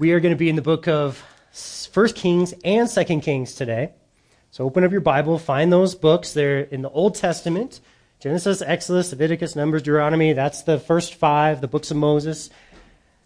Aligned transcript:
We 0.00 0.12
are 0.12 0.20
going 0.20 0.32
to 0.32 0.38
be 0.38 0.48
in 0.48 0.56
the 0.56 0.62
book 0.62 0.88
of 0.88 1.22
First 1.52 2.16
Kings 2.16 2.54
and 2.64 2.88
Second 2.88 3.20
Kings 3.20 3.54
today. 3.54 3.92
So 4.50 4.64
open 4.64 4.82
up 4.82 4.92
your 4.92 5.02
Bible, 5.02 5.38
find 5.38 5.70
those 5.70 5.94
books. 5.94 6.32
They're 6.32 6.60
in 6.60 6.80
the 6.80 6.88
Old 6.88 7.16
Testament 7.16 7.80
Genesis, 8.18 8.62
Exodus, 8.62 9.10
Leviticus, 9.10 9.54
Numbers, 9.54 9.82
Deuteronomy. 9.82 10.32
That's 10.32 10.62
the 10.62 10.78
first 10.78 11.16
five, 11.16 11.60
the 11.60 11.68
books 11.68 11.90
of 11.90 11.98
Moses. 11.98 12.48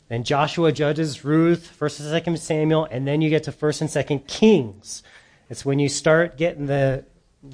Then 0.09 0.25
Joshua, 0.25 0.73
Judges, 0.73 1.25
Ruth, 1.25 1.69
First 1.69 2.01
and 2.01 2.09
Second 2.09 2.41
Samuel, 2.41 2.89
and 2.91 3.07
then 3.07 3.23
you 3.23 3.31
get 3.31 3.45
to 3.45 3.53
First 3.53 3.81
and 3.81 3.89
Second 3.89 4.27
Kings. 4.27 5.05
It's 5.49 5.65
when 5.65 5.79
you 5.79 5.89
start 5.89 6.37
getting 6.37 6.67
the 6.67 7.05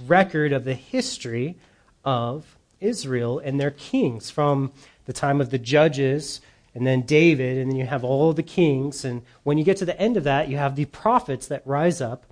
record 0.07 0.55
of 0.55 0.65
the 0.65 0.73
history 0.73 1.59
of 2.07 2.57
Israel 2.81 3.39
and 3.39 3.61
their 3.61 3.73
kings 3.73 4.31
from 4.31 4.73
the 5.05 5.13
time 5.13 5.43
of 5.43 5.51
the 5.51 5.59
judges 5.59 6.41
and 6.75 6.87
then 6.87 7.03
David, 7.03 7.59
and 7.59 7.71
then 7.71 7.77
you 7.77 7.87
have 7.87 8.05
all 8.05 8.33
the 8.33 8.43
kings. 8.43 9.05
And 9.05 9.23
when 9.43 9.59
you 9.59 9.65
get 9.65 9.77
to 9.79 9.85
the 9.85 10.01
end 10.01 10.17
of 10.17 10.25
that, 10.25 10.49
you 10.49 10.57
have 10.57 10.77
the 10.77 10.85
prophets 10.85 11.49
that 11.49 11.67
rise 11.67 12.01
up 12.01 12.27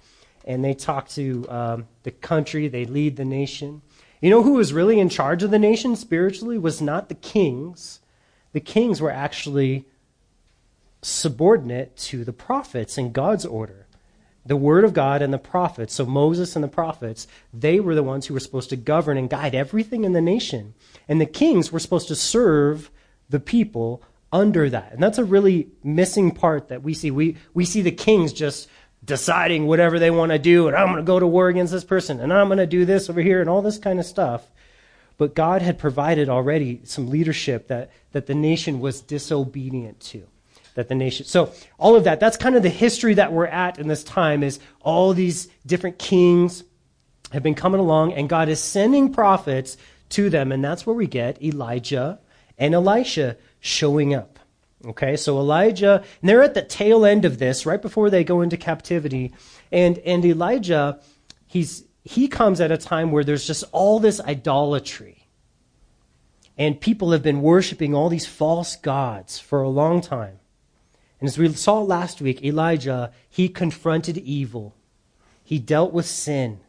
and 0.44 0.64
they 0.64 0.74
talk 0.74 1.08
to 1.08 1.44
um, 1.50 1.88
the 2.04 2.10
country, 2.10 2.68
they 2.68 2.86
lead 2.86 3.16
the 3.16 3.24
nation. 3.24 3.82
You 4.20 4.30
know 4.30 4.42
who 4.42 4.54
was 4.54 4.72
really 4.72 4.98
in 4.98 5.08
charge 5.08 5.42
of 5.42 5.50
the 5.50 5.58
nation 5.58 5.94
spiritually 5.94 6.58
was 6.58 6.80
not 6.80 7.08
the 7.08 7.14
kings. 7.14 8.00
The 8.52 8.60
kings 8.60 9.00
were 9.00 9.10
actually 9.10 9.84
subordinate 11.02 11.96
to 11.96 12.24
the 12.24 12.32
prophets 12.32 12.96
in 12.96 13.12
God's 13.12 13.44
order. 13.44 13.86
The 14.46 14.56
word 14.56 14.84
of 14.84 14.94
God 14.94 15.20
and 15.20 15.34
the 15.34 15.38
prophets, 15.38 15.94
so 15.94 16.06
Moses 16.06 16.56
and 16.56 16.64
the 16.64 16.68
prophets, 16.68 17.28
they 17.52 17.78
were 17.78 17.94
the 17.94 18.02
ones 18.02 18.26
who 18.26 18.34
were 18.34 18.40
supposed 18.40 18.70
to 18.70 18.76
govern 18.76 19.18
and 19.18 19.28
guide 19.28 19.54
everything 19.54 20.04
in 20.04 20.14
the 20.14 20.22
nation. 20.22 20.72
And 21.06 21.20
the 21.20 21.26
kings 21.26 21.70
were 21.70 21.78
supposed 21.78 22.08
to 22.08 22.16
serve 22.16 22.90
the 23.28 23.40
people 23.40 24.02
under 24.32 24.68
that. 24.70 24.92
And 24.92 25.02
that's 25.02 25.18
a 25.18 25.24
really 25.24 25.68
missing 25.82 26.30
part 26.30 26.68
that 26.68 26.82
we 26.82 26.94
see. 26.94 27.10
We, 27.10 27.36
we 27.54 27.64
see 27.64 27.82
the 27.82 27.90
kings 27.90 28.32
just 28.32 28.68
deciding 29.04 29.66
whatever 29.66 29.98
they 29.98 30.10
want 30.10 30.32
to 30.32 30.38
do, 30.38 30.66
and 30.66 30.76
I'm 30.76 30.86
going 30.86 30.96
to 30.98 31.02
go 31.02 31.18
to 31.18 31.26
war 31.26 31.48
against 31.48 31.72
this 31.72 31.84
person, 31.84 32.20
and 32.20 32.32
I'm 32.32 32.48
going 32.48 32.58
to 32.58 32.66
do 32.66 32.84
this 32.84 33.08
over 33.08 33.20
here, 33.20 33.40
and 33.40 33.48
all 33.48 33.62
this 33.62 33.78
kind 33.78 33.98
of 33.98 34.06
stuff. 34.06 34.46
But 35.16 35.34
God 35.34 35.62
had 35.62 35.78
provided 35.78 36.28
already 36.28 36.80
some 36.84 37.08
leadership 37.08 37.68
that, 37.68 37.90
that 38.12 38.26
the 38.26 38.34
nation 38.34 38.80
was 38.80 39.00
disobedient 39.00 40.00
to. 40.00 40.26
That 40.74 40.88
the 40.88 40.94
nation, 40.94 41.26
so 41.26 41.52
all 41.78 41.96
of 41.96 42.04
that, 42.04 42.20
that's 42.20 42.36
kind 42.36 42.54
of 42.54 42.62
the 42.62 42.68
history 42.68 43.14
that 43.14 43.32
we're 43.32 43.46
at 43.46 43.78
in 43.78 43.88
this 43.88 44.04
time 44.04 44.42
is 44.44 44.60
all 44.80 45.12
these 45.12 45.48
different 45.66 45.98
kings 45.98 46.62
have 47.32 47.42
been 47.42 47.54
coming 47.54 47.80
along, 47.80 48.12
and 48.12 48.28
God 48.28 48.48
is 48.48 48.60
sending 48.62 49.12
prophets 49.12 49.76
to 50.10 50.30
them, 50.30 50.52
and 50.52 50.64
that's 50.64 50.86
where 50.86 50.94
we 50.94 51.06
get 51.06 51.42
Elijah 51.42 52.20
and 52.56 52.74
Elisha 52.74 53.36
showing 53.60 54.14
up. 54.14 54.38
Okay, 54.86 55.16
so 55.16 55.38
Elijah, 55.38 56.04
and 56.20 56.28
they're 56.28 56.42
at 56.42 56.54
the 56.54 56.62
tail 56.62 57.04
end 57.04 57.24
of 57.24 57.38
this, 57.38 57.66
right 57.66 57.82
before 57.82 58.10
they 58.10 58.22
go 58.22 58.42
into 58.42 58.56
captivity. 58.56 59.34
And, 59.72 59.98
and 59.98 60.24
Elijah, 60.24 61.00
he's, 61.46 61.84
he 62.04 62.28
comes 62.28 62.60
at 62.60 62.70
a 62.70 62.78
time 62.78 63.10
where 63.10 63.24
there's 63.24 63.46
just 63.46 63.64
all 63.72 63.98
this 63.98 64.20
idolatry. 64.20 65.26
And 66.56 66.80
people 66.80 67.10
have 67.10 67.22
been 67.22 67.42
worshiping 67.42 67.94
all 67.94 68.08
these 68.08 68.26
false 68.26 68.76
gods 68.76 69.38
for 69.38 69.62
a 69.62 69.68
long 69.68 70.00
time. 70.00 70.38
And 71.20 71.28
as 71.28 71.38
we 71.38 71.52
saw 71.54 71.80
last 71.80 72.20
week, 72.20 72.44
Elijah, 72.44 73.12
he 73.28 73.48
confronted 73.48 74.18
evil. 74.18 74.76
He 75.42 75.58
dealt 75.58 75.92
with 75.92 76.06
sin. 76.06 76.60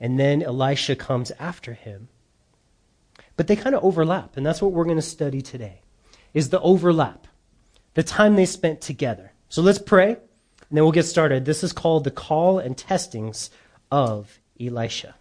And 0.00 0.18
then 0.18 0.42
Elisha 0.42 0.96
comes 0.96 1.30
after 1.38 1.74
him. 1.74 2.08
But 3.36 3.46
they 3.46 3.54
kind 3.54 3.76
of 3.76 3.84
overlap, 3.84 4.36
and 4.36 4.44
that's 4.44 4.60
what 4.60 4.72
we're 4.72 4.84
going 4.84 4.96
to 4.96 5.02
study 5.02 5.40
today 5.40 5.81
is 6.34 6.50
the 6.50 6.60
overlap, 6.60 7.26
the 7.94 8.02
time 8.02 8.36
they 8.36 8.46
spent 8.46 8.80
together. 8.80 9.32
So 9.48 9.62
let's 9.62 9.78
pray, 9.78 10.10
and 10.12 10.18
then 10.70 10.82
we'll 10.84 10.92
get 10.92 11.04
started. 11.04 11.44
This 11.44 11.62
is 11.62 11.72
called 11.72 12.04
the 12.04 12.10
call 12.10 12.58
and 12.58 12.76
testings 12.76 13.50
of 13.90 14.40
Elisha. 14.60 15.14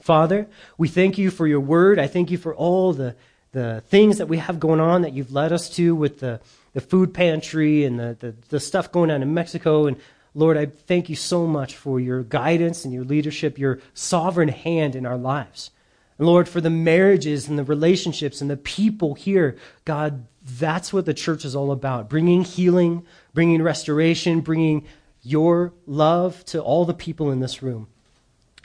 Father, 0.00 0.48
we 0.76 0.88
thank 0.88 1.16
you 1.16 1.30
for 1.30 1.46
your 1.46 1.60
word. 1.60 1.98
I 1.98 2.08
thank 2.08 2.30
you 2.30 2.36
for 2.36 2.54
all 2.54 2.92
the, 2.92 3.14
the 3.52 3.82
things 3.88 4.18
that 4.18 4.26
we 4.28 4.38
have 4.38 4.60
going 4.60 4.80
on 4.80 5.02
that 5.02 5.12
you've 5.12 5.32
led 5.32 5.52
us 5.52 5.70
to 5.76 5.94
with 5.94 6.20
the, 6.20 6.40
the 6.74 6.80
food 6.80 7.14
pantry 7.14 7.84
and 7.84 7.98
the, 7.98 8.16
the, 8.18 8.34
the 8.50 8.60
stuff 8.60 8.92
going 8.92 9.10
on 9.10 9.22
in 9.22 9.32
Mexico. 9.32 9.86
And 9.86 9.96
Lord, 10.34 10.56
I 10.56 10.66
thank 10.66 11.08
you 11.08 11.16
so 11.16 11.46
much 11.46 11.76
for 11.76 12.00
your 12.00 12.22
guidance 12.22 12.84
and 12.84 12.92
your 12.92 13.04
leadership, 13.04 13.56
your 13.56 13.78
sovereign 13.94 14.48
hand 14.48 14.96
in 14.96 15.06
our 15.06 15.16
lives. 15.16 15.70
And 16.18 16.26
Lord, 16.26 16.48
for 16.48 16.60
the 16.60 16.70
marriages 16.70 17.48
and 17.48 17.58
the 17.58 17.64
relationships 17.64 18.40
and 18.40 18.50
the 18.50 18.56
people 18.56 19.14
here, 19.14 19.56
God, 19.84 20.26
that's 20.44 20.92
what 20.92 21.06
the 21.06 21.14
church 21.14 21.44
is 21.44 21.56
all 21.56 21.72
about 21.72 22.08
bringing 22.08 22.44
healing, 22.44 23.04
bringing 23.32 23.62
restoration, 23.62 24.40
bringing 24.40 24.86
your 25.22 25.72
love 25.86 26.44
to 26.46 26.60
all 26.60 26.84
the 26.84 26.94
people 26.94 27.30
in 27.30 27.40
this 27.40 27.62
room. 27.62 27.88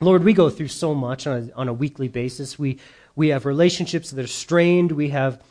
Lord, 0.01 0.23
we 0.23 0.33
go 0.33 0.49
through 0.49 0.67
so 0.67 0.93
much 0.93 1.25
on 1.25 1.49
a, 1.49 1.57
on 1.57 1.67
a 1.67 1.73
weekly 1.73 2.07
basis. 2.07 2.59
We, 2.59 2.79
we 3.15 3.29
have 3.29 3.45
relationships 3.45 4.11
that 4.11 4.23
are 4.23 4.27
strained. 4.27 4.91
We 4.91 5.09
have 5.09 5.41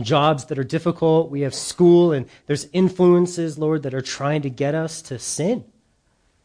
jobs 0.00 0.46
that 0.46 0.58
are 0.58 0.64
difficult. 0.64 1.30
We 1.30 1.40
have 1.40 1.54
school, 1.54 2.12
and 2.12 2.26
there's 2.46 2.68
influences, 2.72 3.58
Lord, 3.58 3.82
that 3.84 3.94
are 3.94 4.02
trying 4.02 4.42
to 4.42 4.50
get 4.50 4.74
us 4.74 5.02
to 5.02 5.18
sin. 5.18 5.64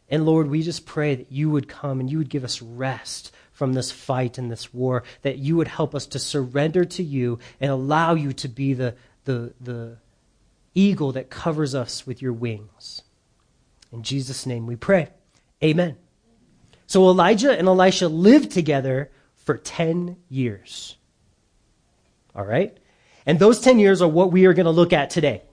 And 0.09 0.25
Lord, 0.25 0.47
we 0.47 0.61
just 0.61 0.85
pray 0.85 1.15
that 1.15 1.31
you 1.31 1.49
would 1.49 1.67
come 1.67 1.99
and 1.99 2.09
you 2.09 2.17
would 2.17 2.29
give 2.29 2.43
us 2.43 2.61
rest 2.61 3.31
from 3.51 3.73
this 3.73 3.91
fight 3.91 4.37
and 4.37 4.51
this 4.51 4.73
war, 4.73 5.03
that 5.21 5.37
you 5.37 5.55
would 5.57 5.67
help 5.67 5.93
us 5.93 6.05
to 6.07 6.19
surrender 6.19 6.85
to 6.85 7.03
you 7.03 7.39
and 7.59 7.71
allow 7.71 8.13
you 8.13 8.33
to 8.33 8.47
be 8.47 8.73
the, 8.73 8.95
the, 9.25 9.53
the 9.59 9.97
eagle 10.73 11.11
that 11.11 11.29
covers 11.29 11.75
us 11.75 12.07
with 12.07 12.21
your 12.21 12.33
wings. 12.33 13.03
In 13.91 14.03
Jesus' 14.03 14.45
name 14.45 14.65
we 14.65 14.75
pray. 14.75 15.09
Amen. 15.63 15.97
So 16.87 17.07
Elijah 17.09 17.57
and 17.57 17.67
Elisha 17.67 18.07
lived 18.07 18.51
together 18.51 19.11
for 19.35 19.57
10 19.57 20.17
years. 20.29 20.97
All 22.35 22.45
right? 22.45 22.77
And 23.25 23.39
those 23.39 23.59
10 23.59 23.79
years 23.79 24.01
are 24.01 24.07
what 24.07 24.31
we 24.31 24.45
are 24.45 24.53
going 24.53 24.65
to 24.65 24.71
look 24.71 24.93
at 24.93 25.09
today. 25.09 25.43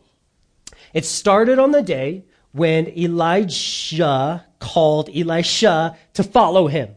It 0.95 1.05
started 1.05 1.59
on 1.59 1.73
the 1.73 1.83
day 1.83 2.25
when 2.53 2.89
Elijah 2.89 4.45
called 4.59 5.11
Elisha 5.15 5.97
to 6.15 6.23
follow 6.23 6.67
him. 6.67 6.95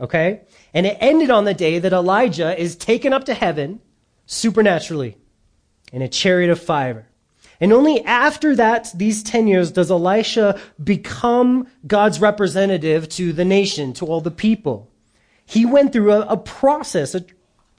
Okay? 0.00 0.42
And 0.74 0.86
it 0.86 0.98
ended 1.00 1.30
on 1.30 1.44
the 1.44 1.54
day 1.54 1.78
that 1.78 1.92
Elijah 1.92 2.58
is 2.60 2.76
taken 2.76 3.12
up 3.12 3.24
to 3.24 3.34
heaven 3.34 3.80
supernaturally 4.26 5.16
in 5.92 6.02
a 6.02 6.08
chariot 6.08 6.50
of 6.50 6.60
fire. 6.60 7.08
And 7.60 7.72
only 7.72 8.04
after 8.04 8.54
that, 8.56 8.90
these 8.94 9.22
10 9.22 9.46
years, 9.46 9.70
does 9.70 9.90
Elisha 9.90 10.60
become 10.82 11.68
God's 11.86 12.20
representative 12.20 13.08
to 13.10 13.32
the 13.32 13.44
nation, 13.44 13.92
to 13.94 14.06
all 14.06 14.20
the 14.20 14.30
people. 14.30 14.90
He 15.46 15.64
went 15.64 15.92
through 15.92 16.12
a, 16.12 16.20
a 16.22 16.36
process, 16.36 17.14
a, 17.14 17.24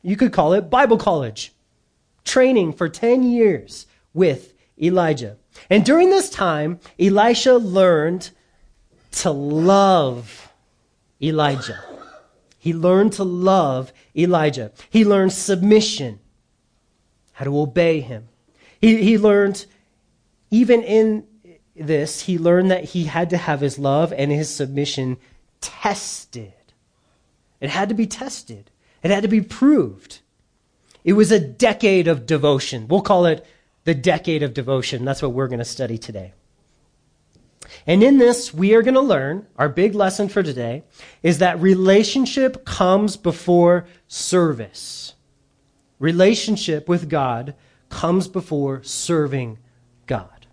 you 0.01 0.17
could 0.17 0.33
call 0.33 0.53
it 0.53 0.69
Bible 0.69 0.97
college, 0.97 1.53
training 2.23 2.73
for 2.73 2.89
10 2.89 3.23
years 3.23 3.85
with 4.13 4.53
Elijah. 4.81 5.37
And 5.69 5.85
during 5.85 6.09
this 6.09 6.29
time, 6.29 6.79
Elisha 6.99 7.57
learned 7.57 8.31
to 9.11 9.31
love 9.31 10.51
Elijah. 11.21 11.83
He 12.67 12.73
learned 12.73 13.13
to 13.13 13.23
love 13.23 13.93
Elijah. 14.13 14.73
He 14.89 15.05
learned 15.05 15.31
submission, 15.31 16.19
how 17.31 17.45
to 17.45 17.57
obey 17.57 18.01
him. 18.01 18.27
He, 18.81 19.01
he 19.03 19.17
learned, 19.17 19.65
even 20.51 20.83
in 20.83 21.25
this, 21.77 22.23
he 22.23 22.37
learned 22.37 22.69
that 22.71 22.83
he 22.83 23.05
had 23.05 23.29
to 23.29 23.37
have 23.37 23.61
his 23.61 23.79
love 23.79 24.11
and 24.11 24.33
his 24.33 24.53
submission 24.53 25.15
tested. 25.61 26.51
It 27.61 27.69
had 27.69 27.87
to 27.87 27.95
be 27.95 28.05
tested, 28.05 28.69
it 29.01 29.11
had 29.11 29.23
to 29.23 29.29
be 29.29 29.39
proved. 29.39 30.19
It 31.05 31.13
was 31.13 31.31
a 31.31 31.39
decade 31.39 32.09
of 32.09 32.25
devotion. 32.25 32.89
We'll 32.89 32.99
call 32.99 33.27
it 33.27 33.45
the 33.85 33.95
decade 33.95 34.43
of 34.43 34.53
devotion. 34.53 35.05
That's 35.05 35.21
what 35.21 35.31
we're 35.31 35.47
going 35.47 35.59
to 35.59 35.63
study 35.63 35.97
today. 35.97 36.33
And 37.87 38.03
in 38.03 38.17
this, 38.17 38.53
we 38.53 38.75
are 38.75 38.83
going 38.83 38.95
to 38.95 39.01
learn 39.01 39.47
our 39.57 39.69
big 39.69 39.95
lesson 39.95 40.27
for 40.27 40.43
today 40.43 40.83
is 41.23 41.37
that 41.37 41.59
relationship 41.61 42.65
comes 42.65 43.15
before 43.15 43.85
service. 44.07 45.13
Relationship 45.97 46.89
with 46.89 47.09
God 47.09 47.55
comes 47.89 48.27
before 48.27 48.83
serving 48.83 49.57
God. 50.05 50.47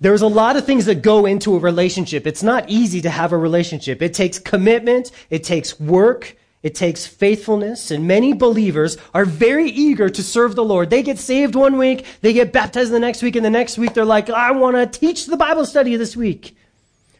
There's 0.00 0.22
a 0.22 0.28
lot 0.28 0.56
of 0.56 0.64
things 0.64 0.84
that 0.86 1.02
go 1.02 1.26
into 1.26 1.56
a 1.56 1.58
relationship. 1.58 2.26
It's 2.26 2.42
not 2.42 2.68
easy 2.68 3.00
to 3.00 3.10
have 3.10 3.32
a 3.32 3.38
relationship. 3.38 4.02
It 4.02 4.14
takes 4.14 4.38
commitment, 4.38 5.10
it 5.30 5.42
takes 5.42 5.80
work, 5.80 6.36
it 6.66 6.74
takes 6.74 7.06
faithfulness, 7.06 7.92
and 7.92 8.08
many 8.08 8.32
believers 8.32 8.98
are 9.14 9.24
very 9.24 9.70
eager 9.70 10.08
to 10.08 10.20
serve 10.20 10.56
the 10.56 10.64
Lord. 10.64 10.90
They 10.90 11.04
get 11.04 11.16
saved 11.16 11.54
one 11.54 11.78
week, 11.78 12.04
they 12.22 12.32
get 12.32 12.52
baptized 12.52 12.90
the 12.90 12.98
next 12.98 13.22
week, 13.22 13.36
and 13.36 13.44
the 13.44 13.50
next 13.50 13.78
week 13.78 13.94
they're 13.94 14.04
like, 14.04 14.28
I 14.30 14.50
want 14.50 14.74
to 14.74 14.98
teach 14.98 15.26
the 15.26 15.36
Bible 15.36 15.64
study 15.64 15.94
this 15.94 16.16
week. 16.16 16.56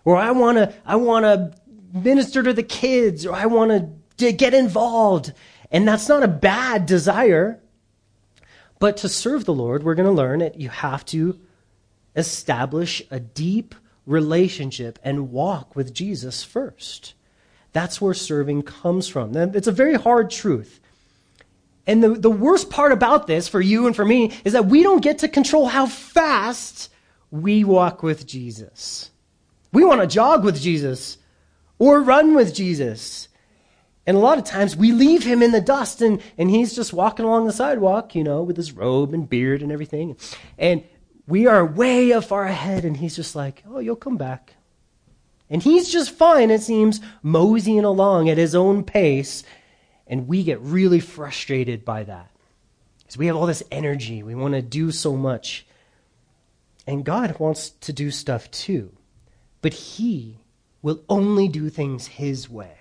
Or 0.04 0.16
I 0.16 0.32
want 0.32 0.58
to, 0.58 0.74
I 0.84 0.96
want 0.96 1.26
to 1.26 1.54
minister 1.96 2.42
to 2.42 2.52
the 2.52 2.64
kids, 2.64 3.24
or 3.24 3.36
I 3.36 3.46
want 3.46 3.88
to 4.16 4.32
get 4.32 4.52
involved. 4.52 5.32
And 5.70 5.86
that's 5.86 6.08
not 6.08 6.24
a 6.24 6.28
bad 6.28 6.86
desire. 6.86 7.60
But 8.80 8.96
to 8.96 9.08
serve 9.08 9.44
the 9.44 9.54
Lord, 9.54 9.84
we're 9.84 9.94
going 9.94 10.08
to 10.08 10.12
learn 10.12 10.40
that 10.40 10.58
you 10.58 10.70
have 10.70 11.04
to 11.04 11.38
establish 12.16 13.00
a 13.12 13.20
deep 13.20 13.76
relationship 14.06 14.98
and 15.04 15.30
walk 15.30 15.76
with 15.76 15.94
Jesus 15.94 16.42
first. 16.42 17.14
That's 17.76 18.00
where 18.00 18.14
serving 18.14 18.62
comes 18.62 19.06
from. 19.06 19.36
It's 19.36 19.66
a 19.66 19.70
very 19.70 19.96
hard 19.96 20.30
truth. 20.30 20.80
And 21.86 22.02
the, 22.02 22.08
the 22.08 22.30
worst 22.30 22.70
part 22.70 22.90
about 22.90 23.26
this 23.26 23.48
for 23.48 23.60
you 23.60 23.86
and 23.86 23.94
for 23.94 24.02
me 24.02 24.32
is 24.46 24.54
that 24.54 24.64
we 24.64 24.82
don't 24.82 25.02
get 25.02 25.18
to 25.18 25.28
control 25.28 25.66
how 25.66 25.84
fast 25.84 26.90
we 27.30 27.64
walk 27.64 28.02
with 28.02 28.26
Jesus. 28.26 29.10
We 29.74 29.84
want 29.84 30.00
to 30.00 30.06
jog 30.06 30.42
with 30.42 30.58
Jesus 30.58 31.18
or 31.78 32.00
run 32.00 32.34
with 32.34 32.54
Jesus. 32.54 33.28
And 34.06 34.16
a 34.16 34.20
lot 34.20 34.38
of 34.38 34.44
times 34.44 34.74
we 34.74 34.92
leave 34.92 35.24
him 35.24 35.42
in 35.42 35.52
the 35.52 35.60
dust 35.60 36.00
and, 36.00 36.22
and 36.38 36.48
he's 36.48 36.74
just 36.74 36.94
walking 36.94 37.26
along 37.26 37.44
the 37.44 37.52
sidewalk, 37.52 38.14
you 38.14 38.24
know, 38.24 38.42
with 38.42 38.56
his 38.56 38.72
robe 38.72 39.12
and 39.12 39.28
beard 39.28 39.60
and 39.60 39.70
everything. 39.70 40.16
And 40.56 40.82
we 41.28 41.46
are 41.46 41.66
way 41.66 42.18
far 42.22 42.46
ahead 42.46 42.86
and 42.86 42.96
he's 42.96 43.16
just 43.16 43.36
like, 43.36 43.64
oh, 43.68 43.80
you'll 43.80 43.96
come 43.96 44.16
back. 44.16 44.55
And 45.48 45.62
he's 45.62 45.90
just 45.90 46.10
fine, 46.10 46.50
it 46.50 46.62
seems, 46.62 47.00
moseying 47.22 47.84
along 47.84 48.28
at 48.28 48.38
his 48.38 48.54
own 48.54 48.82
pace. 48.82 49.44
And 50.06 50.26
we 50.26 50.42
get 50.42 50.60
really 50.60 51.00
frustrated 51.00 51.84
by 51.84 52.04
that. 52.04 52.30
Because 52.98 53.16
we 53.16 53.26
have 53.26 53.36
all 53.36 53.46
this 53.46 53.62
energy. 53.70 54.22
We 54.22 54.34
want 54.34 54.54
to 54.54 54.62
do 54.62 54.90
so 54.90 55.16
much. 55.16 55.66
And 56.86 57.04
God 57.04 57.38
wants 57.38 57.70
to 57.70 57.92
do 57.92 58.10
stuff 58.10 58.50
too. 58.50 58.92
But 59.62 59.74
he 59.74 60.38
will 60.82 61.02
only 61.08 61.48
do 61.48 61.68
things 61.68 62.06
his 62.06 62.48
way. 62.48 62.78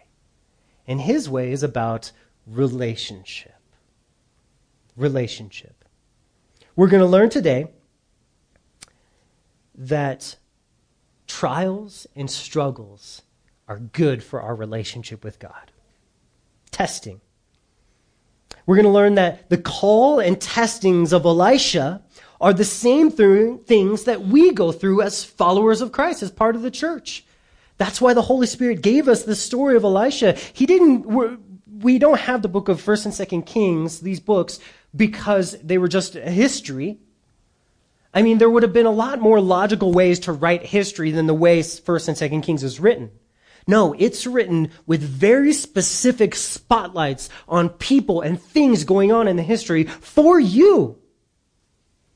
And 0.88 1.02
his 1.02 1.30
way 1.30 1.52
is 1.52 1.64
about 1.64 2.12
relationship. 2.48 3.56
Relationship. 4.96 5.86
We're 6.76 6.90
going 6.90 7.02
to 7.02 7.08
learn 7.08 7.30
today 7.30 7.72
that 9.76 10.36
trials 11.28 12.08
and 12.16 12.30
struggles 12.30 13.22
are 13.68 13.80
good 13.80 14.24
for 14.24 14.42
our 14.42 14.56
relationship 14.56 15.24
with 15.24 15.40
God. 15.40 15.72
Testing. 16.72 17.22
We're 18.66 18.76
going 18.76 18.86
to 18.86 18.92
learn 18.92 19.16
that 19.16 19.50
the 19.50 19.58
call 19.58 20.20
and 20.20 20.40
testings 20.40 21.14
of 21.14 21.26
Elisha 21.26 22.02
are 22.42 22.54
the 22.54 22.66
same 22.66 23.12
th- 23.12 23.62
things 23.62 24.04
that 24.04 24.22
we 24.22 24.52
go 24.52 24.72
through 24.72 25.02
as 25.02 25.24
followers 25.24 25.82
of 25.82 25.92
Christ, 25.92 26.24
as 26.24 26.32
part 26.32 26.56
of 26.56 26.62
the 26.62 26.72
church. 26.72 27.26
That's 27.78 28.02
why 28.02 28.14
the 28.14 28.22
Holy 28.22 28.48
Spirit 28.48 28.82
gave 28.82 29.08
us 29.08 29.24
the 29.24 29.36
story 29.36 29.76
of 29.76 29.84
Elisha. 29.84 30.34
He 30.54 30.66
didn't, 30.66 31.06
we 31.82 32.00
don't 32.00 32.20
have 32.20 32.42
the 32.42 32.48
book 32.48 32.70
of 32.70 32.82
1st 32.82 33.06
and 33.06 33.44
2nd 33.44 33.46
Kings, 33.46 34.00
these 34.00 34.20
books, 34.20 34.60
because 34.96 35.58
they 35.62 35.78
were 35.78 35.88
just 35.88 36.16
a 36.16 36.30
history. 36.30 37.00
I 38.16 38.24
mean, 38.24 38.40
there 38.40 38.50
would 38.50 38.64
have 38.64 38.74
been 38.74 38.88
a 38.88 38.92
lot 38.92 39.20
more 39.20 39.40
logical 39.40 39.92
ways 39.92 40.20
to 40.22 40.32
write 40.32 40.66
history 40.66 41.12
than 41.12 41.28
the 41.28 41.34
way 41.34 41.60
1st 41.60 42.08
and 42.08 42.18
2nd 42.18 42.44
Kings 42.44 42.64
is 42.64 42.80
written. 42.80 43.12
No, 43.68 43.94
it's 44.00 44.26
written 44.26 44.72
with 44.88 45.04
very 45.04 45.54
specific 45.54 46.34
spotlights 46.34 47.30
on 47.48 47.70
people 47.70 48.22
and 48.22 48.42
things 48.42 48.84
going 48.86 49.12
on 49.12 49.28
in 49.28 49.36
the 49.36 49.44
history 49.44 49.84
for 49.84 50.40
you. 50.40 50.98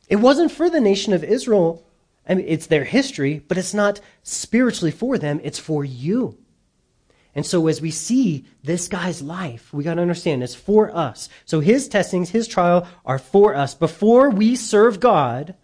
It 0.07 0.17
wasn't 0.17 0.51
for 0.51 0.69
the 0.69 0.79
nation 0.79 1.13
of 1.13 1.23
Israel 1.23 1.85
I 2.29 2.35
mean, 2.35 2.45
it's 2.47 2.67
their 2.67 2.83
history, 2.83 3.43
but 3.47 3.57
it's 3.57 3.73
not 3.73 3.99
spiritually 4.21 4.91
for 4.91 5.17
them, 5.17 5.41
it's 5.43 5.57
for 5.57 5.83
you. 5.83 6.37
And 7.33 7.43
so 7.43 7.67
as 7.67 7.81
we 7.81 7.89
see 7.89 8.45
this 8.63 8.87
guy's 8.87 9.21
life, 9.21 9.73
we 9.73 9.83
got 9.83 9.95
to 9.95 10.01
understand 10.01 10.43
it's 10.43 10.53
for 10.53 10.95
us. 10.95 11.27
So 11.45 11.59
his 11.59 11.87
testings, 11.87 12.29
his 12.29 12.47
trial 12.47 12.87
are 13.03 13.17
for 13.17 13.55
us. 13.55 13.73
Before 13.73 14.29
we 14.29 14.55
serve 14.55 14.99
God, 14.99 15.55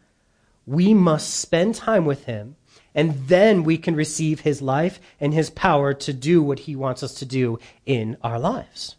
we 0.65 0.93
must 0.93 1.33
spend 1.33 1.75
time 1.75 2.05
with 2.05 2.25
him, 2.25 2.55
and 2.93 3.27
then 3.27 3.63
we 3.63 3.77
can 3.77 3.95
receive 3.95 4.41
his 4.41 4.61
life 4.61 4.99
and 5.19 5.33
his 5.33 5.49
power 5.49 5.93
to 5.93 6.13
do 6.13 6.41
what 6.41 6.59
he 6.59 6.75
wants 6.75 7.03
us 7.03 7.13
to 7.15 7.25
do 7.25 7.59
in 7.85 8.17
our 8.23 8.39
lives. 8.39 8.95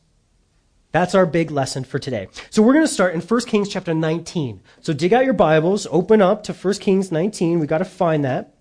That's 0.93 1.15
our 1.15 1.27
big 1.27 1.51
lesson 1.51 1.85
for 1.85 1.99
today. 1.99 2.29
So 2.49 2.63
we're 2.63 2.73
going 2.73 2.87
to 2.87 2.93
start 2.93 3.15
in 3.15 3.21
1 3.21 3.41
Kings 3.43 3.69
chapter 3.69 3.93
19. 3.93 4.63
So 4.81 4.93
dig 4.93 5.13
out 5.13 5.25
your 5.25 5.35
Bibles, 5.35 5.87
open 5.91 6.23
up 6.23 6.43
to 6.45 6.55
1 6.55 6.75
Kings 6.75 7.13
19. 7.13 7.59
We've 7.59 7.69
got 7.69 7.79
to 7.79 7.85
find 7.85 8.25
that. 8.25 8.55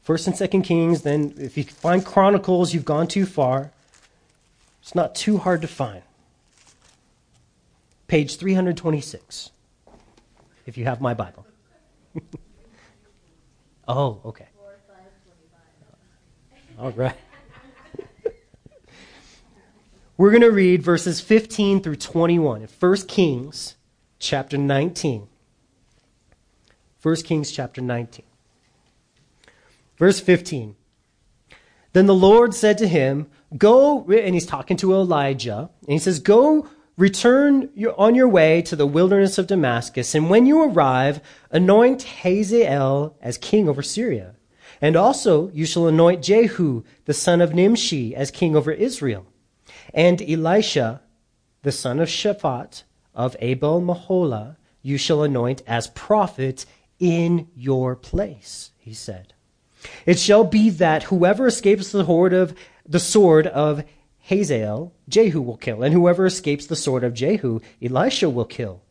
First 0.00 0.26
and 0.26 0.34
Second 0.34 0.62
Kings, 0.62 1.02
then 1.02 1.34
if 1.36 1.58
you 1.58 1.64
find 1.64 2.02
Chronicles, 2.02 2.72
you've 2.72 2.86
gone 2.86 3.06
too 3.06 3.26
far. 3.26 3.72
It's 4.80 4.94
not 4.94 5.14
too 5.14 5.36
hard 5.36 5.60
to 5.60 5.68
find. 5.68 6.00
Page 8.06 8.36
326, 8.36 9.50
if 10.64 10.78
you 10.78 10.86
have 10.86 11.02
my 11.02 11.12
Bible. 11.12 11.44
oh, 13.88 14.20
okay. 14.24 14.48
All 16.78 16.92
right. 16.92 17.16
We're 20.16 20.30
going 20.30 20.42
to 20.42 20.52
read 20.52 20.82
verses 20.82 21.20
15 21.20 21.82
through 21.82 21.96
21 21.96 22.62
in 22.62 22.68
1 22.68 22.96
Kings 23.08 23.74
chapter 24.18 24.56
19. 24.56 25.28
1 27.02 27.16
Kings 27.16 27.50
chapter 27.50 27.80
19. 27.80 28.24
Verse 29.96 30.20
15. 30.20 30.76
Then 31.92 32.06
the 32.06 32.14
Lord 32.14 32.54
said 32.54 32.78
to 32.78 32.88
him, 32.88 33.28
Go, 33.56 34.04
and 34.10 34.34
he's 34.34 34.46
talking 34.46 34.76
to 34.78 34.92
Elijah, 34.92 35.70
and 35.82 35.92
he 35.92 35.98
says, 35.98 36.18
Go, 36.18 36.68
return 36.98 37.70
on 37.96 38.14
your 38.14 38.28
way 38.28 38.60
to 38.62 38.76
the 38.76 38.86
wilderness 38.86 39.38
of 39.38 39.46
Damascus, 39.46 40.14
and 40.14 40.28
when 40.28 40.44
you 40.44 40.62
arrive, 40.62 41.22
anoint 41.50 42.02
Hazael 42.02 43.16
as 43.22 43.38
king 43.38 43.68
over 43.68 43.82
Syria. 43.82 44.34
And 44.82 44.96
also 44.96 45.50
you 45.50 45.64
shall 45.64 45.86
anoint 45.86 46.22
Jehu, 46.22 46.82
the 47.06 47.14
son 47.14 47.40
of 47.40 47.54
Nimshi, 47.54 48.14
as 48.14 48.30
king 48.30 48.54
over 48.54 48.72
Israel. 48.72 49.26
And 49.94 50.20
Elisha, 50.20 51.00
the 51.62 51.72
son 51.72 52.00
of 52.00 52.08
Shaphat 52.08 52.82
of 53.14 53.36
Abel 53.40 53.80
Meholah, 53.80 54.56
you 54.82 54.98
shall 54.98 55.22
anoint 55.22 55.62
as 55.66 55.86
prophet 55.88 56.66
in 56.98 57.48
your 57.56 57.96
place, 57.96 58.72
he 58.78 58.92
said. 58.92 59.34
It 60.04 60.18
shall 60.18 60.44
be 60.44 60.70
that 60.70 61.04
whoever 61.04 61.46
escapes 61.46 61.92
the 61.92 62.04
sword 62.04 62.32
of 62.32 62.54
the 62.86 62.98
sword 62.98 63.46
of 63.46 63.84
Hazael, 64.28 64.92
Jehu 65.08 65.40
will 65.40 65.56
kill, 65.56 65.82
and 65.82 65.94
whoever 65.94 66.26
escapes 66.26 66.66
the 66.66 66.76
sword 66.76 67.02
of 67.02 67.14
Jehu, 67.14 67.60
Elisha 67.82 68.28
will 68.28 68.44
kill. 68.44 68.82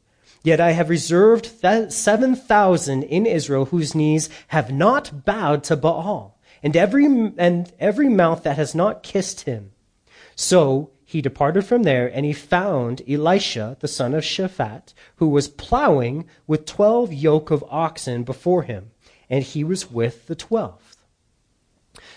Yet 0.44 0.60
I 0.60 0.72
have 0.72 0.90
reserved 0.90 1.46
seven 1.46 2.36
thousand 2.36 3.04
in 3.04 3.28
Israel 3.28 3.66
whose 3.66 3.94
knees 3.94 4.30
have 4.48 4.72
not 4.72 5.26
bowed 5.26 5.64
to 5.66 5.76
Baal, 5.76 6.40
and 6.64 6.76
every 6.76 7.06
and 7.06 7.72
every 7.80 8.10
mouth 8.10 8.42
that 8.44 8.58
has 8.58 8.74
not 8.74 9.04
kissed 9.04 9.42
him. 9.42 9.74
So 10.36 10.90
he 11.06 11.22
departed 11.22 11.66
from 11.66 11.84
there, 11.84 12.08
and 12.08 12.26
he 12.26 12.34
found 12.34 13.04
Elisha, 13.08 13.78
the 13.80 13.88
son 13.88 14.16
of 14.16 14.24
Shaphat, 14.24 14.96
who 15.18 15.28
was 15.28 15.48
plowing 15.48 16.26
with 16.48 16.66
twelve 16.66 17.14
yoke 17.14 17.52
of 17.52 17.64
oxen 17.70 18.24
before 18.24 18.64
him, 18.64 18.90
and 19.30 19.44
he 19.44 19.64
was 19.64 19.92
with 19.92 20.26
the 20.26 20.36
twelfth. 20.36 21.06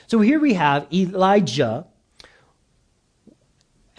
So 0.06 0.20
here 0.20 0.40
we 0.40 0.54
have 0.54 0.90
Elijah 0.90 1.86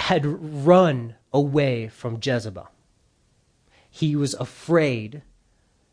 had 0.01 0.25
run 0.65 1.15
away 1.31 1.87
from 1.87 2.19
Jezebel. 2.21 2.67
He 3.89 4.15
was 4.15 4.33
afraid 4.33 5.21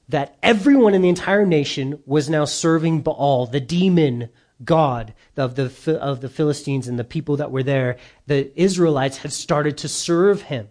that 0.09 0.37
everyone 0.43 0.95
in 0.95 1.03
the 1.03 1.09
entire 1.09 1.45
nation 1.45 2.03
was 2.07 2.31
now 2.31 2.47
serving 2.47 3.03
Baal, 3.03 3.47
the 3.47 3.61
demon 3.61 4.31
God 4.65 5.15
of 5.37 5.55
the, 5.55 5.99
of 6.01 6.21
the 6.21 6.29
Philistines 6.29 6.89
and 6.89 6.99
the 6.99 7.05
people 7.05 7.37
that 7.37 7.51
were 7.51 7.63
there, 7.63 7.99
the 8.27 8.51
Israelites 8.61 9.19
had 9.19 9.33
started 9.33 9.77
to 9.79 9.89
serve 9.89 10.43
him. 10.43 10.69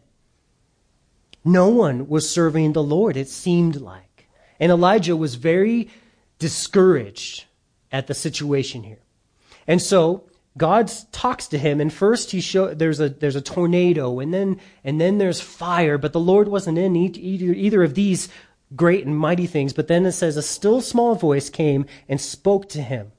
No 1.46 1.70
one 1.70 2.10
was 2.10 2.30
serving 2.30 2.74
the 2.74 2.84
Lord, 2.84 3.16
it 3.16 3.30
seemed 3.30 3.78
like. 3.78 4.28
And 4.60 4.72
Elijah 4.72 5.16
was 5.16 5.36
very 5.36 5.90
discouraged 6.40 7.46
at 7.92 8.08
the 8.08 8.14
situation 8.14 8.84
here. 8.84 9.04
And 9.68 9.82
so 9.82 10.24
God 10.58 10.92
talks 11.12 11.48
to 11.48 11.58
him, 11.58 11.80
and 11.80 11.94
first 11.94 12.32
he 12.32 12.42
show 12.42 12.74
there's 12.74 13.00
a 13.00 13.10
there's 13.10 13.36
a 13.36 13.42
tornado, 13.42 14.20
and 14.20 14.34
then 14.34 14.60
and 14.84 15.00
then 15.00 15.18
there's 15.18 15.40
fire. 15.40 15.98
But 15.98 16.14
the 16.14 16.20
Lord 16.20 16.48
wasn't 16.48 16.78
in 16.78 16.96
either, 16.96 17.54
either 17.54 17.84
of 17.84 17.94
these 17.94 18.30
great 18.76 19.06
and 19.06 19.18
mighty 19.18 19.48
things. 19.48 19.74
But 19.74 19.88
then 19.88 20.06
it 20.06 20.14
says 20.14 20.36
a 20.36 20.42
still 20.42 20.82
small 20.82 21.16
voice 21.16 21.50
came 21.50 21.86
and 22.10 22.20
spoke 22.20 22.68
to 22.70 22.82
him, 22.82 23.12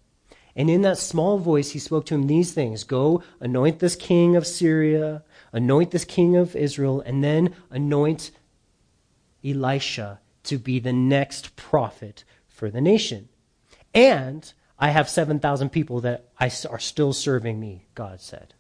and 0.59 0.68
in 0.68 0.83
that 0.83 0.99
small 0.99 1.38
voice, 1.38 1.71
he 1.71 1.78
spoke 1.78 2.04
to 2.07 2.16
him 2.16 2.26
these 2.26 2.52
things 2.52 2.83
Go, 2.83 3.23
anoint 3.38 3.78
this 3.78 3.95
king 3.95 4.35
of 4.35 4.45
Syria, 4.45 5.23
anoint 5.52 5.92
this 5.92 6.04
king 6.04 6.37
of 6.37 6.57
Israel, 6.57 7.00
and 7.00 7.23
then 7.23 7.54
anoint 7.71 8.33
Elisha 9.45 10.21
to 10.42 10.59
be 10.59 10.80
the 10.80 10.92
next 10.92 11.54
prophet 11.54 12.25
for 12.49 12.71
the 12.71 12.80
nation. 12.80 13.28
And 13.95 14.52
I 14.78 14.90
have 14.90 15.08
7,000 15.08 15.70
people 15.70 16.00
that 16.02 16.28
I, 16.38 16.50
are 16.70 16.78
still 16.78 17.12
serving 17.12 17.58
me, 17.58 17.87
God 17.94 18.20
said. 18.20 18.54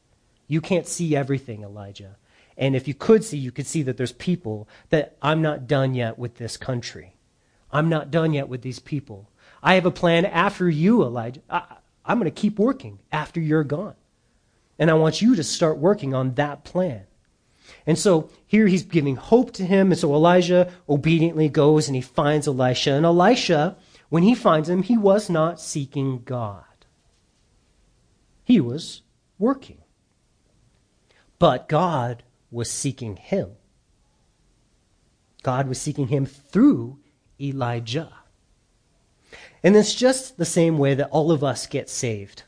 You 0.48 0.60
can't 0.60 0.86
see 0.86 1.14
everything, 1.14 1.62
Elijah. 1.62 2.16
And 2.56 2.74
if 2.74 2.88
you 2.88 2.94
could 2.94 3.22
see, 3.22 3.38
you 3.38 3.52
could 3.52 3.66
see 3.66 3.82
that 3.82 3.96
there's 3.96 4.12
people 4.12 4.68
that 4.90 5.16
I'm 5.22 5.42
not 5.42 5.68
done 5.68 5.94
yet 5.94 6.18
with 6.18 6.36
this 6.36 6.56
country. 6.56 7.14
I'm 7.70 7.88
not 7.88 8.10
done 8.10 8.32
yet 8.32 8.48
with 8.48 8.62
these 8.62 8.80
people. 8.80 9.30
I 9.62 9.74
have 9.74 9.86
a 9.86 9.90
plan 9.90 10.24
after 10.24 10.68
you, 10.68 11.02
Elijah. 11.02 11.40
I, 11.48 11.76
I'm 12.04 12.18
going 12.18 12.30
to 12.30 12.40
keep 12.40 12.58
working 12.58 12.98
after 13.12 13.40
you're 13.40 13.64
gone. 13.64 13.94
And 14.78 14.90
I 14.90 14.94
want 14.94 15.22
you 15.22 15.36
to 15.36 15.44
start 15.44 15.78
working 15.78 16.14
on 16.14 16.34
that 16.34 16.64
plan. 16.64 17.04
And 17.86 17.98
so 17.98 18.30
here 18.46 18.66
he's 18.66 18.82
giving 18.82 19.16
hope 19.16 19.52
to 19.54 19.64
him. 19.64 19.92
And 19.92 19.98
so 19.98 20.14
Elijah 20.14 20.72
obediently 20.88 21.48
goes 21.48 21.86
and 21.86 21.94
he 21.94 22.00
finds 22.00 22.48
Elisha. 22.48 22.92
And 22.92 23.04
Elisha, 23.04 23.76
when 24.08 24.22
he 24.22 24.34
finds 24.34 24.68
him, 24.68 24.82
he 24.82 24.96
was 24.96 25.28
not 25.28 25.60
seeking 25.60 26.22
God, 26.24 26.64
he 28.44 28.60
was 28.60 29.02
working. 29.38 29.78
But 31.38 31.68
God 31.68 32.24
was 32.50 32.70
seeking 32.70 33.16
him. 33.16 33.50
God 35.42 35.68
was 35.68 35.80
seeking 35.80 36.08
him 36.08 36.26
through 36.26 36.98
Elijah. 37.40 38.12
And 39.62 39.76
it's 39.76 39.94
just 39.94 40.36
the 40.36 40.44
same 40.44 40.78
way 40.78 40.94
that 40.94 41.10
all 41.10 41.30
of 41.30 41.44
us 41.44 41.66
get 41.66 41.88
saved. 41.88 42.42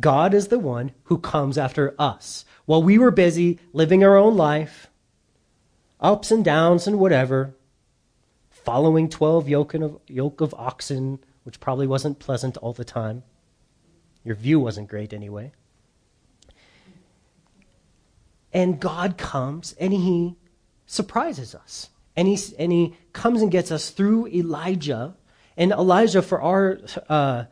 God 0.00 0.34
is 0.34 0.48
the 0.48 0.58
one 0.58 0.92
who 1.04 1.18
comes 1.18 1.56
after 1.56 1.94
us. 1.98 2.44
While 2.66 2.82
we 2.82 2.98
were 2.98 3.10
busy 3.10 3.58
living 3.72 4.04
our 4.04 4.16
own 4.16 4.36
life, 4.36 4.88
ups 6.00 6.30
and 6.30 6.44
downs 6.44 6.86
and 6.86 6.98
whatever, 6.98 7.54
following 8.66 9.08
12 9.08 9.48
yoke 9.48 9.74
of, 9.74 10.00
yoke 10.08 10.40
of 10.40 10.52
oxen, 10.54 11.20
which 11.44 11.60
probably 11.60 11.86
wasn't 11.86 12.18
pleasant 12.18 12.56
all 12.56 12.72
the 12.72 12.84
time. 12.84 13.22
Your 14.24 14.34
view 14.34 14.58
wasn't 14.58 14.88
great 14.88 15.12
anyway. 15.12 15.52
And 18.52 18.80
God 18.80 19.16
comes 19.16 19.76
and 19.78 19.92
he 19.92 20.34
surprises 20.84 21.54
us. 21.54 21.90
And 22.16 22.26
he, 22.26 22.38
and 22.58 22.72
he 22.72 22.96
comes 23.12 23.40
and 23.40 23.52
gets 23.52 23.70
us 23.70 23.90
through 23.90 24.26
Elijah. 24.26 25.14
And 25.56 25.70
Elijah, 25.70 26.20
for 26.20 26.42
our 26.42 26.80
uh, 27.08 27.44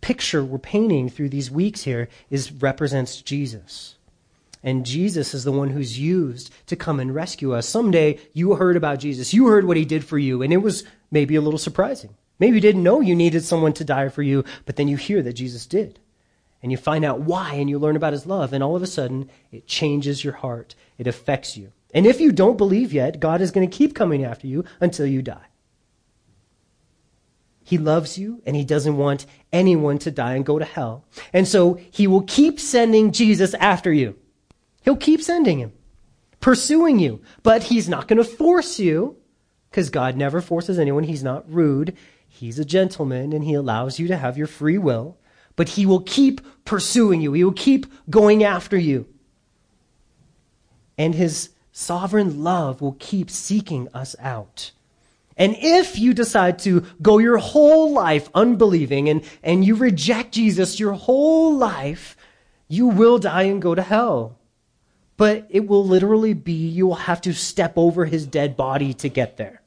picture 0.00 0.44
we're 0.44 0.58
painting 0.58 1.08
through 1.08 1.30
these 1.30 1.50
weeks 1.50 1.82
here, 1.82 2.08
is 2.30 2.52
represents 2.52 3.20
Jesus. 3.20 3.96
And 4.62 4.86
Jesus 4.86 5.34
is 5.34 5.44
the 5.44 5.52
one 5.52 5.70
who's 5.70 5.98
used 5.98 6.52
to 6.66 6.76
come 6.76 7.00
and 7.00 7.14
rescue 7.14 7.52
us. 7.52 7.68
Someday 7.68 8.18
you 8.32 8.54
heard 8.54 8.76
about 8.76 9.00
Jesus. 9.00 9.34
You 9.34 9.48
heard 9.48 9.64
what 9.64 9.76
he 9.76 9.84
did 9.84 10.04
for 10.04 10.18
you, 10.18 10.42
and 10.42 10.52
it 10.52 10.58
was 10.58 10.84
maybe 11.10 11.34
a 11.34 11.40
little 11.40 11.58
surprising. 11.58 12.14
Maybe 12.38 12.56
you 12.56 12.60
didn't 12.60 12.82
know 12.82 13.00
you 13.00 13.14
needed 13.14 13.44
someone 13.44 13.72
to 13.74 13.84
die 13.84 14.08
for 14.08 14.22
you, 14.22 14.44
but 14.64 14.76
then 14.76 14.88
you 14.88 14.96
hear 14.96 15.22
that 15.22 15.34
Jesus 15.34 15.66
did. 15.66 15.98
And 16.62 16.70
you 16.70 16.78
find 16.78 17.04
out 17.04 17.20
why, 17.20 17.54
and 17.54 17.68
you 17.68 17.78
learn 17.78 17.96
about 17.96 18.12
his 18.12 18.26
love, 18.26 18.52
and 18.52 18.62
all 18.62 18.76
of 18.76 18.82
a 18.82 18.86
sudden, 18.86 19.28
it 19.50 19.66
changes 19.66 20.22
your 20.22 20.34
heart. 20.34 20.76
It 20.96 21.08
affects 21.08 21.56
you. 21.56 21.72
And 21.92 22.06
if 22.06 22.20
you 22.20 22.32
don't 22.32 22.56
believe 22.56 22.92
yet, 22.92 23.20
God 23.20 23.40
is 23.40 23.50
going 23.50 23.68
to 23.68 23.76
keep 23.76 23.94
coming 23.94 24.24
after 24.24 24.46
you 24.46 24.64
until 24.80 25.06
you 25.06 25.22
die. 25.22 25.46
He 27.64 27.78
loves 27.78 28.18
you 28.18 28.42
and 28.44 28.56
he 28.56 28.64
doesn't 28.64 28.96
want 28.96 29.24
anyone 29.52 29.98
to 30.00 30.10
die 30.10 30.34
and 30.34 30.44
go 30.44 30.58
to 30.58 30.64
hell. 30.64 31.04
And 31.32 31.46
so 31.46 31.78
he 31.90 32.06
will 32.06 32.22
keep 32.22 32.58
sending 32.58 33.12
Jesus 33.12 33.54
after 33.54 33.92
you. 33.92 34.16
He'll 34.82 34.96
keep 34.96 35.22
sending 35.22 35.58
him, 35.58 35.72
pursuing 36.40 36.98
you, 36.98 37.22
but 37.42 37.64
he's 37.64 37.88
not 37.88 38.08
going 38.08 38.18
to 38.18 38.24
force 38.24 38.78
you 38.78 39.16
because 39.70 39.90
God 39.90 40.16
never 40.16 40.40
forces 40.40 40.78
anyone. 40.78 41.04
He's 41.04 41.22
not 41.22 41.50
rude. 41.50 41.96
He's 42.28 42.58
a 42.58 42.64
gentleman 42.64 43.32
and 43.32 43.44
he 43.44 43.54
allows 43.54 43.98
you 43.98 44.08
to 44.08 44.16
have 44.16 44.36
your 44.36 44.46
free 44.46 44.78
will, 44.78 45.18
but 45.56 45.70
he 45.70 45.86
will 45.86 46.00
keep 46.00 46.40
pursuing 46.64 47.20
you. 47.20 47.32
He 47.32 47.44
will 47.44 47.52
keep 47.52 47.86
going 48.10 48.44
after 48.44 48.76
you. 48.76 49.06
And 50.98 51.14
his 51.14 51.50
sovereign 51.72 52.42
love 52.42 52.80
will 52.80 52.96
keep 52.98 53.30
seeking 53.30 53.88
us 53.94 54.14
out. 54.18 54.72
And 55.36 55.56
if 55.58 55.98
you 55.98 56.12
decide 56.12 56.58
to 56.60 56.84
go 57.00 57.18
your 57.18 57.38
whole 57.38 57.92
life 57.92 58.28
unbelieving 58.34 59.08
and, 59.08 59.24
and 59.42 59.64
you 59.64 59.74
reject 59.74 60.32
Jesus 60.32 60.78
your 60.78 60.92
whole 60.92 61.56
life, 61.56 62.16
you 62.68 62.88
will 62.88 63.18
die 63.18 63.44
and 63.44 63.60
go 63.60 63.74
to 63.74 63.82
hell. 63.82 64.38
But 65.22 65.46
it 65.50 65.68
will 65.68 65.86
literally 65.86 66.34
be 66.34 66.52
you 66.52 66.84
will 66.84 66.96
have 66.96 67.20
to 67.20 67.32
step 67.32 67.74
over 67.76 68.06
his 68.06 68.26
dead 68.26 68.56
body 68.56 68.92
to 68.94 69.08
get 69.08 69.36
there. 69.36 69.62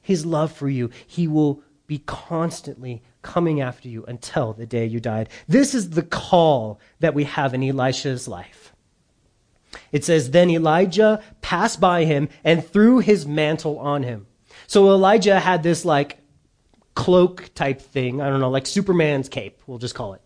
His 0.00 0.24
love 0.24 0.50
for 0.50 0.66
you, 0.66 0.88
he 1.06 1.28
will 1.28 1.62
be 1.86 1.98
constantly 1.98 3.02
coming 3.20 3.60
after 3.60 3.86
you 3.86 4.02
until 4.08 4.54
the 4.54 4.64
day 4.64 4.86
you 4.86 4.98
died. 4.98 5.28
This 5.46 5.74
is 5.74 5.90
the 5.90 6.02
call 6.02 6.80
that 7.00 7.12
we 7.12 7.24
have 7.24 7.52
in 7.52 7.62
Elisha's 7.62 8.26
life. 8.26 8.72
It 9.92 10.06
says, 10.06 10.30
Then 10.30 10.48
Elijah 10.48 11.22
passed 11.42 11.78
by 11.78 12.06
him 12.06 12.30
and 12.44 12.66
threw 12.66 13.00
his 13.00 13.26
mantle 13.26 13.78
on 13.78 14.04
him. 14.04 14.26
So 14.66 14.88
Elijah 14.88 15.38
had 15.38 15.62
this 15.62 15.84
like 15.84 16.16
cloak 16.94 17.50
type 17.54 17.82
thing. 17.82 18.22
I 18.22 18.30
don't 18.30 18.40
know, 18.40 18.48
like 18.48 18.64
Superman's 18.64 19.28
cape, 19.28 19.60
we'll 19.66 19.76
just 19.76 19.94
call 19.94 20.14
it. 20.14 20.22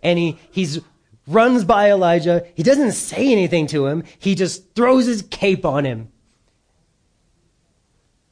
And 0.00 0.16
he, 0.16 0.38
he's 0.52 0.80
runs 1.26 1.64
by 1.64 1.90
Elijah. 1.90 2.46
He 2.54 2.62
doesn't 2.62 2.92
say 2.92 3.30
anything 3.30 3.66
to 3.68 3.86
him. 3.86 4.04
He 4.18 4.34
just 4.34 4.74
throws 4.74 5.06
his 5.06 5.22
cape 5.22 5.64
on 5.64 5.84
him. 5.84 6.08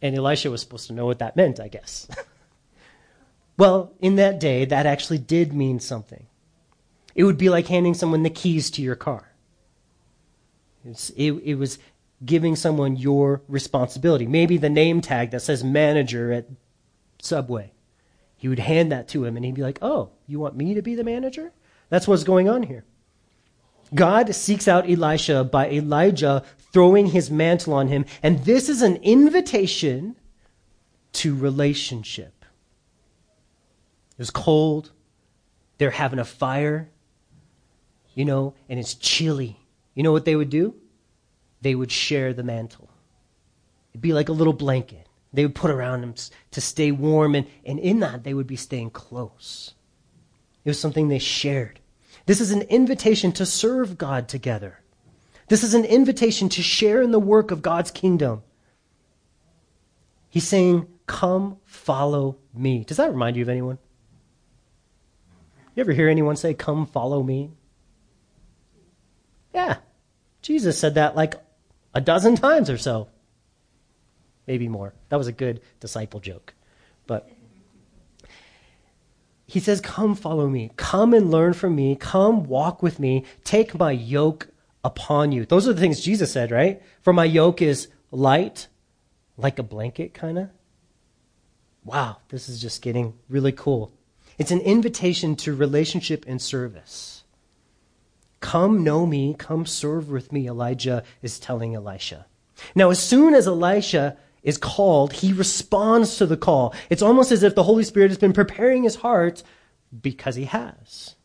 And 0.02 0.16
Elisha 0.16 0.50
was 0.50 0.60
supposed 0.60 0.86
to 0.86 0.92
know 0.92 1.06
what 1.06 1.18
that 1.18 1.36
meant, 1.36 1.60
I 1.60 1.68
guess. 1.68 2.08
well, 3.58 3.92
in 4.00 4.16
that 4.16 4.40
day, 4.40 4.64
that 4.64 4.86
actually 4.86 5.18
did 5.18 5.52
mean 5.52 5.78
something. 5.78 6.26
It 7.14 7.24
would 7.24 7.38
be 7.38 7.50
like 7.50 7.66
handing 7.66 7.94
someone 7.94 8.22
the 8.22 8.30
keys 8.30 8.70
to 8.72 8.82
your 8.82 8.94
car. 8.94 9.32
It, 10.84 11.32
it 11.32 11.54
was 11.56 11.78
giving 12.24 12.56
someone 12.56 12.96
your 12.96 13.42
responsibility. 13.48 14.26
Maybe 14.26 14.56
the 14.56 14.70
name 14.70 15.00
tag 15.00 15.30
that 15.30 15.42
says 15.42 15.62
manager 15.62 16.32
at 16.32 16.46
Subway. 17.20 17.72
He 18.36 18.48
would 18.48 18.58
hand 18.58 18.90
that 18.90 19.08
to 19.08 19.24
him 19.24 19.36
and 19.36 19.44
he'd 19.44 19.54
be 19.54 19.62
like, 19.62 19.78
Oh, 19.82 20.10
you 20.26 20.40
want 20.40 20.56
me 20.56 20.72
to 20.72 20.80
be 20.80 20.94
the 20.94 21.04
manager? 21.04 21.52
That's 21.90 22.08
what's 22.08 22.24
going 22.24 22.48
on 22.48 22.62
here. 22.62 22.84
God 23.94 24.34
seeks 24.34 24.68
out 24.68 24.88
Elisha 24.88 25.44
by 25.44 25.70
Elijah 25.70 26.44
throwing 26.72 27.06
his 27.06 27.30
mantle 27.30 27.74
on 27.74 27.88
him, 27.88 28.04
and 28.22 28.44
this 28.44 28.68
is 28.68 28.82
an 28.82 28.96
invitation 28.96 30.16
to 31.12 31.36
relationship. 31.36 32.44
It 34.12 34.18
was 34.18 34.30
cold. 34.30 34.92
They're 35.78 35.90
having 35.90 36.20
a 36.20 36.24
fire, 36.24 36.88
you 38.14 38.24
know, 38.24 38.54
and 38.68 38.78
it's 38.78 38.94
chilly. 38.94 39.58
You 39.94 40.04
know 40.04 40.12
what 40.12 40.24
they 40.24 40.36
would 40.36 40.50
do? 40.50 40.76
They 41.62 41.74
would 41.74 41.90
share 41.90 42.32
the 42.32 42.44
mantle. 42.44 42.90
It'd 43.92 44.00
be 44.00 44.12
like 44.12 44.28
a 44.28 44.32
little 44.32 44.52
blanket. 44.52 45.08
They 45.32 45.44
would 45.44 45.54
put 45.54 45.70
around 45.70 46.02
them 46.02 46.14
to 46.52 46.60
stay 46.60 46.92
warm, 46.92 47.34
and, 47.34 47.46
and 47.64 47.80
in 47.80 48.00
that, 48.00 48.22
they 48.22 48.34
would 48.34 48.46
be 48.46 48.56
staying 48.56 48.90
close. 48.90 49.74
It 50.64 50.70
was 50.70 50.78
something 50.78 51.08
they 51.08 51.18
shared. 51.18 51.79
This 52.30 52.40
is 52.40 52.52
an 52.52 52.62
invitation 52.62 53.32
to 53.32 53.44
serve 53.44 53.98
God 53.98 54.28
together. 54.28 54.78
This 55.48 55.64
is 55.64 55.74
an 55.74 55.84
invitation 55.84 56.48
to 56.50 56.62
share 56.62 57.02
in 57.02 57.10
the 57.10 57.18
work 57.18 57.50
of 57.50 57.60
God's 57.60 57.90
kingdom. 57.90 58.44
He's 60.28 60.46
saying, 60.46 60.86
Come 61.06 61.56
follow 61.64 62.36
me. 62.54 62.84
Does 62.84 62.98
that 62.98 63.10
remind 63.10 63.34
you 63.34 63.42
of 63.42 63.48
anyone? 63.48 63.78
You 65.74 65.80
ever 65.80 65.90
hear 65.90 66.08
anyone 66.08 66.36
say, 66.36 66.54
Come 66.54 66.86
follow 66.86 67.20
me? 67.20 67.50
Yeah. 69.52 69.78
Jesus 70.40 70.78
said 70.78 70.94
that 70.94 71.16
like 71.16 71.34
a 71.94 72.00
dozen 72.00 72.36
times 72.36 72.70
or 72.70 72.78
so. 72.78 73.08
Maybe 74.46 74.68
more. 74.68 74.94
That 75.08 75.16
was 75.16 75.26
a 75.26 75.32
good 75.32 75.62
disciple 75.80 76.20
joke. 76.20 76.54
But 77.08 77.28
he 79.50 79.58
says, 79.58 79.80
Come 79.80 80.14
follow 80.14 80.48
me. 80.48 80.70
Come 80.76 81.12
and 81.12 81.28
learn 81.28 81.54
from 81.54 81.74
me. 81.74 81.96
Come 81.96 82.44
walk 82.44 82.84
with 82.84 83.00
me. 83.00 83.24
Take 83.42 83.76
my 83.76 83.90
yoke 83.90 84.46
upon 84.84 85.32
you. 85.32 85.44
Those 85.44 85.66
are 85.66 85.72
the 85.72 85.80
things 85.80 86.00
Jesus 86.00 86.30
said, 86.30 86.52
right? 86.52 86.80
For 87.02 87.12
my 87.12 87.24
yoke 87.24 87.60
is 87.60 87.88
light, 88.12 88.68
like 89.36 89.58
a 89.58 89.64
blanket, 89.64 90.14
kind 90.14 90.38
of. 90.38 90.50
Wow, 91.84 92.18
this 92.28 92.48
is 92.48 92.60
just 92.60 92.80
getting 92.80 93.14
really 93.28 93.50
cool. 93.50 93.92
It's 94.38 94.52
an 94.52 94.60
invitation 94.60 95.34
to 95.36 95.52
relationship 95.52 96.24
and 96.28 96.40
service. 96.40 97.24
Come 98.38 98.84
know 98.84 99.04
me, 99.04 99.34
come 99.36 99.66
serve 99.66 100.10
with 100.10 100.30
me, 100.30 100.46
Elijah 100.46 101.02
is 101.22 101.40
telling 101.40 101.74
Elisha. 101.74 102.26
Now, 102.76 102.90
as 102.90 103.02
soon 103.02 103.34
as 103.34 103.48
Elisha 103.48 104.16
is 104.42 104.58
called, 104.58 105.12
he 105.12 105.32
responds 105.32 106.16
to 106.16 106.26
the 106.26 106.36
call. 106.36 106.74
It's 106.88 107.02
almost 107.02 107.32
as 107.32 107.42
if 107.42 107.54
the 107.54 107.64
Holy 107.64 107.84
Spirit 107.84 108.10
has 108.10 108.18
been 108.18 108.32
preparing 108.32 108.84
his 108.84 108.96
heart 108.96 109.42
because 110.00 110.36
he 110.36 110.44
has. 110.44 111.16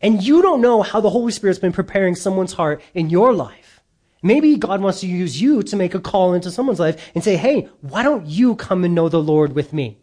And 0.00 0.22
you 0.22 0.42
don't 0.42 0.60
know 0.60 0.82
how 0.82 1.00
the 1.00 1.10
Holy 1.10 1.32
Spirit's 1.32 1.60
been 1.60 1.72
preparing 1.72 2.16
someone's 2.16 2.54
heart 2.54 2.82
in 2.94 3.10
your 3.10 3.32
life. 3.32 3.80
Maybe 4.22 4.56
God 4.56 4.80
wants 4.80 5.00
to 5.00 5.06
use 5.06 5.40
you 5.40 5.62
to 5.64 5.76
make 5.76 5.94
a 5.94 6.00
call 6.00 6.32
into 6.34 6.50
someone's 6.50 6.80
life 6.80 7.10
and 7.14 7.22
say, 7.22 7.36
hey, 7.36 7.68
why 7.80 8.02
don't 8.02 8.26
you 8.26 8.54
come 8.54 8.84
and 8.84 8.94
know 8.94 9.08
the 9.08 9.22
Lord 9.22 9.54
with 9.54 9.72
me? 9.72 9.98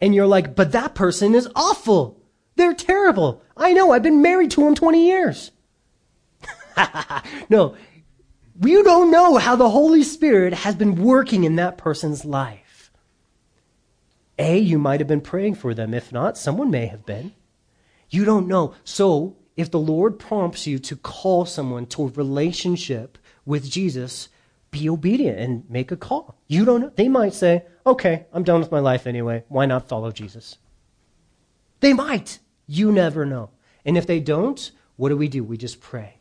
And 0.00 0.14
you're 0.14 0.26
like, 0.26 0.56
but 0.56 0.72
that 0.72 0.94
person 0.94 1.34
is 1.34 1.48
awful. 1.54 2.20
They're 2.56 2.74
terrible. 2.74 3.42
I 3.56 3.72
know, 3.72 3.92
I've 3.92 4.02
been 4.02 4.22
married 4.22 4.50
to 4.52 4.66
him 4.66 4.74
20 4.74 5.06
years. 5.06 5.50
no, 7.48 7.76
you 8.62 8.82
don't 8.82 9.10
know 9.10 9.36
how 9.36 9.56
the 9.56 9.70
Holy 9.70 10.02
Spirit 10.02 10.52
has 10.52 10.74
been 10.74 10.96
working 10.96 11.44
in 11.44 11.56
that 11.56 11.78
person's 11.78 12.24
life. 12.24 12.92
A, 14.38 14.58
you 14.58 14.78
might 14.78 15.00
have 15.00 15.06
been 15.06 15.20
praying 15.20 15.54
for 15.54 15.74
them. 15.74 15.92
If 15.92 16.12
not, 16.12 16.38
someone 16.38 16.70
may 16.70 16.86
have 16.86 17.04
been. 17.04 17.32
You 18.08 18.24
don't 18.24 18.48
know. 18.48 18.74
So, 18.84 19.36
if 19.56 19.70
the 19.70 19.78
Lord 19.78 20.18
prompts 20.18 20.66
you 20.66 20.78
to 20.78 20.96
call 20.96 21.44
someone 21.44 21.86
to 21.86 22.04
a 22.04 22.08
relationship 22.08 23.18
with 23.44 23.70
Jesus, 23.70 24.28
be 24.70 24.88
obedient 24.88 25.38
and 25.38 25.68
make 25.68 25.90
a 25.90 25.96
call. 25.96 26.36
You 26.46 26.64
don't 26.64 26.80
know. 26.80 26.92
They 26.94 27.08
might 27.08 27.34
say, 27.34 27.64
okay, 27.86 28.26
I'm 28.32 28.44
done 28.44 28.60
with 28.60 28.70
my 28.70 28.78
life 28.78 29.06
anyway. 29.06 29.44
Why 29.48 29.66
not 29.66 29.88
follow 29.88 30.10
Jesus? 30.10 30.56
They 31.80 31.92
might. 31.92 32.38
You 32.66 32.92
never 32.92 33.26
know. 33.26 33.50
And 33.84 33.98
if 33.98 34.06
they 34.06 34.20
don't, 34.20 34.70
what 34.96 35.08
do 35.08 35.16
we 35.16 35.28
do? 35.28 35.42
We 35.42 35.56
just 35.56 35.80
pray. 35.80 36.19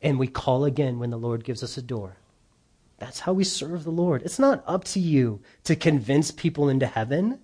And 0.00 0.18
we 0.18 0.28
call 0.28 0.64
again 0.64 0.98
when 0.98 1.10
the 1.10 1.16
Lord 1.16 1.44
gives 1.44 1.62
us 1.62 1.76
a 1.76 1.82
door. 1.82 2.16
That's 2.98 3.20
how 3.20 3.32
we 3.32 3.44
serve 3.44 3.84
the 3.84 3.90
Lord. 3.90 4.22
It's 4.22 4.38
not 4.38 4.64
up 4.66 4.84
to 4.84 5.00
you 5.00 5.40
to 5.64 5.76
convince 5.76 6.30
people 6.30 6.68
into 6.68 6.86
heaven. 6.86 7.38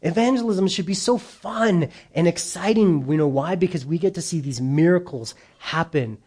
Evangelism 0.00 0.66
should 0.66 0.86
be 0.86 0.94
so 0.94 1.18
fun 1.18 1.88
and 2.14 2.26
exciting. 2.26 3.08
You 3.08 3.16
know 3.16 3.28
why? 3.28 3.54
Because 3.54 3.86
we 3.86 3.98
get 3.98 4.14
to 4.14 4.22
see 4.22 4.40
these 4.40 4.60
miracles 4.60 5.34
happen 5.58 6.18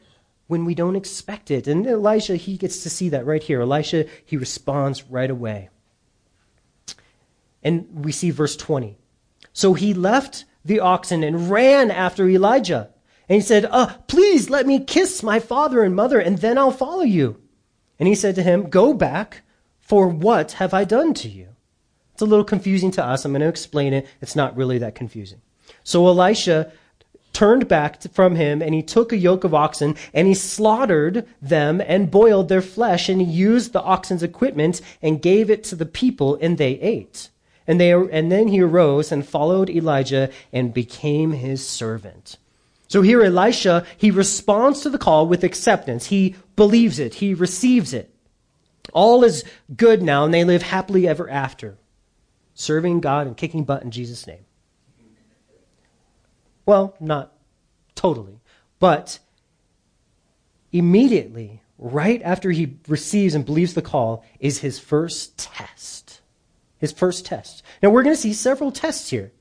when 0.47 0.63
we 0.63 0.75
don't 0.75 0.95
expect 0.95 1.51
it. 1.51 1.67
And 1.67 1.85
Elisha, 1.85 2.38
he 2.38 2.55
gets 2.55 2.83
to 2.83 2.89
see 2.89 3.09
that 3.09 3.25
right 3.25 3.43
here. 3.43 3.62
Elisha, 3.62 4.05
he 4.25 4.38
responds 4.38 5.03
right 5.03 5.29
away. 5.29 5.69
And 7.62 8.05
we 8.05 8.12
see 8.13 8.29
verse 8.29 8.55
20. 8.55 8.97
So 9.51 9.74
he 9.74 9.93
left 9.93 10.45
the 10.63 10.79
oxen 10.79 11.24
and 11.24 11.50
ran 11.50 11.91
after 11.91 12.29
Elijah. 12.29 12.89
And 13.27 13.36
he 13.36 13.41
said, 13.41 13.65
uh, 13.65 13.94
Please 14.08 14.50
let 14.50 14.67
me 14.67 14.79
kiss 14.79 15.24
my 15.24 15.39
father 15.39 15.84
and 15.84 15.96
mother, 15.96 16.20
and 16.20 16.38
then 16.38 16.58
I'll 16.58 16.72
follow 16.72 17.03
you. 17.03 17.41
And 18.00 18.08
he 18.08 18.15
said 18.15 18.36
to 18.36 18.44
him, 18.44 18.70
Go 18.70 18.94
back, 18.94 19.41
for 19.79 20.08
what 20.08 20.53
have 20.53 20.74
I 20.74 20.84
done 20.84 21.13
to 21.15 21.29
you? 21.29 21.50
It's 22.13 22.22
a 22.22 22.25
little 22.25 22.46
confusing 22.46 22.91
to 22.91 23.03
us. 23.03 23.25
I'm 23.25 23.34
going 23.34 23.41
to 23.41 23.48
explain 23.48 23.94
it. 23.94 24.08
It's 24.22 24.36
not 24.36 24.55
really 24.55 24.77
that 24.79 24.96
confusing. 24.96 25.41
So 25.84 26.08
Elisha 26.08 26.72
turned 27.34 27.67
back 27.67 28.01
from 28.13 28.36
him 28.36 28.62
and 28.62 28.74
he 28.74 28.82
took 28.82 29.12
a 29.12 29.17
yoke 29.17 29.44
of 29.44 29.53
oxen 29.53 29.96
and 30.13 30.27
he 30.27 30.34
slaughtered 30.34 31.27
them 31.41 31.82
and 31.86 32.10
boiled 32.10 32.48
their 32.48 32.62
flesh 32.62 33.10
and 33.10 33.20
he 33.20 33.27
used 33.27 33.74
the 33.74 33.82
oxen's 33.82 34.24
equipment 34.24 34.79
and 35.01 35.22
gave 35.22 35.50
it 35.50 35.63
to 35.65 35.75
the 35.75 35.86
people 35.86 36.38
and 36.41 36.58
they 36.58 36.79
ate. 36.79 37.29
And 37.67 37.82
they, 37.82 37.91
and 37.91 38.32
then 38.32 38.48
he 38.48 38.62
arose 38.62 39.12
and 39.12 39.27
followed 39.27 39.70
Elijah 39.70 40.29
and 40.53 40.74
became 40.74 41.34
his 41.34 41.67
servant. 41.67 42.38
So 42.96 43.02
here 43.02 43.22
Elisha, 43.22 43.86
he 43.98 44.10
responds 44.10 44.80
to 44.80 44.90
the 44.90 44.98
call 44.98 45.28
with 45.28 45.44
acceptance. 45.44 46.06
He 46.06 46.36
believes 46.56 46.98
it. 46.98 47.16
He 47.16 47.34
receives 47.34 47.94
it. 47.94 48.10
All 48.94 49.25
is 49.25 49.44
good 49.75 50.02
now 50.02 50.24
and 50.24 50.34
they 50.34 50.46
live 50.46 50.62
happily 50.62 51.06
ever 51.06 51.30
after, 51.30 51.78
serving 52.54 53.02
God 53.02 53.28
and 53.28 53.36
kicking 53.36 53.66
butt 53.66 53.84
in 53.84 53.92
Jesus' 53.92 54.25
name. 54.25 54.46
Well, 56.66 56.96
not 57.02 57.34
totally, 57.96 58.40
but 58.80 59.20
immediately, 60.72 61.64
right 61.78 62.22
after 62.24 62.50
he 62.52 62.78
receives 62.88 63.36
and 63.36 63.46
believes 63.46 63.74
the 63.74 63.82
call, 63.82 64.24
is 64.40 64.60
his 64.60 64.80
first 64.80 65.38
test. 65.38 66.22
His 66.78 66.94
first 66.94 67.25
test. 67.25 67.62
Now, 67.84 67.90
we're 67.90 68.04
going 68.04 68.16
to 68.16 68.22
see 68.22 68.32
several 68.32 68.72
tests 68.72 69.10
here. 69.10 69.34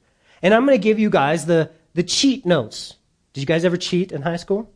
And 0.43 0.53
I'm 0.53 0.67
going 0.67 0.77
to 0.77 0.83
give 0.83 0.99
you 0.99 1.09
guys 1.09 1.47
the, 1.47 1.71
the 1.95 2.03
cheat 2.03 2.45
notes. 2.45 2.97
Did 3.35 3.41
you 3.41 3.47
guys 3.47 3.64
ever 3.64 3.76
cheat 3.76 4.12
in 4.12 4.23
high 4.23 4.37
school? 4.37 4.73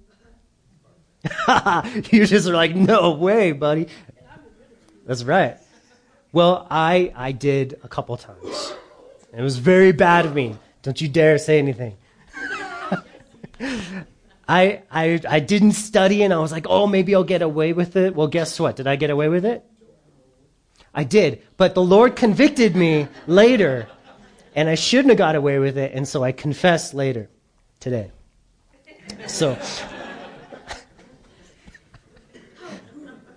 you 2.11 2.27
just 2.27 2.49
are 2.49 2.55
like, 2.55 2.75
no 2.75 3.13
way, 3.13 3.53
buddy. 3.53 3.87
That's 5.07 5.23
right. 5.23 5.59
Well, 6.33 6.67
I, 6.69 7.13
I 7.15 7.33
did 7.33 7.79
a 7.85 7.89
couple 7.89 8.17
times. 8.17 8.75
It 9.33 9.41
was 9.41 9.59
very 9.59 9.93
bad 9.93 10.27
of 10.27 10.35
me. 10.35 10.57
Don't 10.83 11.01
you 11.01 11.09
dare 11.09 11.39
say 11.39 11.59
anything. 11.59 11.97
I, 14.49 14.83
I, 14.91 15.21
I 15.29 15.41
didn't 15.41 15.73
study 15.73 16.25
and 16.25 16.35
I 16.35 16.39
was 16.39 16.51
like, 16.51 16.67
oh, 16.69 16.89
maybe 16.89 17.15
I'll 17.15 17.23
get 17.23 17.43
away 17.43 17.73
with 17.73 17.95
it. 17.95 18.17
Well, 18.17 18.27
guess 18.27 18.59
what? 18.59 18.75
Did 18.75 18.89
I 18.89 18.97
get 18.97 19.11
away 19.11 19.29
with 19.29 19.45
it? 19.45 19.65
I 20.93 21.05
did. 21.05 21.43
But 21.57 21.75
the 21.75 21.83
Lord 21.83 22.17
convicted 22.17 22.75
me 22.75 23.07
later 23.29 23.87
and 24.57 24.69
I 24.69 24.75
shouldn't 24.75 25.11
have 25.11 25.19
got 25.19 25.37
away 25.37 25.61
with 25.61 25.79
it. 25.79 25.93
And 25.95 26.09
so 26.09 26.25
I 26.25 26.33
confessed 26.33 26.93
later 26.93 27.31
today. 27.79 28.11
So. 29.27 29.57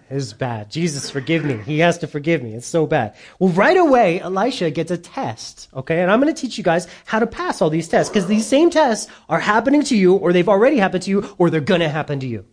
it's 0.10 0.34
bad. 0.34 0.70
Jesus, 0.70 1.10
forgive 1.10 1.46
me. 1.46 1.58
He 1.58 1.80
has 1.80 1.98
to 2.00 2.08
forgive 2.08 2.44
me. 2.44 2.54
It's 2.54 2.68
so 2.68 2.86
bad. 2.86 3.16
Well, 3.40 3.52
right 3.52 3.78
away, 3.78 4.20
Elisha 4.20 4.72
gets 4.72 4.92
a 4.92 4.98
test, 4.98 5.70
okay? 5.74 6.02
And 6.02 6.12
I'm 6.12 6.22
going 6.22 6.34
to 6.34 6.40
teach 6.40 6.58
you 6.58 6.64
guys 6.64 6.88
how 7.06 7.20
to 7.20 7.28
pass 7.28 7.62
all 7.62 7.70
these 7.70 7.88
tests 7.88 8.10
because 8.10 8.28
these 8.28 8.46
same 8.46 8.70
tests 8.70 9.10
are 9.30 9.40
happening 9.40 9.84
to 9.84 9.98
you 9.98 10.16
or 10.16 10.34
they've 10.34 10.50
already 10.50 10.78
happened 10.78 11.04
to 11.04 11.10
you 11.12 11.36
or 11.38 11.50
they're 11.50 11.62
going 11.62 11.82
to 11.82 11.90
happen 11.90 12.20
to 12.20 12.28
you. 12.28 12.46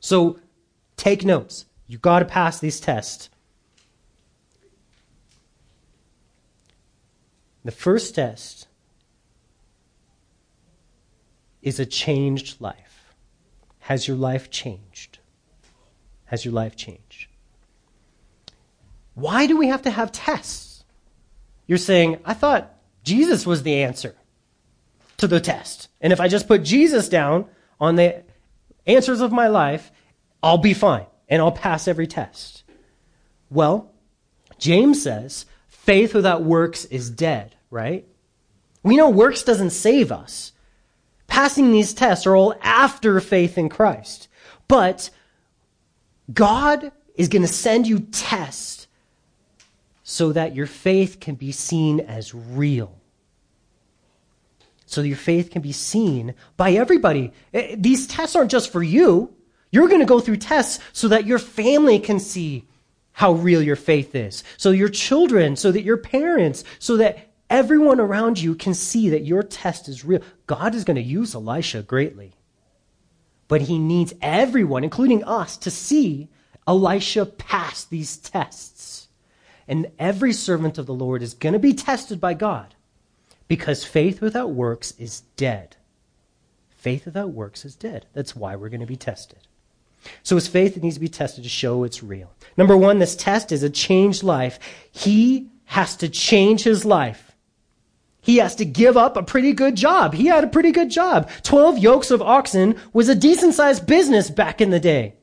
So 0.00 0.38
take 0.96 1.24
notes. 1.24 1.66
You 1.86 1.98
got 1.98 2.20
to 2.20 2.24
pass 2.24 2.58
these 2.58 2.80
tests. 2.80 3.28
The 7.64 7.70
first 7.70 8.16
test 8.16 8.66
is 11.62 11.80
a 11.80 11.86
changed 11.86 12.60
life. 12.60 13.14
Has 13.80 14.06
your 14.06 14.16
life 14.16 14.50
changed? 14.50 15.18
Has 16.26 16.44
your 16.44 16.54
life 16.54 16.76
changed? 16.76 17.28
Why 19.14 19.46
do 19.46 19.56
we 19.56 19.68
have 19.68 19.82
to 19.82 19.90
have 19.90 20.12
tests? 20.12 20.84
You're 21.66 21.78
saying, 21.78 22.18
I 22.24 22.34
thought 22.34 22.74
Jesus 23.04 23.46
was 23.46 23.62
the 23.62 23.82
answer 23.82 24.14
to 25.18 25.26
the 25.26 25.40
test. 25.40 25.88
And 26.00 26.12
if 26.12 26.20
I 26.20 26.28
just 26.28 26.48
put 26.48 26.62
Jesus 26.64 27.08
down 27.08 27.46
on 27.80 27.96
the 27.96 28.22
answers 28.86 29.20
of 29.20 29.32
my 29.32 29.48
life, 29.48 29.92
I'll 30.42 30.58
be 30.58 30.74
fine 30.74 31.06
and 31.28 31.40
I'll 31.40 31.52
pass 31.52 31.86
every 31.86 32.06
test. 32.06 32.64
Well, 33.50 33.92
James 34.58 35.02
says 35.02 35.46
faith 35.68 36.14
without 36.14 36.42
works 36.42 36.84
is 36.86 37.10
dead, 37.10 37.54
right? 37.70 38.06
We 38.82 38.96
know 38.96 39.10
works 39.10 39.42
doesn't 39.42 39.70
save 39.70 40.10
us. 40.10 40.52
Passing 41.32 41.72
these 41.72 41.94
tests 41.94 42.26
are 42.26 42.36
all 42.36 42.54
after 42.60 43.18
faith 43.18 43.56
in 43.56 43.70
Christ. 43.70 44.28
But 44.68 45.08
God 46.30 46.92
is 47.14 47.28
going 47.28 47.40
to 47.40 47.48
send 47.48 47.86
you 47.86 48.00
tests 48.00 48.86
so 50.02 50.32
that 50.32 50.54
your 50.54 50.66
faith 50.66 51.20
can 51.20 51.36
be 51.36 51.50
seen 51.50 52.00
as 52.00 52.34
real. 52.34 52.94
So 54.84 55.00
your 55.00 55.16
faith 55.16 55.50
can 55.50 55.62
be 55.62 55.72
seen 55.72 56.34
by 56.58 56.72
everybody. 56.72 57.32
Eh, 57.54 57.76
these 57.78 58.06
tests 58.06 58.36
aren't 58.36 58.50
just 58.50 58.70
for 58.70 58.82
you. 58.82 59.34
You're 59.70 59.88
going 59.88 60.00
to 60.00 60.06
go 60.06 60.20
through 60.20 60.36
tests 60.36 60.84
so 60.92 61.08
that 61.08 61.26
your 61.26 61.38
family 61.38 61.98
can 61.98 62.20
see 62.20 62.66
how 63.12 63.32
real 63.32 63.62
your 63.62 63.76
faith 63.76 64.14
is. 64.14 64.44
So 64.58 64.70
your 64.70 64.90
children, 64.90 65.56
so 65.56 65.72
that 65.72 65.82
your 65.82 65.96
parents, 65.96 66.62
so 66.78 66.98
that 66.98 67.31
everyone 67.52 68.00
around 68.00 68.40
you 68.40 68.54
can 68.54 68.72
see 68.72 69.10
that 69.10 69.26
your 69.26 69.42
test 69.42 69.86
is 69.86 70.04
real. 70.04 70.22
God 70.46 70.74
is 70.74 70.84
going 70.84 70.96
to 70.96 71.02
use 71.02 71.34
Elisha 71.34 71.82
greatly. 71.82 72.32
But 73.46 73.60
he 73.62 73.78
needs 73.78 74.14
everyone, 74.22 74.82
including 74.82 75.22
us, 75.24 75.58
to 75.58 75.70
see 75.70 76.30
Elisha 76.66 77.26
pass 77.26 77.84
these 77.84 78.16
tests. 78.16 79.08
And 79.68 79.90
every 79.98 80.32
servant 80.32 80.78
of 80.78 80.86
the 80.86 80.94
Lord 80.94 81.22
is 81.22 81.34
going 81.34 81.52
to 81.52 81.58
be 81.58 81.74
tested 81.74 82.18
by 82.20 82.32
God 82.32 82.74
because 83.48 83.84
faith 83.84 84.22
without 84.22 84.52
works 84.52 84.94
is 84.98 85.20
dead. 85.36 85.76
Faith 86.70 87.04
without 87.04 87.30
works 87.30 87.66
is 87.66 87.76
dead. 87.76 88.06
That's 88.14 88.34
why 88.34 88.56
we're 88.56 88.70
going 88.70 88.80
to 88.80 88.86
be 88.86 88.96
tested. 88.96 89.40
So 90.22 90.36
his 90.36 90.48
faith 90.48 90.82
needs 90.82 90.96
to 90.96 91.00
be 91.00 91.08
tested 91.08 91.44
to 91.44 91.50
show 91.50 91.84
it's 91.84 92.02
real. 92.02 92.32
Number 92.56 92.76
one, 92.76 92.98
this 92.98 93.14
test 93.14 93.52
is 93.52 93.62
a 93.62 93.70
changed 93.70 94.22
life. 94.22 94.58
He 94.90 95.50
has 95.66 95.94
to 95.96 96.08
change 96.08 96.62
his 96.62 96.86
life 96.86 97.31
he 98.22 98.36
has 98.36 98.54
to 98.56 98.64
give 98.64 98.96
up 98.96 99.16
a 99.16 99.22
pretty 99.22 99.52
good 99.52 99.74
job. 99.74 100.14
He 100.14 100.26
had 100.26 100.44
a 100.44 100.48
pretty 100.48 100.70
good 100.70 100.90
job. 100.90 101.28
Twelve 101.42 101.78
yokes 101.78 102.10
of 102.10 102.22
oxen 102.22 102.76
was 102.92 103.08
a 103.08 103.14
decent 103.14 103.54
sized 103.54 103.84
business 103.84 104.30
back 104.30 104.60
in 104.60 104.70
the 104.70 104.80
day. 104.80 105.14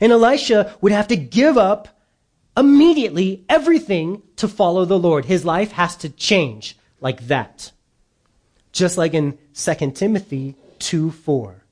And 0.00 0.10
Elisha 0.10 0.74
would 0.80 0.90
have 0.90 1.08
to 1.08 1.16
give 1.16 1.58
up 1.58 1.88
immediately 2.56 3.44
everything 3.48 4.22
to 4.36 4.48
follow 4.48 4.86
the 4.86 4.98
Lord. 4.98 5.26
His 5.26 5.44
life 5.44 5.72
has 5.72 5.96
to 5.96 6.08
change 6.08 6.78
like 7.00 7.28
that. 7.28 7.72
Just 8.72 8.96
like 8.96 9.12
in 9.12 9.38
2 9.54 9.90
Timothy 9.92 10.56
2 10.78 11.10
4. 11.10 11.62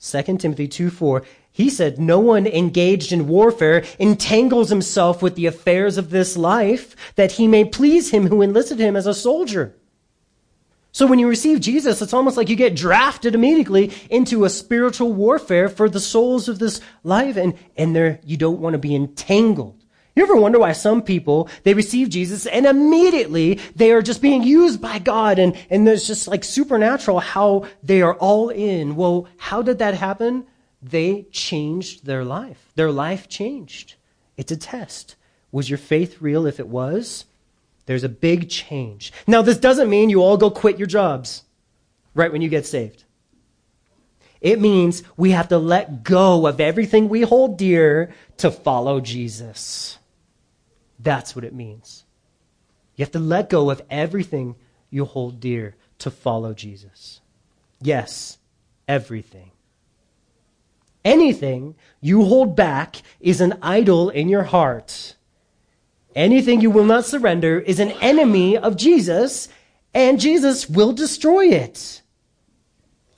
2 0.00 0.38
Timothy 0.38 0.68
2 0.68 0.90
4, 0.90 1.22
he 1.56 1.70
said, 1.70 1.98
No 1.98 2.20
one 2.20 2.46
engaged 2.46 3.12
in 3.12 3.28
warfare 3.28 3.82
entangles 3.98 4.68
himself 4.68 5.22
with 5.22 5.36
the 5.36 5.46
affairs 5.46 5.96
of 5.96 6.10
this 6.10 6.36
life 6.36 6.94
that 7.14 7.32
he 7.32 7.48
may 7.48 7.64
please 7.64 8.10
him 8.10 8.26
who 8.26 8.42
enlisted 8.42 8.78
him 8.78 8.94
as 8.94 9.06
a 9.06 9.14
soldier. 9.14 9.74
So 10.92 11.06
when 11.06 11.18
you 11.18 11.26
receive 11.26 11.60
Jesus, 11.60 12.02
it's 12.02 12.12
almost 12.12 12.36
like 12.36 12.50
you 12.50 12.56
get 12.56 12.76
drafted 12.76 13.34
immediately 13.34 13.90
into 14.10 14.44
a 14.44 14.50
spiritual 14.50 15.14
warfare 15.14 15.70
for 15.70 15.88
the 15.88 15.98
souls 15.98 16.46
of 16.50 16.58
this 16.58 16.82
life, 17.02 17.38
and, 17.38 17.54
and 17.74 17.96
there, 17.96 18.20
you 18.22 18.36
don't 18.36 18.60
want 18.60 18.74
to 18.74 18.78
be 18.78 18.94
entangled. 18.94 19.82
You 20.14 20.24
ever 20.24 20.36
wonder 20.36 20.58
why 20.58 20.72
some 20.72 21.00
people, 21.00 21.48
they 21.62 21.72
receive 21.72 22.10
Jesus 22.10 22.44
and 22.44 22.66
immediately 22.66 23.60
they 23.74 23.92
are 23.92 24.02
just 24.02 24.20
being 24.20 24.42
used 24.42 24.82
by 24.82 24.98
God 24.98 25.38
and, 25.38 25.56
and 25.70 25.86
there's 25.86 26.06
just 26.06 26.28
like 26.28 26.44
supernatural 26.44 27.20
how 27.20 27.64
they 27.82 28.02
are 28.02 28.14
all 28.14 28.50
in. 28.50 28.94
Well, 28.94 29.26
how 29.38 29.62
did 29.62 29.78
that 29.78 29.94
happen? 29.94 30.46
They 30.88 31.22
changed 31.32 32.06
their 32.06 32.24
life. 32.24 32.70
Their 32.76 32.92
life 32.92 33.28
changed. 33.28 33.96
It's 34.36 34.52
a 34.52 34.56
test. 34.56 35.16
Was 35.50 35.68
your 35.68 35.78
faith 35.78 36.20
real 36.20 36.46
if 36.46 36.60
it 36.60 36.68
was? 36.68 37.24
There's 37.86 38.04
a 38.04 38.08
big 38.08 38.48
change. 38.48 39.12
Now, 39.26 39.42
this 39.42 39.58
doesn't 39.58 39.90
mean 39.90 40.10
you 40.10 40.22
all 40.22 40.36
go 40.36 40.48
quit 40.50 40.78
your 40.78 40.86
jobs 40.86 41.42
right 42.14 42.30
when 42.30 42.40
you 42.40 42.48
get 42.48 42.66
saved. 42.66 43.02
It 44.40 44.60
means 44.60 45.02
we 45.16 45.30
have 45.30 45.48
to 45.48 45.58
let 45.58 46.04
go 46.04 46.46
of 46.46 46.60
everything 46.60 47.08
we 47.08 47.22
hold 47.22 47.58
dear 47.58 48.14
to 48.36 48.50
follow 48.52 49.00
Jesus. 49.00 49.98
That's 51.00 51.34
what 51.34 51.44
it 51.44 51.54
means. 51.54 52.04
You 52.94 53.04
have 53.04 53.12
to 53.12 53.18
let 53.18 53.50
go 53.50 53.70
of 53.70 53.82
everything 53.90 54.54
you 54.90 55.04
hold 55.04 55.40
dear 55.40 55.74
to 55.98 56.10
follow 56.12 56.54
Jesus. 56.54 57.20
Yes, 57.80 58.38
everything. 58.86 59.50
Anything 61.06 61.74
you 62.02 62.24
hold 62.24 62.54
back 62.54 62.96
is 63.20 63.40
an 63.40 63.54
idol 63.62 64.10
in 64.10 64.28
your 64.28 64.42
heart 64.42 65.16
Anything 66.16 66.62
you 66.62 66.70
will 66.70 66.86
not 66.86 67.04
surrender 67.04 67.60
is 67.60 67.78
an 67.78 67.90
enemy 68.00 68.56
of 68.56 68.78
Jesus, 68.78 69.50
and 69.92 70.18
Jesus 70.18 70.66
will 70.66 70.94
destroy 70.94 71.48
it. 71.48 72.00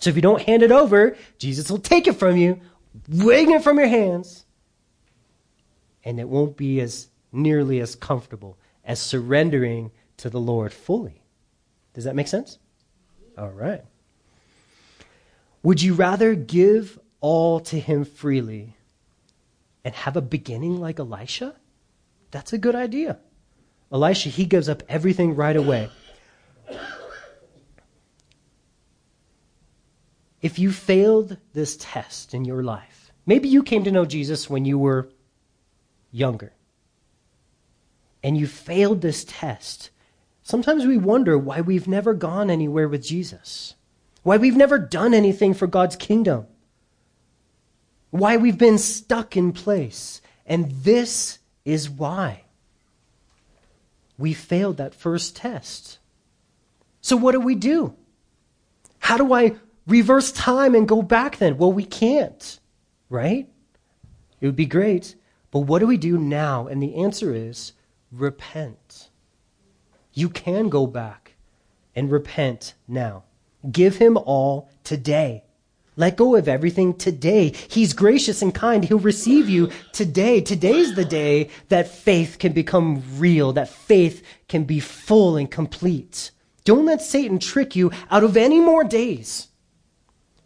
So 0.01 0.11
if 0.11 0.17
you 0.17 0.23
don't 0.23 0.43
hand 0.43 0.65
it 0.65 0.73
over, 0.73 1.17
Jesus 1.39 1.71
will 1.71 1.79
take 1.79 2.09
it 2.09 2.15
from 2.15 2.37
you, 2.37 2.61
wring 3.09 3.53
it 3.53 3.63
from 3.63 3.79
your 3.79 3.87
hands, 3.87 4.45
and 6.03 6.19
it 6.19 6.29
won't 6.29 6.57
be 6.57 6.81
as 6.81 7.09
nearly 7.31 7.79
as 7.79 7.95
comfortable 7.95 8.59
as 8.85 8.99
surrendering 8.99 9.93
to 10.17 10.29
the 10.29 10.41
Lord 10.41 10.73
fully. 10.73 11.23
Does 11.95 12.03
that 12.03 12.17
make 12.17 12.27
sense? 12.27 12.59
All 13.37 13.51
right. 13.51 13.85
Would 15.63 15.83
you 15.83 15.95
rather 15.95 16.35
give 16.35 16.99
all 17.21 17.61
to 17.61 17.79
Him 17.79 18.05
freely 18.05 18.77
and 19.85 19.95
have 19.95 20.17
a 20.17 20.23
beginning 20.23 20.81
like 20.81 20.99
Elisha? 20.99 21.57
That's 22.31 22.53
a 22.53 22.59
good 22.59 22.75
idea. 22.75 23.19
Elisha, 23.91 24.29
he 24.29 24.45
gives 24.45 24.69
up 24.69 24.83
everything 24.89 25.35
right 25.35 25.57
away. 25.57 25.91
If 30.41 30.59
you 30.59 30.71
failed 30.71 31.37
this 31.53 31.77
test 31.81 32.35
in 32.35 32.45
your 32.45 32.63
life, 32.63 33.13
maybe 33.27 33.49
you 33.49 33.63
came 33.63 33.85
to 33.85 33.91
know 33.91 34.05
Jesus 34.05 34.49
when 34.49 34.65
you 34.65 34.79
were 34.79 35.09
younger, 36.13 36.53
and 38.23 38.37
you 38.37 38.47
failed 38.47 39.01
this 39.01 39.25
test. 39.27 39.91
Sometimes 40.43 40.87
we 40.87 40.97
wonder 40.97 41.37
why 41.37 41.61
we've 41.61 41.89
never 41.89 42.15
gone 42.15 42.51
anywhere 42.51 42.89
with 42.89 43.03
Jesus, 43.03 43.75
why 44.23 44.37
we've 44.37 44.57
never 44.57 44.79
done 44.79 45.13
anything 45.13 45.55
for 45.55 45.67
God's 45.67 45.97
kingdom, 45.97 46.47
why 48.11 48.37
we've 48.37 48.59
been 48.59 48.79
stuck 48.79 49.37
in 49.37 49.53
place. 49.53 50.21
And 50.47 50.71
this 50.71 51.39
is 51.65 51.91
why 51.91 52.45
we 54.17 54.33
failed 54.33 54.79
that 54.79 54.95
first 54.95 55.37
test. 55.37 55.99
So, 57.01 57.17
what 57.17 57.33
do 57.33 57.41
we 57.41 57.55
do? 57.55 57.95
How 58.99 59.17
do 59.17 59.33
I 59.33 59.57
reverse 59.87 60.33
time 60.33 60.75
and 60.75 60.89
go 60.89 61.03
back 61.03 61.39
then? 61.39 61.57
Well, 61.57 61.73
we 61.73 61.85
can't, 61.85 62.59
right? 63.09 63.49
It 64.41 64.47
would 64.47 64.57
be 64.57 64.67
great. 64.67 65.15
But 65.51 65.61
what 65.61 65.79
do 65.79 65.87
we 65.87 65.97
do 65.97 66.19
now? 66.19 66.67
And 66.67 66.83
the 66.83 66.97
answer 66.97 67.35
is 67.35 67.73
repent. 68.13 69.09
You 70.13 70.29
can 70.29 70.69
go 70.69 70.87
back 70.87 71.35
and 71.95 72.11
repent 72.11 72.75
now. 72.87 73.25
Give 73.71 73.97
him 73.97 74.17
all 74.17 74.69
today. 74.85 75.45
Let 75.99 76.17
go 76.17 76.37
of 76.37 76.47
everything 76.47 76.95
today. 76.95 77.53
He's 77.67 77.93
gracious 77.93 78.41
and 78.41 78.55
kind. 78.55 78.85
He'll 78.85 79.01
receive 79.01 79.49
you 79.49 79.69
today. 79.93 80.41
Today's 80.41 80.95
the 80.95 81.05
day 81.05 81.51
that 81.71 81.89
faith 81.89 82.39
can 82.39 82.53
become 82.53 83.03
real, 83.19 83.53
that 83.55 83.69
faith 83.69 84.25
can 84.47 84.63
be 84.63 84.79
full 84.79 85.37
and 85.37 85.51
complete. 85.51 86.31
Don't 86.65 86.87
let 86.87 87.03
Satan 87.03 87.41
trick 87.41 87.75
you 87.75 87.91
out 88.13 88.23
of 88.23 88.37
any 88.37 88.61
more 88.61 88.85
days 88.85 89.49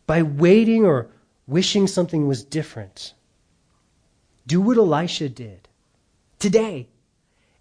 by 0.07 0.23
waiting 0.23 0.87
or 0.87 1.11
wishing 1.47 1.87
something 1.87 2.27
was 2.27 2.43
different. 2.43 3.13
Do 4.47 4.59
what 4.63 4.79
Elisha 4.79 5.29
did 5.29 5.69
today. 6.39 6.89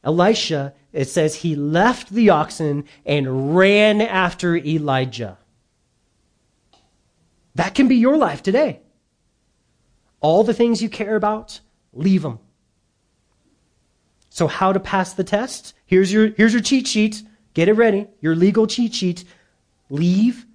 Elisha, 0.01 0.73
it 0.93 1.09
says 1.09 1.35
he 1.35 1.57
left 1.57 2.09
the 2.11 2.29
oxen 2.29 2.85
and 3.05 3.53
ran 3.53 3.99
after 3.99 4.55
Elijah. 4.55 5.37
That 7.55 7.75
can 7.75 7.87
be 7.87 7.95
your 7.95 8.17
life 8.17 8.43
today. 8.43 8.81
All 10.19 10.43
the 10.43 10.53
things 10.53 10.81
you 10.81 10.89
care 10.89 11.15
about, 11.15 11.59
leave 11.93 12.21
them. 12.21 12.39
So, 14.29 14.47
how 14.47 14.71
to 14.71 14.79
pass 14.79 15.13
the 15.13 15.23
test? 15.23 15.73
Here's 15.85 16.13
your, 16.13 16.29
here's 16.29 16.53
your 16.53 16.61
cheat 16.61 16.87
sheet. 16.87 17.23
Get 17.53 17.67
it 17.67 17.73
ready. 17.73 18.07
Your 18.21 18.35
legal 18.35 18.65
cheat 18.65 18.93
sheet. 18.93 19.25
Leave 19.89 20.45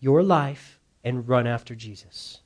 your 0.00 0.22
life 0.24 0.80
and 1.04 1.28
run 1.28 1.46
after 1.46 1.74
Jesus. 1.74 2.40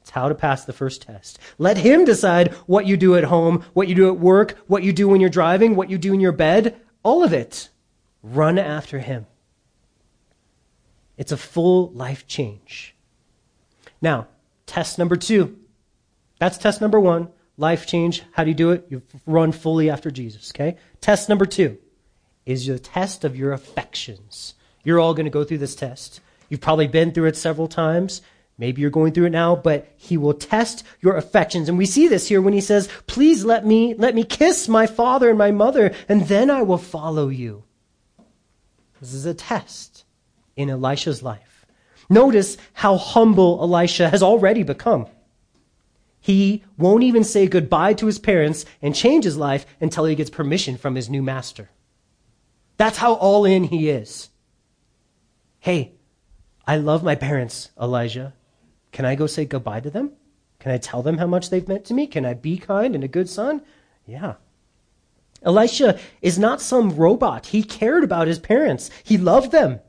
It's 0.00 0.10
how 0.10 0.28
to 0.28 0.34
pass 0.34 0.64
the 0.64 0.72
first 0.72 1.02
test. 1.02 1.38
Let 1.58 1.76
Him 1.76 2.04
decide 2.04 2.54
what 2.66 2.86
you 2.86 2.96
do 2.96 3.14
at 3.14 3.24
home, 3.24 3.64
what 3.74 3.88
you 3.88 3.94
do 3.94 4.08
at 4.08 4.18
work, 4.18 4.56
what 4.66 4.82
you 4.82 4.92
do 4.92 5.06
when 5.06 5.20
you're 5.20 5.30
driving, 5.30 5.76
what 5.76 5.90
you 5.90 5.98
do 5.98 6.14
in 6.14 6.20
your 6.20 6.32
bed. 6.32 6.80
All 7.02 7.22
of 7.22 7.32
it. 7.32 7.68
Run 8.22 8.58
after 8.58 9.00
Him. 9.00 9.26
It's 11.18 11.32
a 11.32 11.36
full 11.36 11.90
life 11.90 12.26
change. 12.26 12.91
Now, 14.02 14.26
test 14.66 14.98
number 14.98 15.16
two. 15.16 15.56
That's 16.38 16.58
test 16.58 16.80
number 16.80 17.00
one. 17.00 17.28
Life 17.56 17.86
change. 17.86 18.22
How 18.32 18.44
do 18.44 18.50
you 18.50 18.54
do 18.54 18.72
it? 18.72 18.86
You 18.90 19.02
run 19.26 19.52
fully 19.52 19.88
after 19.88 20.10
Jesus, 20.10 20.52
okay? 20.54 20.76
Test 21.00 21.28
number 21.28 21.46
two 21.46 21.78
is 22.44 22.66
the 22.66 22.78
test 22.78 23.24
of 23.24 23.36
your 23.36 23.52
affections. 23.52 24.54
You're 24.82 24.98
all 24.98 25.14
going 25.14 25.26
to 25.26 25.30
go 25.30 25.44
through 25.44 25.58
this 25.58 25.76
test. 25.76 26.20
You've 26.48 26.60
probably 26.60 26.88
been 26.88 27.12
through 27.12 27.26
it 27.26 27.36
several 27.36 27.68
times. 27.68 28.20
Maybe 28.58 28.82
you're 28.82 28.90
going 28.90 29.12
through 29.12 29.26
it 29.26 29.30
now, 29.30 29.54
but 29.54 29.92
he 29.96 30.16
will 30.16 30.34
test 30.34 30.84
your 31.00 31.16
affections. 31.16 31.68
And 31.68 31.78
we 31.78 31.86
see 31.86 32.08
this 32.08 32.28
here 32.28 32.42
when 32.42 32.52
he 32.52 32.60
says, 32.60 32.88
please 33.06 33.44
let 33.44 33.64
me, 33.64 33.94
let 33.94 34.14
me 34.14 34.24
kiss 34.24 34.68
my 34.68 34.86
father 34.86 35.28
and 35.28 35.38
my 35.38 35.52
mother, 35.52 35.94
and 36.08 36.26
then 36.26 36.50
I 36.50 36.62
will 36.62 36.78
follow 36.78 37.28
you. 37.28 37.64
This 39.00 39.14
is 39.14 39.26
a 39.26 39.34
test 39.34 40.04
in 40.56 40.68
Elisha's 40.68 41.22
life. 41.22 41.51
Notice 42.12 42.58
how 42.74 42.98
humble 42.98 43.58
Elisha 43.62 44.10
has 44.10 44.22
already 44.22 44.62
become. 44.62 45.06
He 46.20 46.62
won't 46.76 47.04
even 47.04 47.24
say 47.24 47.46
goodbye 47.46 47.94
to 47.94 48.04
his 48.04 48.18
parents 48.18 48.66
and 48.82 48.94
change 48.94 49.24
his 49.24 49.38
life 49.38 49.64
until 49.80 50.04
he 50.04 50.14
gets 50.14 50.28
permission 50.28 50.76
from 50.76 50.94
his 50.94 51.08
new 51.08 51.22
master. 51.22 51.70
That's 52.76 52.98
how 52.98 53.14
all 53.14 53.46
in 53.46 53.64
he 53.64 53.88
is. 53.88 54.28
Hey, 55.58 55.92
I 56.66 56.76
love 56.76 57.02
my 57.02 57.14
parents, 57.14 57.70
Elijah. 57.80 58.34
Can 58.92 59.06
I 59.06 59.14
go 59.14 59.26
say 59.26 59.46
goodbye 59.46 59.80
to 59.80 59.88
them? 59.88 60.12
Can 60.58 60.70
I 60.70 60.76
tell 60.76 61.02
them 61.02 61.16
how 61.16 61.26
much 61.26 61.48
they've 61.48 61.66
meant 61.66 61.86
to 61.86 61.94
me? 61.94 62.06
Can 62.06 62.26
I 62.26 62.34
be 62.34 62.58
kind 62.58 62.94
and 62.94 63.02
a 63.02 63.08
good 63.08 63.30
son? 63.30 63.62
Yeah. 64.04 64.34
Elisha 65.42 65.98
is 66.20 66.38
not 66.38 66.60
some 66.60 66.94
robot. 66.94 67.46
He 67.46 67.62
cared 67.62 68.04
about 68.04 68.28
his 68.28 68.38
parents. 68.38 68.90
He 69.02 69.16
loved 69.16 69.50
them. 69.50 69.80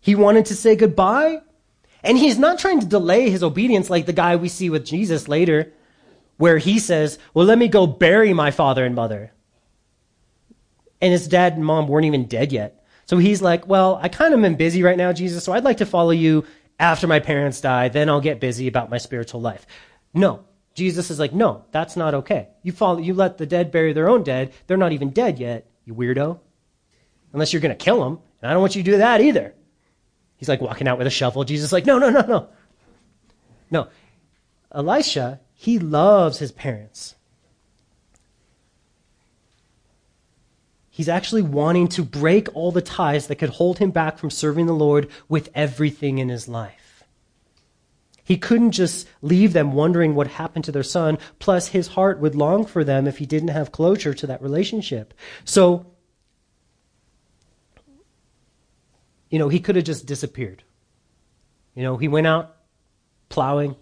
He 0.00 0.14
wanted 0.14 0.46
to 0.46 0.54
say 0.54 0.76
goodbye 0.76 1.42
and 2.02 2.18
he's 2.18 2.38
not 2.38 2.58
trying 2.58 2.80
to 2.80 2.86
delay 2.86 3.30
his 3.30 3.42
obedience 3.42 3.88
like 3.88 4.06
the 4.06 4.12
guy 4.12 4.36
we 4.36 4.48
see 4.48 4.70
with 4.70 4.84
Jesus 4.84 5.28
later, 5.28 5.72
where 6.36 6.58
he 6.58 6.78
says, 6.78 7.18
Well, 7.34 7.46
let 7.46 7.58
me 7.58 7.68
go 7.68 7.86
bury 7.86 8.32
my 8.32 8.50
father 8.50 8.84
and 8.84 8.94
mother. 8.94 9.32
And 11.00 11.12
his 11.12 11.28
dad 11.28 11.54
and 11.54 11.64
mom 11.64 11.88
weren't 11.88 12.06
even 12.06 12.26
dead 12.26 12.52
yet. 12.52 12.84
So 13.06 13.18
he's 13.18 13.42
like, 13.42 13.66
Well, 13.66 13.98
I 14.02 14.08
kind 14.08 14.34
of 14.34 14.44
am 14.44 14.56
busy 14.56 14.82
right 14.82 14.96
now, 14.96 15.12
Jesus, 15.12 15.44
so 15.44 15.52
I'd 15.52 15.64
like 15.64 15.78
to 15.78 15.86
follow 15.86 16.10
you 16.10 16.44
after 16.78 17.06
my 17.06 17.20
parents 17.20 17.60
die. 17.60 17.88
Then 17.88 18.08
I'll 18.08 18.20
get 18.20 18.40
busy 18.40 18.66
about 18.66 18.90
my 18.90 18.98
spiritual 18.98 19.40
life. 19.40 19.66
No. 20.12 20.44
Jesus 20.74 21.10
is 21.10 21.18
like, 21.18 21.32
No, 21.32 21.64
that's 21.70 21.96
not 21.96 22.14
okay. 22.14 22.48
You 22.62 22.72
follow, 22.72 22.98
you 22.98 23.14
let 23.14 23.38
the 23.38 23.46
dead 23.46 23.70
bury 23.70 23.92
their 23.92 24.08
own 24.08 24.24
dead. 24.24 24.52
They're 24.66 24.76
not 24.76 24.92
even 24.92 25.10
dead 25.10 25.38
yet, 25.38 25.70
you 25.84 25.94
weirdo. 25.94 26.40
Unless 27.32 27.52
you're 27.52 27.62
going 27.62 27.76
to 27.76 27.84
kill 27.84 28.02
them. 28.02 28.18
And 28.40 28.50
I 28.50 28.54
don't 28.54 28.62
want 28.62 28.74
you 28.74 28.82
to 28.82 28.90
do 28.90 28.98
that 28.98 29.20
either. 29.20 29.54
He's 30.42 30.48
like 30.48 30.60
walking 30.60 30.88
out 30.88 30.98
with 30.98 31.06
a 31.06 31.10
shovel. 31.10 31.44
Jesus 31.44 31.66
is 31.66 31.72
like, 31.72 31.86
no, 31.86 31.98
no, 31.98 32.10
no, 32.10 32.22
no. 32.22 32.48
No. 33.70 33.86
Elisha, 34.74 35.38
he 35.54 35.78
loves 35.78 36.40
his 36.40 36.50
parents. 36.50 37.14
He's 40.90 41.08
actually 41.08 41.42
wanting 41.42 41.86
to 41.90 42.02
break 42.02 42.48
all 42.56 42.72
the 42.72 42.82
ties 42.82 43.28
that 43.28 43.36
could 43.36 43.50
hold 43.50 43.78
him 43.78 43.92
back 43.92 44.18
from 44.18 44.30
serving 44.30 44.66
the 44.66 44.72
Lord 44.72 45.08
with 45.28 45.48
everything 45.54 46.18
in 46.18 46.28
his 46.28 46.48
life. 46.48 47.04
He 48.24 48.36
couldn't 48.36 48.72
just 48.72 49.06
leave 49.20 49.52
them 49.52 49.74
wondering 49.74 50.16
what 50.16 50.26
happened 50.26 50.64
to 50.64 50.72
their 50.72 50.82
son, 50.82 51.18
plus 51.38 51.68
his 51.68 51.86
heart 51.86 52.18
would 52.18 52.34
long 52.34 52.66
for 52.66 52.82
them 52.82 53.06
if 53.06 53.18
he 53.18 53.26
didn't 53.26 53.50
have 53.50 53.70
closure 53.70 54.12
to 54.14 54.26
that 54.26 54.42
relationship. 54.42 55.14
So, 55.44 55.86
you 59.32 59.38
know, 59.38 59.48
he 59.48 59.60
could 59.60 59.76
have 59.76 59.86
just 59.86 60.04
disappeared. 60.04 60.62
You 61.74 61.82
know, 61.82 61.96
he 61.96 62.06
went 62.06 62.26
out 62.26 62.54
plowing, 63.30 63.76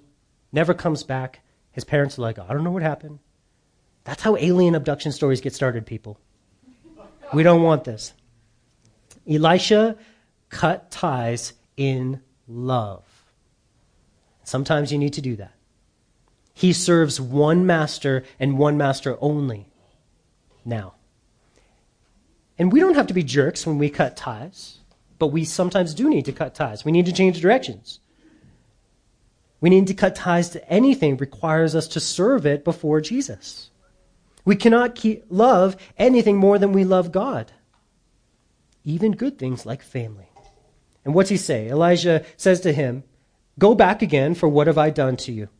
never 0.53 0.73
comes 0.73 1.03
back. 1.03 1.41
His 1.73 1.83
parents 1.83 2.17
are 2.17 2.23
like, 2.23 2.39
I 2.39 2.53
don't 2.53 2.63
know 2.63 2.71
what 2.71 2.83
happened. 2.83 3.19
That's 4.05 4.23
how 4.23 4.37
alien 4.37 4.77
abduction 4.77 5.11
stories 5.11 5.41
get 5.41 5.53
started, 5.53 5.87
people. 5.87 6.21
We 7.35 7.43
don't 7.43 7.63
want 7.63 7.83
this. 7.83 8.13
Elisha 9.29 9.97
cut 10.51 10.89
ties 10.93 11.53
in 11.77 12.21
love. 12.47 13.05
Sometimes 14.45 14.93
you 14.93 14.99
need 14.99 15.15
to 15.15 15.21
do 15.21 15.35
that. 15.35 15.55
He 16.55 16.73
serves 16.73 17.21
one 17.21 17.67
master 17.67 18.23
and 18.39 18.57
one 18.57 18.77
master 18.77 19.19
only 19.21 19.67
now. 20.65 20.95
And 22.57 22.73
we 22.73 22.79
don't 22.79 22.95
have 22.95 23.09
to 23.09 23.15
be 23.15 23.25
jerks 23.25 23.67
when 23.67 23.79
we 23.79 23.91
cut 23.91 24.17
ties, 24.17 24.80
but 25.21 25.29
we 25.29 25.45
sometimes 25.45 25.95
do 25.95 26.11
need 26.11 26.25
to 26.25 26.33
cut 26.33 26.57
ties. 26.57 26.85
We 26.85 26.91
need 26.91 27.07
to 27.07 27.13
change 27.13 27.41
directions. 27.41 28.01
We 29.61 29.69
need 29.71 29.87
to 29.89 29.95
cut 29.95 30.17
ties 30.17 30.49
to 30.51 30.69
anything 30.69 31.19
requires 31.19 31.77
us 31.77 31.87
to 31.89 32.01
serve 32.01 32.47
it 32.47 32.65
before 32.65 33.03
Jesus. 33.03 33.71
We 34.47 34.57
cannot 34.57 34.95
keep, 34.95 35.27
love 35.29 35.77
anything 35.99 36.39
more 36.39 36.59
than 36.59 36.73
we 36.73 36.85
love 36.85 37.13
God, 37.13 37.53
even 38.83 39.13
good 39.13 39.39
things 39.39 39.67
like 39.67 39.83
family. 39.83 40.31
And 41.05 41.15
what's 41.15 41.29
he 41.29 41.37
say? 41.37 41.69
Elijah 41.69 42.25
says 42.39 42.63
to 42.63 42.73
him, 42.73 43.05
Go 43.59 43.75
back 43.75 44.01
again, 44.01 44.35
for 44.35 44.49
what 44.49 44.69
have 44.69 44.79
I 44.79 44.89
done 44.89 45.19
to 45.19 45.33
you? 45.33 45.51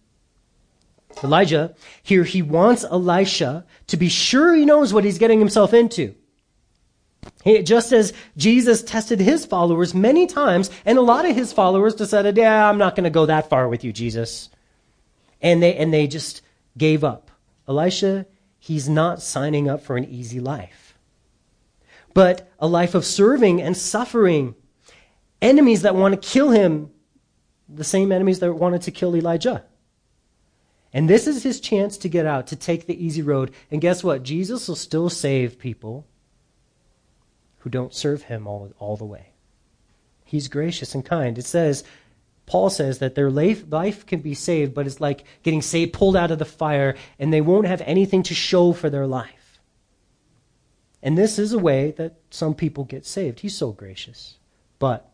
Elijah, 1.23 1.75
here 2.03 2.25
he 2.25 2.41
wants 2.41 2.85
Elisha 2.85 3.67
to 3.89 3.97
be 3.99 4.09
sure 4.09 4.55
he 4.55 4.65
knows 4.65 4.95
what 4.95 5.05
he's 5.05 5.19
getting 5.19 5.39
himself 5.39 5.75
into. 5.75 6.15
He, 7.45 7.63
just 7.63 7.93
as 7.93 8.13
Jesus 8.37 8.83
tested 8.83 9.21
his 9.21 9.47
followers 9.47 9.95
many 9.95 10.27
times, 10.27 10.71
and 10.85 10.99
a 10.99 11.03
lot 11.03 11.25
of 11.25 11.37
his 11.37 11.53
followers 11.53 11.95
decided, 11.95 12.37
yeah, 12.37 12.69
I'm 12.69 12.79
not 12.79 12.97
going 12.97 13.05
to 13.05 13.11
go 13.11 13.27
that 13.27 13.49
far 13.49 13.69
with 13.69 13.85
you, 13.85 13.93
Jesus. 13.93 14.51
And 15.41 15.63
they, 15.63 15.75
and 15.77 15.93
they 15.93 16.07
just 16.07 16.43
gave 16.77 17.05
up. 17.05 17.31
Elisha 17.69 18.27
he's 18.61 18.89
not 18.89 19.23
signing 19.23 19.69
up 19.69 19.83
for 19.83 19.97
an 19.97 20.05
easy 20.05 20.39
life, 20.39 20.95
but 22.15 22.49
a 22.59 22.69
life 22.69 22.95
of 22.95 23.05
serving 23.05 23.61
and 23.61 23.77
suffering. 23.77 24.55
Enemies 25.43 25.83
that 25.83 25.97
want 25.97 26.13
to 26.13 26.29
kill 26.29 26.51
him, 26.51 26.91
the 27.67 27.83
same 27.83 28.13
enemies 28.13 28.41
that 28.41 28.53
wanted 28.53 28.83
to 28.83 28.91
kill 28.91 29.17
Elijah. 29.17 29.65
And 30.93 31.09
this 31.09 31.27
is 31.27 31.43
his 31.43 31.61
chance 31.61 31.97
to 31.99 32.09
get 32.09 32.27
out, 32.27 32.49
to 32.49 32.57
take 32.57 32.87
the 32.87 33.05
easy 33.05 33.23
road. 33.23 33.53
And 33.71 33.81
guess 33.81 34.05
what? 34.05 34.23
Jesus 34.23 34.69
will 34.69 34.77
still 34.77 35.09
save 35.09 35.59
people 35.59 36.07
who 37.61 37.71
don't 37.71 37.95
serve 37.95 38.25
him 38.25 38.47
all, 38.47 38.73
all 38.79 38.97
the 38.97 39.05
way. 39.05 39.31
He's 40.25 40.49
gracious 40.49 40.95
and 40.95 41.05
kind. 41.05 41.39
It 41.39 41.47
says, 41.47 41.85
Paul 42.47 42.71
says 42.71 42.99
that 42.99 43.15
their 43.15 43.31
life, 43.31 43.65
life 43.69 44.07
can 44.07 44.21
be 44.21 44.35
saved, 44.35 44.75
but 44.75 44.87
it's 44.87 45.01
like 45.01 45.25
getting 45.43 45.63
saved, 45.63 45.93
pulled 45.93 46.17
out 46.17 46.31
of 46.31 46.39
the 46.39 46.45
fire, 46.45 46.97
and 47.19 47.33
they 47.33 47.41
won't 47.41 47.67
have 47.67 47.83
anything 47.83 48.23
to 48.25 48.35
show 48.35 48.73
for 48.73 48.91
their 48.91 49.07
life. 49.07 49.61
And 51.03 51.17
this 51.17 51.39
is 51.39 51.53
a 51.53 51.59
way 51.59 51.93
that 51.93 52.17
some 52.31 52.55
people 52.55 52.85
get 52.85 53.07
saved. 53.07 53.41
He's 53.41 53.57
so 53.57 53.73
gracious. 53.73 54.37
But 54.79 55.11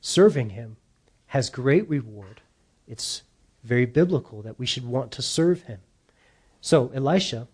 serving 0.00 0.50
him 0.50 0.76
has 1.28 1.50
great 1.50 1.88
reward. 1.88 2.40
It's 2.86 3.22
very 3.62 3.86
biblical 3.86 4.42
that 4.42 4.58
we 4.58 4.66
should 4.66 4.86
want 4.86 5.12
to 5.12 5.22
serve 5.22 5.62
him. 5.62 5.80
So, 6.60 6.90
Elisha, 6.94 7.46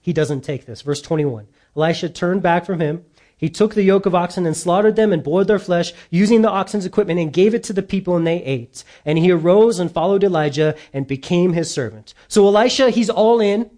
he 0.00 0.12
doesn't 0.12 0.42
take 0.42 0.66
this. 0.66 0.82
Verse 0.82 1.00
21 1.00 1.46
Elisha 1.76 2.08
turned 2.08 2.42
back 2.42 2.64
from 2.64 2.80
him 2.80 3.04
he 3.44 3.50
took 3.50 3.74
the 3.74 3.82
yoke 3.82 4.06
of 4.06 4.14
oxen 4.14 4.46
and 4.46 4.56
slaughtered 4.56 4.96
them 4.96 5.12
and 5.12 5.22
boiled 5.22 5.48
their 5.48 5.58
flesh 5.58 5.92
using 6.08 6.40
the 6.40 6.50
oxen's 6.50 6.86
equipment 6.86 7.20
and 7.20 7.30
gave 7.30 7.54
it 7.54 7.62
to 7.64 7.74
the 7.74 7.82
people 7.82 8.16
and 8.16 8.26
they 8.26 8.42
ate. 8.42 8.84
And 9.04 9.18
he 9.18 9.30
arose 9.30 9.78
and 9.78 9.92
followed 9.92 10.24
Elijah 10.24 10.74
and 10.92 11.06
became 11.06 11.52
his 11.52 11.70
servant. 11.70 12.14
So 12.28 12.46
Elisha, 12.46 12.88
he's 12.88 13.10
all 13.10 13.40
in. 13.40 13.70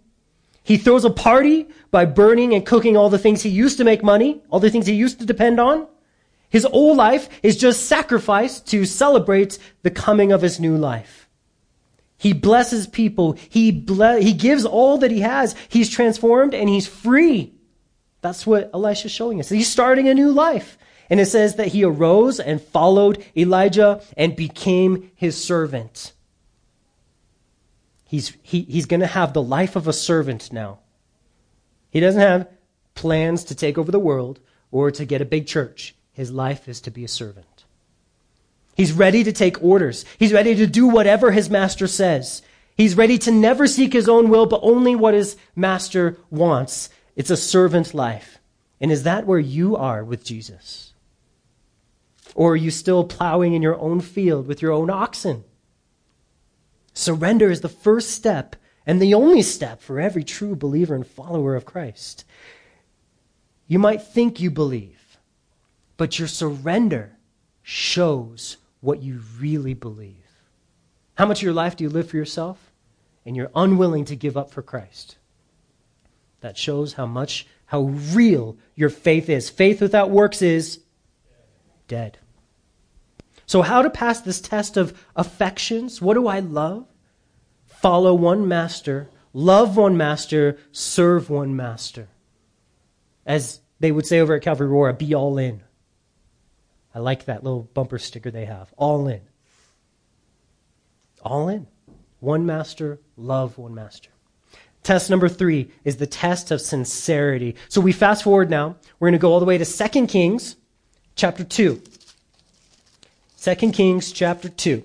He 0.63 0.77
throws 0.77 1.05
a 1.05 1.11
party 1.11 1.69
by 1.91 2.05
burning 2.05 2.55
and 2.55 2.67
cooking 2.67 2.97
all 2.97 3.09
the 3.09 3.19
things 3.19 3.43
he 3.43 3.49
used 3.49 3.79
to 3.79 3.85
make 3.85 4.05
money, 4.05 4.41
all 4.51 4.61
the 4.61 4.71
things 4.71 4.87
he 4.87 4.95
used 4.95 5.21
to 5.21 5.27
depend 5.27 5.59
on. 5.59 5.89
His 6.49 6.65
old 6.67 6.97
life 6.97 7.29
is 7.43 7.57
just 7.57 7.87
sacrificed 7.87 8.69
to 8.69 8.85
celebrate 8.85 9.59
the 9.83 9.91
coming 9.91 10.31
of 10.31 10.43
his 10.43 10.61
new 10.61 10.77
life. 10.77 11.29
He 12.17 12.33
blesses 12.33 12.87
people. 12.87 13.33
He, 13.49 13.73
ble- 13.73 14.21
he 14.21 14.33
gives 14.33 14.65
all 14.65 14.99
that 14.99 15.11
he 15.11 15.21
has. 15.21 15.55
He's 15.69 15.91
transformed 15.91 16.55
and 16.55 16.69
he's 16.69 16.87
free. 16.87 17.56
That's 18.27 18.45
what 18.45 18.71
Elisha's 18.75 19.13
showing 19.13 19.39
us. 19.39 19.49
He's 19.49 19.71
starting 19.71 20.09
a 20.09 20.15
new 20.15 20.33
life. 20.33 20.77
And 21.09 21.21
it 21.21 21.27
says 21.27 21.55
that 21.55 21.69
he 21.69 21.85
arose 21.85 22.41
and 22.41 22.61
followed 22.61 23.25
Elijah 23.37 24.03
and 24.17 24.35
became 24.35 25.13
his 25.15 25.43
servant. 25.43 26.13
He's, 28.05 28.37
he, 28.43 28.63
he's 28.63 28.87
going 28.87 28.99
to 28.99 29.07
have 29.07 29.33
the 29.33 29.43
life 29.43 29.77
of 29.77 29.87
a 29.87 29.93
servant 29.93 30.53
now. 30.53 30.81
He 31.91 32.01
doesn't 32.01 32.21
have 32.21 32.49
plans 32.97 33.45
to 33.45 33.55
take 33.55 33.79
over 33.79 33.93
the 33.93 34.01
world 34.01 34.41
or 34.73 34.91
to 34.91 35.05
get 35.05 35.23
a 35.23 35.25
big 35.25 35.47
church. 35.47 35.95
His 36.13 36.33
life 36.33 36.69
is 36.69 36.81
to 36.81 36.91
be 36.91 37.05
a 37.05 37.09
servant. 37.09 37.63
He's 38.75 38.93
ready 38.93 39.23
to 39.23 39.33
take 39.33 39.63
orders. 39.63 40.05
He's 40.19 40.33
ready 40.33 40.57
to 40.57 40.67
do 40.67 40.89
whatever 40.89 41.31
his 41.31 41.49
master 41.49 41.87
says. 41.87 42.43
He's 42.77 42.97
ready 42.97 43.19
to 43.19 43.31
never 43.31 43.69
seek 43.69 43.93
his 43.93 44.09
own 44.09 44.31
will, 44.31 44.47
but 44.47 44.61
only 44.65 44.97
what 44.97 45.15
his 45.15 45.37
master 45.55 46.19
wants. 46.29 46.91
It's 47.17 47.31
a 47.31 47.37
servant 47.37 47.95
life. 47.95 48.39
And 48.81 48.93
is 48.93 49.03
that 49.05 49.27
where 49.27 49.39
you 49.39 49.75
are 49.75 50.05
with 50.05 50.23
Jesus? 50.25 50.93
Or 52.35 52.53
are 52.53 52.57
you 52.57 52.71
still 52.71 53.05
plowing 53.05 53.55
in 53.55 53.63
your 53.63 53.79
own 53.79 54.01
field 54.01 54.47
with 54.47 54.61
your 54.61 54.73
own 54.73 54.91
oxen? 54.91 55.45
Surrender 56.93 57.51
is 57.51 57.63
the 57.63 57.69
first 57.69 58.11
step 58.11 58.57
and 58.87 59.01
the 59.01 59.15
only 59.15 59.43
step 59.43 59.81
for 59.81 59.99
every 59.99 60.23
true 60.23 60.55
believer 60.55 60.95
and 60.95 61.07
follower 61.07 61.57
of 61.57 61.65
Christ. 61.65 62.25
You 63.67 63.79
might 63.79 64.03
think 64.03 64.41
you 64.41 64.51
believe, 64.51 65.19
but 65.97 66.19
your 66.19 66.29
surrender 66.29 67.17
shows 67.63 68.59
what 68.81 69.03
you 69.03 69.21
really 69.39 69.75
believe. 69.75 70.15
How 71.15 71.27
much 71.27 71.39
of 71.39 71.45
your 71.45 71.53
life 71.53 71.77
do 71.77 71.85
you 71.85 71.91
live 71.91 72.11
for 72.11 72.17
yourself? 72.17 72.73
And 73.25 73.35
you're 73.35 73.51
unwilling 73.57 74.05
to 74.05 74.15
give 74.15 74.37
up 74.37 74.51
for 74.51 74.63
Christ. 74.63 75.16
That 76.41 76.57
shows 76.59 76.95
how 76.95 77.07
much, 77.07 77.47
how 77.67 77.83
real 77.83 78.57
your 78.75 78.91
faith 78.91 79.29
is. 79.29 79.51
Faith 79.51 79.81
without 79.81 80.11
works 80.11 80.43
is 80.43 80.81
dead. 81.89 82.19
So, 83.47 83.63
how 83.63 83.83
to 83.83 83.91
pass 83.91 84.21
this 84.21 84.41
test 84.41 84.77
of 84.77 85.05
affections? 85.15 86.03
What 86.03 86.15
do 86.15 86.27
I 86.27 86.41
love? 86.41 86.87
Follow 87.67 88.15
one 88.15 88.49
master, 88.49 89.09
love 89.33 89.77
one 89.77 89.97
master, 89.97 90.59
serve 90.73 91.31
one 91.31 91.55
master. 91.55 92.09
As 93.25 93.61
they 93.79 93.93
would 93.93 94.07
say 94.07 94.21
over 94.21 94.35
at 94.35 94.43
Calvary 94.43 94.67
Aurora, 94.69 94.95
be 94.95 95.15
all 95.15 95.39
in. 95.39 95.63
I 96.95 96.99
like 96.99 97.27
that 97.27 97.45
little 97.45 97.69
bumper 97.75 97.99
sticker 97.99 98.31
they 98.31 98.47
have. 98.47 98.73
All 98.77 99.07
in. 99.07 99.21
All 101.23 101.49
in. 101.49 101.67
One 102.21 102.47
master, 102.47 103.01
love 103.17 103.59
one 103.59 103.75
master. 103.75 104.11
Test 104.87 105.11
number 105.11 105.29
three 105.29 105.69
is 105.83 105.97
the 105.97 106.07
test 106.07 106.53
of 106.53 106.61
sincerity. 106.61 107.57
So 107.69 107.81
we 107.81 107.91
fast 107.91 108.23
forward 108.23 108.49
now. 108.49 108.77
We're 109.01 109.09
going 109.09 109.19
to 109.19 109.21
go 109.21 109.33
all 109.33 109.41
the 109.41 109.45
way 109.45 109.59
to 109.59 109.65
2 109.65 110.07
Kings 110.07 110.55
chapter 111.17 111.43
2. 111.43 111.83
2 113.43 113.55
Kings 113.73 114.13
chapter 114.13 114.49
2. 114.49 114.85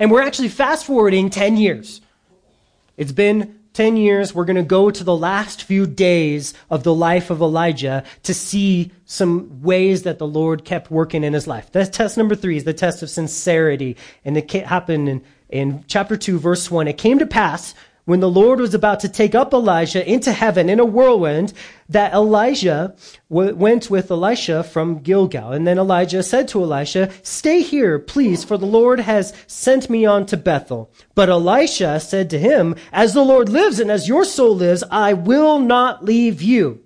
And 0.00 0.10
we're 0.10 0.22
actually 0.22 0.48
fast 0.48 0.84
forwarding 0.84 1.30
10 1.30 1.58
years. 1.58 2.00
It's 2.96 3.12
been 3.12 3.56
10 3.74 3.96
years. 3.96 4.34
We're 4.34 4.46
going 4.46 4.56
to 4.56 4.64
go 4.64 4.90
to 4.90 5.04
the 5.04 5.16
last 5.16 5.62
few 5.62 5.86
days 5.86 6.54
of 6.68 6.82
the 6.82 6.92
life 6.92 7.30
of 7.30 7.40
Elijah 7.40 8.02
to 8.24 8.34
see 8.34 8.90
some 9.04 9.62
ways 9.62 10.02
that 10.02 10.18
the 10.18 10.26
Lord 10.26 10.64
kept 10.64 10.90
working 10.90 11.22
in 11.22 11.34
his 11.34 11.46
life. 11.46 11.70
That's 11.70 11.96
test 11.96 12.16
number 12.16 12.34
three 12.34 12.56
is 12.56 12.64
the 12.64 12.74
test 12.74 13.04
of 13.04 13.10
sincerity. 13.10 13.96
And 14.24 14.36
it 14.36 14.50
happened 14.50 15.08
in 15.08 15.22
in 15.48 15.84
chapter 15.86 16.16
2, 16.16 16.38
verse 16.38 16.70
1, 16.70 16.88
it 16.88 16.98
came 16.98 17.18
to 17.18 17.26
pass 17.26 17.74
when 18.06 18.20
the 18.20 18.30
Lord 18.30 18.60
was 18.60 18.72
about 18.72 19.00
to 19.00 19.08
take 19.08 19.34
up 19.34 19.52
Elijah 19.52 20.08
into 20.08 20.32
heaven 20.32 20.70
in 20.70 20.78
a 20.78 20.84
whirlwind, 20.84 21.52
that 21.88 22.14
Elijah 22.14 22.94
w- 23.28 23.54
went 23.54 23.90
with 23.90 24.12
Elisha 24.12 24.62
from 24.62 25.00
Gilgal. 25.00 25.50
And 25.50 25.66
then 25.66 25.76
Elijah 25.76 26.22
said 26.22 26.46
to 26.48 26.62
Elisha, 26.62 27.10
Stay 27.24 27.62
here, 27.62 27.98
please, 27.98 28.44
for 28.44 28.56
the 28.56 28.64
Lord 28.64 29.00
has 29.00 29.34
sent 29.48 29.90
me 29.90 30.06
on 30.06 30.24
to 30.26 30.36
Bethel. 30.36 30.88
But 31.16 31.28
Elisha 31.28 31.98
said 31.98 32.30
to 32.30 32.38
him, 32.38 32.76
As 32.92 33.12
the 33.12 33.24
Lord 33.24 33.48
lives 33.48 33.80
and 33.80 33.90
as 33.90 34.08
your 34.08 34.24
soul 34.24 34.54
lives, 34.54 34.84
I 34.88 35.12
will 35.12 35.58
not 35.58 36.04
leave 36.04 36.40
you. 36.40 36.84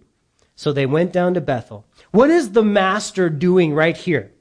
So 0.56 0.72
they 0.72 0.86
went 0.86 1.12
down 1.12 1.34
to 1.34 1.40
Bethel. 1.42 1.84
What 2.12 2.30
is 2.30 2.52
the 2.52 2.64
master 2.64 3.28
doing 3.28 3.74
right 3.74 3.96
here? 3.96 4.32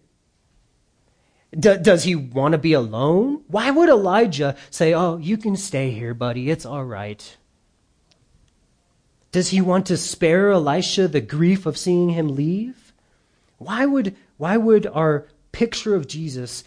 D- 1.58 1.78
does 1.78 2.04
he 2.04 2.16
want 2.16 2.52
to 2.52 2.58
be 2.58 2.74
alone? 2.74 3.44
Why 3.48 3.72
would 3.72 3.90
Elijah 3.90 4.56
say, 4.70 4.94
Oh, 4.94 5.18
you 5.18 5.38
can 5.38 5.56
stay 5.56 5.92
here, 5.92 6.14
buddy. 6.14 6.50
It's 6.50 6.66
all 6.66 6.86
right? 6.86 7.38
Does 9.32 9.50
he 9.50 9.62
want 9.62 9.86
to 9.88 9.98
spare 9.98 10.52
Elisha 10.52 11.08
the 11.08 11.22
grief 11.22 11.66
of 11.66 11.78
seeing 11.78 12.10
him 12.10 12.36
leave? 12.36 12.94
Why 13.58 13.86
would, 13.86 14.16
why 14.38 14.58
would 14.58 14.88
our 14.88 15.28
picture 15.52 15.96
of 15.96 16.08
Jesus 16.08 16.64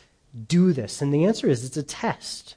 do 0.49 0.73
this? 0.73 1.03
And 1.03 1.13
the 1.13 1.25
answer 1.25 1.49
is 1.49 1.65
it's 1.65 1.77
a 1.77 1.83
test. 1.83 2.57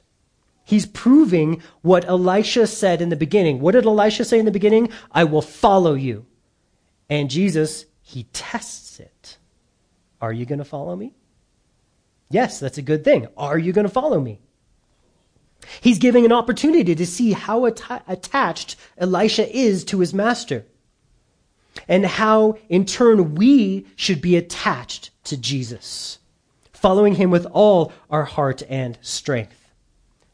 He's 0.64 0.86
proving 0.86 1.62
what 1.82 2.04
Elisha 2.04 2.66
said 2.66 3.00
in 3.00 3.08
the 3.08 3.16
beginning. 3.16 3.60
What 3.60 3.72
did 3.72 3.86
Elisha 3.86 4.24
say 4.24 4.38
in 4.38 4.44
the 4.44 4.50
beginning? 4.50 4.90
I 5.12 5.24
will 5.24 5.42
follow 5.42 5.94
you. 5.94 6.26
And 7.08 7.30
Jesus, 7.30 7.86
he 8.02 8.24
tests 8.32 8.98
it. 9.00 9.38
Are 10.20 10.32
you 10.32 10.44
going 10.44 10.58
to 10.58 10.64
follow 10.64 10.96
me? 10.96 11.14
Yes, 12.28 12.58
that's 12.58 12.78
a 12.78 12.82
good 12.82 13.04
thing. 13.04 13.28
Are 13.36 13.58
you 13.58 13.72
going 13.72 13.86
to 13.86 13.92
follow 13.92 14.20
me? 14.20 14.40
He's 15.80 15.98
giving 15.98 16.24
an 16.24 16.32
opportunity 16.32 16.94
to 16.94 17.06
see 17.06 17.32
how 17.32 17.66
att- 17.66 18.02
attached 18.06 18.76
Elisha 18.98 19.48
is 19.56 19.84
to 19.86 20.00
his 20.00 20.14
master 20.14 20.66
and 21.88 22.06
how, 22.06 22.56
in 22.68 22.84
turn, 22.84 23.34
we 23.34 23.86
should 23.96 24.20
be 24.20 24.36
attached 24.36 25.10
to 25.24 25.36
Jesus, 25.36 26.18
following 26.72 27.16
him 27.16 27.30
with 27.30 27.46
all 27.46 27.92
our 28.10 28.24
heart 28.24 28.62
and 28.68 28.98
strength. 29.00 29.72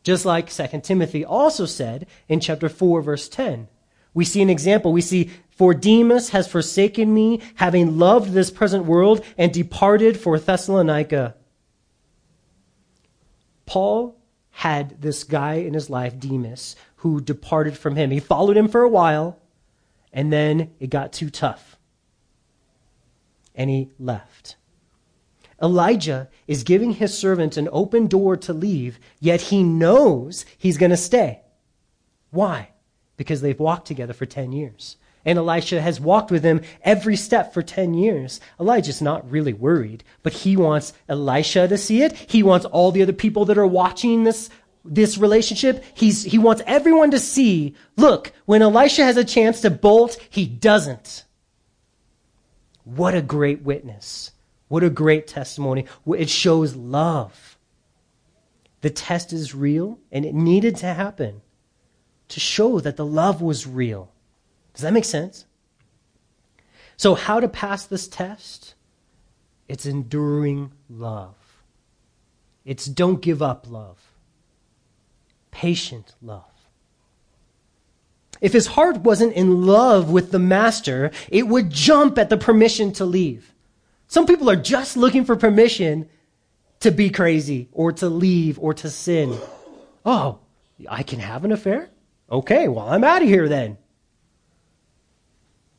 Just 0.02 0.24
like 0.24 0.50
2 0.50 0.80
Timothy 0.82 1.24
also 1.24 1.66
said 1.66 2.06
in 2.28 2.40
chapter 2.40 2.68
4, 2.68 3.02
verse 3.02 3.28
10. 3.28 3.68
We 4.14 4.24
see 4.24 4.42
an 4.42 4.50
example. 4.50 4.92
We 4.92 5.00
see, 5.00 5.30
For 5.50 5.74
Demas 5.74 6.30
has 6.30 6.48
forsaken 6.48 7.12
me, 7.12 7.40
having 7.56 7.98
loved 7.98 8.32
this 8.32 8.50
present 8.50 8.84
world, 8.84 9.24
and 9.38 9.52
departed 9.52 10.18
for 10.18 10.38
Thessalonica. 10.38 11.34
Paul 13.72 14.20
had 14.50 15.00
this 15.00 15.24
guy 15.24 15.54
in 15.54 15.72
his 15.72 15.88
life, 15.88 16.20
Demas, 16.20 16.76
who 16.96 17.22
departed 17.22 17.74
from 17.74 17.96
him. 17.96 18.10
He 18.10 18.20
followed 18.20 18.54
him 18.54 18.68
for 18.68 18.82
a 18.82 18.88
while, 18.88 19.38
and 20.12 20.30
then 20.30 20.74
it 20.78 20.90
got 20.90 21.10
too 21.10 21.30
tough. 21.30 21.78
And 23.54 23.70
he 23.70 23.88
left. 23.98 24.56
Elijah 25.62 26.28
is 26.46 26.64
giving 26.64 26.92
his 26.92 27.16
servant 27.16 27.56
an 27.56 27.66
open 27.72 28.08
door 28.08 28.36
to 28.36 28.52
leave, 28.52 29.00
yet 29.20 29.40
he 29.40 29.62
knows 29.62 30.44
he's 30.58 30.76
going 30.76 30.90
to 30.90 30.96
stay. 30.98 31.40
Why? 32.30 32.72
Because 33.16 33.40
they've 33.40 33.58
walked 33.58 33.86
together 33.86 34.12
for 34.12 34.26
10 34.26 34.52
years. 34.52 34.98
And 35.24 35.38
Elisha 35.38 35.80
has 35.80 36.00
walked 36.00 36.30
with 36.30 36.42
him 36.42 36.62
every 36.82 37.16
step 37.16 37.54
for 37.54 37.62
10 37.62 37.94
years. 37.94 38.40
Elijah's 38.58 39.00
not 39.00 39.30
really 39.30 39.52
worried, 39.52 40.02
but 40.22 40.32
he 40.32 40.56
wants 40.56 40.92
Elisha 41.08 41.68
to 41.68 41.78
see 41.78 42.02
it. 42.02 42.12
He 42.14 42.42
wants 42.42 42.66
all 42.66 42.90
the 42.90 43.02
other 43.02 43.12
people 43.12 43.44
that 43.44 43.58
are 43.58 43.66
watching 43.66 44.24
this, 44.24 44.50
this 44.84 45.18
relationship. 45.18 45.84
He's, 45.94 46.24
he 46.24 46.38
wants 46.38 46.62
everyone 46.66 47.12
to 47.12 47.20
see, 47.20 47.74
look, 47.96 48.32
when 48.46 48.62
Elisha 48.62 49.04
has 49.04 49.16
a 49.16 49.24
chance 49.24 49.60
to 49.60 49.70
bolt, 49.70 50.18
he 50.28 50.46
doesn't. 50.46 51.24
What 52.84 53.14
a 53.14 53.22
great 53.22 53.62
witness. 53.62 54.32
What 54.68 54.82
a 54.82 54.90
great 54.90 55.26
testimony. 55.26 55.84
It 56.16 56.30
shows 56.30 56.74
love. 56.74 57.56
The 58.80 58.90
test 58.90 59.32
is 59.32 59.54
real, 59.54 59.98
and 60.10 60.24
it 60.24 60.34
needed 60.34 60.76
to 60.76 60.86
happen 60.86 61.42
to 62.28 62.40
show 62.40 62.80
that 62.80 62.96
the 62.96 63.06
love 63.06 63.40
was 63.40 63.66
real. 63.66 64.10
Does 64.74 64.82
that 64.82 64.92
make 64.92 65.04
sense? 65.04 65.46
So, 66.96 67.14
how 67.14 67.40
to 67.40 67.48
pass 67.48 67.84
this 67.84 68.08
test? 68.08 68.74
It's 69.68 69.86
enduring 69.86 70.72
love. 70.88 71.34
It's 72.64 72.86
don't 72.86 73.20
give 73.20 73.42
up 73.42 73.66
love. 73.68 73.98
Patient 75.50 76.14
love. 76.22 76.44
If 78.40 78.52
his 78.52 78.66
heart 78.66 78.98
wasn't 78.98 79.34
in 79.34 79.66
love 79.66 80.10
with 80.10 80.32
the 80.32 80.38
master, 80.38 81.10
it 81.28 81.46
would 81.46 81.70
jump 81.70 82.18
at 82.18 82.28
the 82.28 82.36
permission 82.36 82.92
to 82.94 83.04
leave. 83.04 83.54
Some 84.08 84.26
people 84.26 84.50
are 84.50 84.56
just 84.56 84.96
looking 84.96 85.24
for 85.24 85.36
permission 85.36 86.08
to 86.80 86.90
be 86.90 87.08
crazy 87.08 87.68
or 87.72 87.92
to 87.92 88.08
leave 88.08 88.58
or 88.58 88.74
to 88.74 88.90
sin. 88.90 89.38
Oh, 90.04 90.40
I 90.88 91.04
can 91.04 91.20
have 91.20 91.44
an 91.44 91.52
affair? 91.52 91.90
Okay, 92.30 92.66
well, 92.66 92.88
I'm 92.88 93.04
out 93.04 93.22
of 93.22 93.28
here 93.28 93.48
then. 93.48 93.78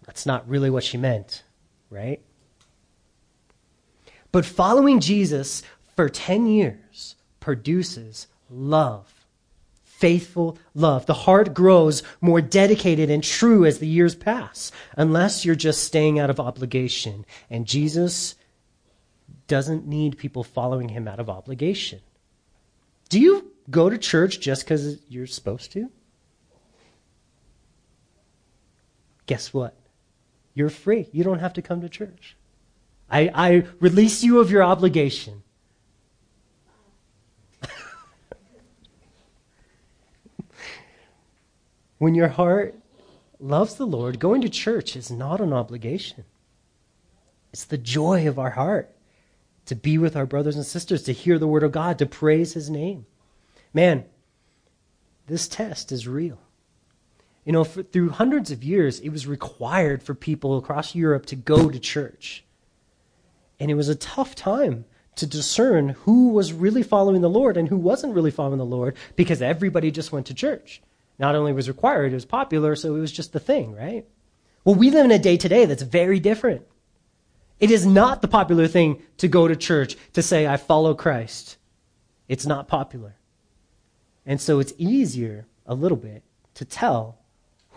That's 0.05 0.25
not 0.25 0.47
really 0.47 0.69
what 0.69 0.83
she 0.83 0.97
meant, 0.97 1.43
right? 1.89 2.21
But 4.31 4.45
following 4.45 4.99
Jesus 4.99 5.63
for 5.95 6.09
10 6.09 6.47
years 6.47 7.15
produces 7.39 8.27
love. 8.49 9.25
Faithful 9.83 10.57
love. 10.73 11.05
The 11.05 11.13
heart 11.13 11.53
grows 11.53 12.03
more 12.19 12.41
dedicated 12.41 13.09
and 13.09 13.23
true 13.23 13.65
as 13.65 13.79
the 13.79 13.87
years 13.87 14.15
pass, 14.15 14.71
unless 14.97 15.45
you're 15.45 15.55
just 15.55 15.83
staying 15.83 16.19
out 16.19 16.29
of 16.29 16.39
obligation. 16.39 17.25
And 17.49 17.65
Jesus 17.65 18.35
doesn't 19.47 19.87
need 19.87 20.17
people 20.17 20.43
following 20.43 20.89
him 20.89 21.07
out 21.07 21.19
of 21.19 21.29
obligation. 21.29 22.01
Do 23.09 23.19
you 23.19 23.51
go 23.69 23.89
to 23.89 23.97
church 23.97 24.39
just 24.39 24.65
because 24.65 24.97
you're 25.07 25.27
supposed 25.27 25.71
to? 25.73 25.89
Guess 29.25 29.53
what? 29.53 29.75
You're 30.53 30.69
free. 30.69 31.09
You 31.11 31.23
don't 31.23 31.39
have 31.39 31.53
to 31.53 31.61
come 31.61 31.81
to 31.81 31.89
church. 31.89 32.35
I, 33.09 33.29
I 33.33 33.65
release 33.79 34.23
you 34.23 34.39
of 34.39 34.51
your 34.51 34.63
obligation. 34.63 35.43
when 41.97 42.15
your 42.15 42.29
heart 42.29 42.75
loves 43.39 43.75
the 43.75 43.85
Lord, 43.85 44.19
going 44.19 44.41
to 44.41 44.49
church 44.49 44.95
is 44.95 45.11
not 45.11 45.41
an 45.41 45.53
obligation. 45.53 46.25
It's 47.51 47.65
the 47.65 47.77
joy 47.77 48.27
of 48.27 48.39
our 48.39 48.51
heart 48.51 48.89
to 49.65 49.75
be 49.75 49.97
with 49.97 50.15
our 50.15 50.25
brothers 50.25 50.55
and 50.55 50.65
sisters, 50.65 51.03
to 51.03 51.13
hear 51.13 51.39
the 51.39 51.47
word 51.47 51.63
of 51.63 51.71
God, 51.71 51.97
to 51.99 52.05
praise 52.05 52.53
his 52.53 52.69
name. 52.69 53.05
Man, 53.73 54.05
this 55.27 55.47
test 55.47 55.91
is 55.91 56.07
real. 56.07 56.39
You 57.45 57.51
know, 57.51 57.63
for, 57.63 57.83
through 57.83 58.09
hundreds 58.09 58.51
of 58.51 58.63
years, 58.63 58.99
it 58.99 59.09
was 59.09 59.27
required 59.27 60.01
for 60.01 60.13
people 60.13 60.57
across 60.57 60.95
Europe 60.95 61.25
to 61.27 61.35
go 61.35 61.69
to 61.69 61.79
church. 61.79 62.43
And 63.59 63.69
it 63.69 63.75
was 63.75 63.89
a 63.89 63.95
tough 63.95 64.35
time 64.35 64.85
to 65.15 65.27
discern 65.27 65.89
who 65.89 66.29
was 66.29 66.53
really 66.53 66.83
following 66.83 67.21
the 67.21 67.29
Lord 67.29 67.57
and 67.57 67.67
who 67.67 67.77
wasn't 67.77 68.15
really 68.15 68.31
following 68.31 68.57
the 68.57 68.65
Lord 68.65 68.95
because 69.15 69.41
everybody 69.41 69.91
just 69.91 70.11
went 70.11 70.25
to 70.27 70.33
church. 70.33 70.81
Not 71.19 71.35
only 71.35 71.53
was 71.53 71.67
required, 71.67 72.11
it 72.11 72.15
was 72.15 72.25
popular, 72.25 72.75
so 72.75 72.95
it 72.95 72.99
was 72.99 73.11
just 73.11 73.33
the 73.33 73.39
thing, 73.39 73.75
right? 73.75 74.05
Well, 74.65 74.75
we 74.75 74.89
live 74.89 75.05
in 75.05 75.11
a 75.11 75.19
day 75.19 75.37
today 75.37 75.65
that's 75.65 75.83
very 75.83 76.19
different. 76.19 76.63
It 77.59 77.69
is 77.69 77.85
not 77.85 78.21
the 78.21 78.27
popular 78.27 78.67
thing 78.67 79.01
to 79.17 79.27
go 79.27 79.47
to 79.47 79.55
church 79.55 79.95
to 80.13 80.21
say, 80.21 80.47
I 80.47 80.57
follow 80.57 80.95
Christ. 80.95 81.57
It's 82.27 82.45
not 82.45 82.67
popular. 82.67 83.15
And 84.25 84.41
so 84.41 84.59
it's 84.59 84.73
easier, 84.77 85.45
a 85.65 85.75
little 85.75 85.97
bit, 85.97 86.23
to 86.55 86.65
tell 86.65 87.19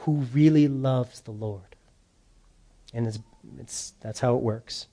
who 0.07 0.13
really 0.33 0.69
loves 0.69 1.21
the 1.23 1.33
Lord. 1.33 1.75
And 2.95 3.09
it's, 3.09 3.19
it's, 3.59 3.93
that's 4.01 4.21
how 4.21 4.37
it 4.37 4.43
works. 4.43 4.87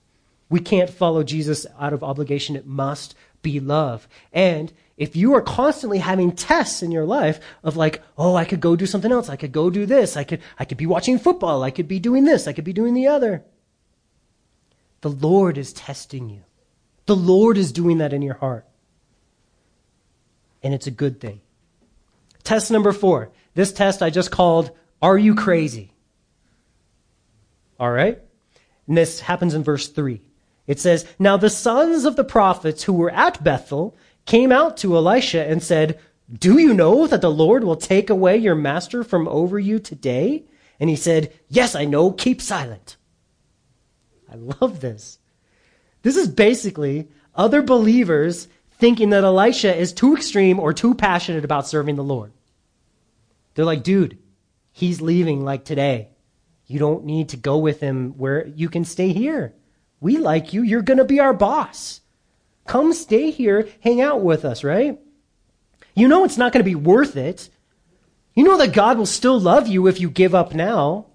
We 0.49 0.60
can't 0.60 0.89
follow 0.89 1.21
Jesus 1.21 1.67
out 1.80 1.93
of 1.93 2.04
obligation. 2.04 2.56
It 2.56 2.65
must 2.65 3.13
be 3.43 3.60
love. 3.60 4.08
And 4.34 4.73
if 4.97 5.15
you 5.15 5.36
are 5.36 5.41
constantly 5.41 5.99
having 5.99 6.32
tests 6.32 6.82
in 6.82 6.91
your 6.91 7.06
life 7.06 7.39
of 7.63 7.78
like, 7.78 8.02
oh, 8.17 8.36
I 8.36 8.43
could 8.43 8.60
go 8.60 8.76
do 8.76 8.88
something 8.88 9.12
else. 9.12 9.30
I 9.30 9.36
could 9.36 9.52
go 9.52 9.69
do 9.69 9.86
this. 9.86 10.17
I 10.17 10.23
could, 10.23 10.41
I 10.58 10.65
could 10.65 10.80
be 10.80 10.88
watching 10.88 11.19
football. 11.19 11.62
I 11.62 11.69
could 11.69 11.88
be 11.88 11.99
doing 11.99 12.26
this. 12.26 12.47
I 12.47 12.54
could 12.54 12.65
be 12.65 12.73
doing 12.73 12.95
the 12.95 13.06
other. 13.06 13.43
The 15.02 15.12
Lord 15.12 15.60
is 15.60 15.73
testing 15.73 16.28
you. 16.28 16.41
The 17.06 17.15
Lord 17.15 17.60
is 17.60 17.71
doing 17.71 17.99
that 17.99 18.13
in 18.13 18.23
your 18.23 18.36
heart. 18.36 18.66
And 20.64 20.74
it's 20.74 20.88
a 20.88 20.91
good 20.91 21.22
thing. 21.22 21.41
Test 22.43 22.72
number 22.72 22.91
four. 22.91 23.32
This 23.53 23.72
test 23.72 24.01
I 24.01 24.09
just 24.09 24.32
called 24.32 24.72
are 25.04 25.18
you 25.18 25.36
crazy? 25.36 25.91
All 27.78 27.91
right? 27.91 28.20
And 28.88 28.97
this 28.97 29.20
happens 29.20 29.54
in 29.54 29.62
verse 29.62 29.89
3. 29.89 30.22
It 30.66 30.80
says, 30.80 31.06
Now 31.20 31.36
the 31.36 31.49
sons 31.49 32.06
of 32.06 32.16
the 32.16 32.24
prophets 32.24 32.84
who 32.84 32.93
were 32.93 33.12
at 33.12 33.43
Bethel 33.43 33.95
came 34.26 34.51
out 34.51 34.78
to 34.78 34.95
Elisha 34.95 35.43
and 35.45 35.62
said, 35.62 35.99
Do 36.32 36.58
you 36.58 36.74
know 36.74 37.06
that 37.06 37.20
the 37.20 37.30
Lord 37.30 37.66
will 37.66 37.76
take 37.76 38.10
away 38.10 38.38
your 38.38 38.56
master 38.56 39.04
from 39.04 39.28
over 39.28 39.60
you 39.60 39.78
today? 39.78 40.45
And 40.80 40.89
he 40.89 40.95
said, 40.95 41.34
Yes, 41.49 41.76
I 41.76 41.84
know. 41.84 42.12
Keep 42.14 42.41
silent. 42.41 42.95
I 44.32 44.36
love 44.36 44.80
this. 44.80 45.20
This 46.01 46.16
is 46.16 46.30
basically 46.30 47.10
other 47.36 47.62
believers 47.62 48.47
thinking 48.72 49.10
that 49.10 49.26
Elisha 49.26 49.76
is 49.76 49.91
too 49.91 50.16
extreme 50.16 50.62
or 50.62 50.72
too 50.72 50.95
passionate 50.95 51.43
about 51.43 51.68
serving 51.68 51.97
the 51.97 52.04
Lord. 52.04 52.32
They're 53.54 53.66
like, 53.66 53.84
dude, 53.84 54.18
he's 54.74 54.99
leaving 54.99 55.45
like 55.45 55.63
today. 55.63 56.09
You 56.67 56.80
don't 56.80 57.05
need 57.05 57.30
to 57.30 57.38
go 57.38 57.57
with 57.57 57.80
him 57.80 58.17
where 58.17 58.47
you 58.47 58.67
can 58.67 58.84
stay 58.84 59.13
here. 59.13 59.53
We 60.01 60.17
like 60.17 60.51
you. 60.51 60.63
You're 60.63 60.82
going 60.82 60.97
to 60.97 61.05
be 61.05 61.19
our 61.19 61.34
boss. 61.34 62.01
Come 62.65 62.93
stay 62.93 63.32
here, 63.32 63.69
hang 63.82 64.01
out 64.01 64.21
with 64.21 64.43
us, 64.43 64.63
right? 64.63 64.99
You 65.95 66.07
know 66.07 66.24
it's 66.24 66.38
not 66.38 66.51
going 66.51 66.63
to 66.63 66.69
be 66.69 66.76
worth 66.76 67.15
it. 67.15 67.49
You 68.34 68.43
know 68.43 68.57
that 68.57 68.74
God 68.74 68.97
will 68.97 69.05
still 69.05 69.39
love 69.39 69.67
you 69.67 69.88
if 69.88 69.99
you 69.99 70.09
give 70.09 70.34
up 70.34 70.53
now. 70.53 71.05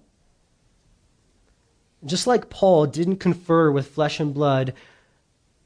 Just 2.05 2.27
like 2.27 2.49
Paul 2.49 2.85
didn't 2.85 3.17
confer 3.17 3.71
with 3.71 3.89
flesh 3.89 4.19
and 4.19 4.33
blood 4.33 4.73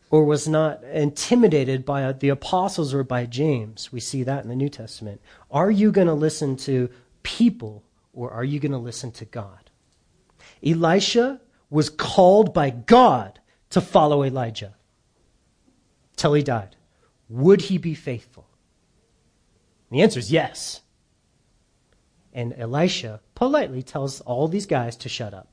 or 0.09 0.25
was 0.25 0.47
not 0.47 0.83
intimidated 0.83 1.85
by 1.85 2.11
the 2.11 2.29
apostles 2.29 2.93
or 2.93 3.03
by 3.03 3.25
James, 3.25 3.91
we 3.91 3.99
see 3.99 4.23
that 4.23 4.43
in 4.43 4.49
the 4.49 4.55
New 4.55 4.69
Testament. 4.69 5.21
Are 5.51 5.69
you 5.71 5.91
going 5.91 6.07
to 6.07 6.13
listen 6.13 6.55
to 6.57 6.89
people 7.23 7.83
or 8.13 8.31
are 8.31 8.43
you 8.43 8.59
going 8.59 8.71
to 8.71 8.77
listen 8.77 9.11
to 9.13 9.25
God? 9.25 9.71
Elisha 10.65 11.41
was 11.69 11.89
called 11.89 12.53
by 12.53 12.69
God 12.69 13.39
to 13.71 13.81
follow 13.81 14.23
Elijah 14.23 14.75
till 16.15 16.33
he 16.33 16.43
died. 16.43 16.75
Would 17.29 17.61
he 17.61 17.77
be 17.77 17.95
faithful? 17.95 18.47
The 19.89 20.01
answer 20.01 20.19
is 20.19 20.31
yes. 20.31 20.81
And 22.33 22.53
Elisha 22.57 23.21
politely 23.35 23.83
tells 23.83 24.21
all 24.21 24.47
these 24.47 24.65
guys 24.65 24.95
to 24.97 25.09
shut 25.09 25.33
up. 25.33 25.49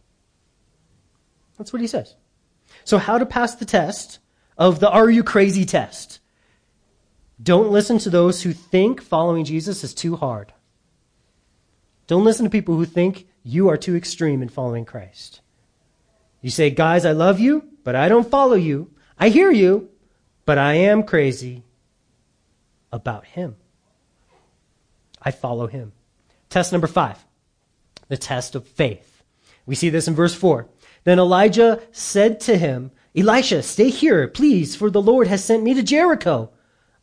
That's 1.58 1.72
what 1.72 1.82
he 1.82 1.88
says. 1.88 2.14
So, 2.84 2.98
how 2.98 3.18
to 3.18 3.26
pass 3.26 3.54
the 3.54 3.64
test 3.64 4.18
of 4.56 4.80
the 4.80 4.90
are 4.90 5.10
you 5.10 5.22
crazy 5.22 5.64
test? 5.64 6.20
Don't 7.42 7.70
listen 7.70 7.98
to 7.98 8.10
those 8.10 8.42
who 8.42 8.52
think 8.52 9.02
following 9.02 9.44
Jesus 9.44 9.82
is 9.82 9.94
too 9.94 10.16
hard. 10.16 10.52
Don't 12.10 12.24
listen 12.24 12.42
to 12.42 12.50
people 12.50 12.74
who 12.74 12.86
think 12.86 13.28
you 13.44 13.68
are 13.68 13.76
too 13.76 13.94
extreme 13.94 14.42
in 14.42 14.48
following 14.48 14.84
Christ. 14.84 15.42
You 16.40 16.50
say, 16.50 16.68
guys, 16.70 17.06
I 17.06 17.12
love 17.12 17.38
you, 17.38 17.62
but 17.84 17.94
I 17.94 18.08
don't 18.08 18.28
follow 18.28 18.56
you. 18.56 18.90
I 19.16 19.28
hear 19.28 19.52
you, 19.52 19.90
but 20.44 20.58
I 20.58 20.72
am 20.72 21.04
crazy 21.04 21.62
about 22.90 23.26
him. 23.26 23.54
I 25.22 25.30
follow 25.30 25.68
him. 25.68 25.92
Test 26.48 26.72
number 26.72 26.88
five 26.88 27.24
the 28.08 28.16
test 28.16 28.56
of 28.56 28.66
faith. 28.66 29.22
We 29.64 29.76
see 29.76 29.88
this 29.88 30.08
in 30.08 30.16
verse 30.16 30.34
4. 30.34 30.66
Then 31.04 31.20
Elijah 31.20 31.80
said 31.92 32.40
to 32.40 32.58
him, 32.58 32.90
Elisha, 33.16 33.62
stay 33.62 33.88
here, 33.88 34.26
please, 34.26 34.74
for 34.74 34.90
the 34.90 35.00
Lord 35.00 35.28
has 35.28 35.44
sent 35.44 35.62
me 35.62 35.74
to 35.74 35.82
Jericho. 35.84 36.50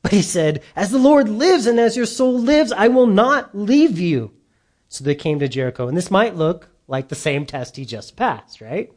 But 0.01 0.12
he 0.12 0.22
said, 0.22 0.64
As 0.76 0.91
the 0.91 0.97
Lord 0.97 1.30
lives 1.30 1.66
and 1.66 1.80
as 1.80 1.95
your 1.95 2.05
soul 2.05 2.38
lives, 2.38 2.74
I 2.74 2.89
will 2.89 3.08
not 3.08 3.58
leave 3.58 3.97
you. 3.97 4.34
So 4.89 5.03
they 5.03 5.15
came 5.15 5.39
to 5.39 5.47
Jericho. 5.47 5.88
And 5.88 5.97
this 5.97 6.11
might 6.11 6.35
look 6.35 6.69
like 6.88 7.09
the 7.09 7.15
same 7.15 7.45
test 7.45 7.75
he 7.75 7.85
just 7.85 8.15
passed, 8.15 8.61
right? 8.61 8.91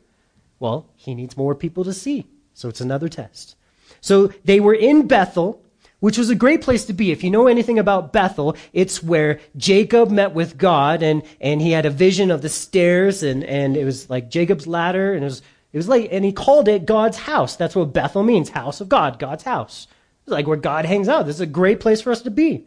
Well, 0.58 0.88
he 0.96 1.14
needs 1.14 1.36
more 1.36 1.54
people 1.54 1.84
to 1.84 1.92
see. 1.92 2.26
So 2.54 2.68
it's 2.68 2.80
another 2.80 3.08
test. 3.08 3.56
So 4.00 4.28
they 4.44 4.60
were 4.60 4.74
in 4.74 5.06
Bethel 5.06 5.62
which 6.00 6.18
was 6.18 6.30
a 6.30 6.34
great 6.34 6.62
place 6.62 6.86
to 6.86 6.92
be. 6.92 7.12
If 7.12 7.22
you 7.22 7.30
know 7.30 7.46
anything 7.46 7.78
about 7.78 8.12
Bethel, 8.12 8.56
it's 8.72 9.02
where 9.02 9.38
Jacob 9.56 10.10
met 10.10 10.32
with 10.32 10.58
God 10.58 11.02
and, 11.02 11.22
and 11.40 11.60
he 11.62 11.70
had 11.70 11.86
a 11.86 11.90
vision 11.90 12.30
of 12.30 12.42
the 12.42 12.48
stairs 12.48 13.22
and, 13.22 13.44
and 13.44 13.76
it 13.76 13.84
was 13.84 14.10
like 14.10 14.30
Jacob's 14.30 14.66
ladder 14.66 15.12
and 15.12 15.22
it 15.22 15.26
was, 15.26 15.42
it 15.72 15.76
was 15.76 15.88
like, 15.88 16.08
and 16.10 16.24
he 16.24 16.32
called 16.32 16.68
it 16.68 16.86
God's 16.86 17.18
house. 17.18 17.56
That's 17.56 17.76
what 17.76 17.92
Bethel 17.92 18.22
means. 18.22 18.48
House 18.48 18.80
of 18.80 18.88
God, 18.88 19.18
God's 19.18 19.44
house. 19.44 19.86
It's 20.22 20.32
like 20.32 20.46
where 20.46 20.56
God 20.56 20.86
hangs 20.86 21.08
out. 21.08 21.26
This 21.26 21.36
is 21.36 21.42
a 21.42 21.46
great 21.46 21.80
place 21.80 22.00
for 22.00 22.10
us 22.10 22.22
to 22.22 22.30
be. 22.30 22.64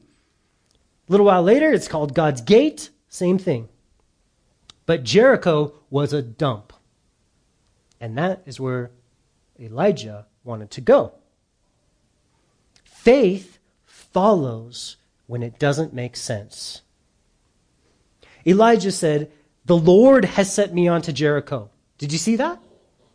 A 1.09 1.11
little 1.11 1.25
while 1.25 1.43
later, 1.43 1.71
it's 1.71 1.87
called 1.87 2.13
God's 2.13 2.41
gate. 2.41 2.91
Same 3.13 3.37
thing. 3.37 3.69
But 4.87 5.03
Jericho 5.03 5.75
was 5.91 6.13
a 6.13 6.23
dump. 6.23 6.73
And 8.01 8.17
that 8.17 8.41
is 8.47 8.59
where 8.59 8.89
Elijah 9.59 10.25
wanted 10.43 10.71
to 10.71 10.81
go. 10.81 11.11
Faith 12.83 13.59
follows 13.85 14.97
when 15.27 15.43
it 15.43 15.59
doesn't 15.59 15.93
make 15.93 16.15
sense. 16.15 16.81
Elijah 18.47 18.91
said, 18.91 19.31
The 19.63 19.77
Lord 19.77 20.25
has 20.25 20.51
sent 20.51 20.73
me 20.73 20.87
on 20.87 21.03
to 21.03 21.13
Jericho. 21.13 21.69
Did 21.99 22.11
you 22.11 22.17
see 22.17 22.35
that? 22.37 22.59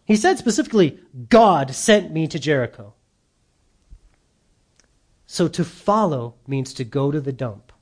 He 0.05 0.15
said 0.15 0.39
specifically, 0.39 1.01
God 1.29 1.75
sent 1.75 2.13
me 2.13 2.29
to 2.29 2.39
Jericho. 2.39 2.95
So 5.27 5.49
to 5.49 5.65
follow 5.65 6.37
means 6.47 6.73
to 6.75 6.85
go 6.85 7.11
to 7.11 7.21
the 7.21 7.33
dump. 7.33 7.73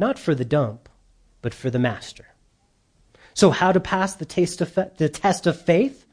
Not 0.00 0.18
for 0.18 0.34
the 0.34 0.46
dump, 0.46 0.88
but 1.42 1.52
for 1.52 1.68
the 1.68 1.78
master. 1.78 2.28
So 3.34 3.50
how 3.50 3.70
to 3.70 3.80
pass 3.80 4.14
the, 4.14 4.24
taste 4.24 4.62
of 4.62 4.74
the 4.96 5.10
test 5.10 5.46
of 5.46 5.60
faith? 5.60 6.06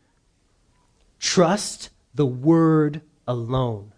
Trust 1.22 1.90
the 2.14 2.26
word 2.26 3.00
alone. 3.26 3.94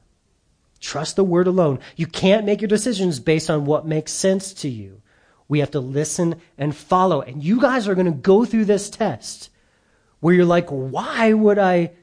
Trust 0.80 1.16
the 1.16 1.24
word 1.24 1.48
alone. 1.48 1.80
You 1.96 2.06
can't 2.06 2.46
make 2.46 2.62
your 2.62 2.68
decisions 2.68 3.20
based 3.20 3.50
on 3.50 3.66
what 3.66 3.88
makes 3.88 4.12
sense 4.12 4.54
to 4.62 4.70
you. 4.70 5.02
We 5.48 5.58
have 5.58 5.72
to 5.72 5.80
listen 5.80 6.36
and 6.56 6.76
follow. 6.76 7.22
And 7.22 7.44
you 7.44 7.60
guys 7.60 7.88
are 7.88 7.96
going 7.96 8.06
to 8.06 8.12
go 8.12 8.46
through 8.46 8.66
this 8.66 8.92
test 8.92 9.50
where 10.20 10.36
you're 10.36 10.46
like, 10.46 10.70
why 10.70 11.34
would 11.34 11.58
I 11.58 11.94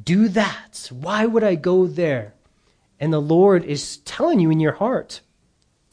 do 0.00 0.28
that? 0.28 0.88
Why 0.92 1.26
would 1.26 1.42
I 1.42 1.56
go 1.56 1.88
there? 1.88 2.34
And 3.00 3.12
the 3.12 3.20
Lord 3.20 3.64
is 3.64 3.96
telling 3.98 4.38
you 4.38 4.52
in 4.52 4.60
your 4.60 4.74
heart, 4.74 5.20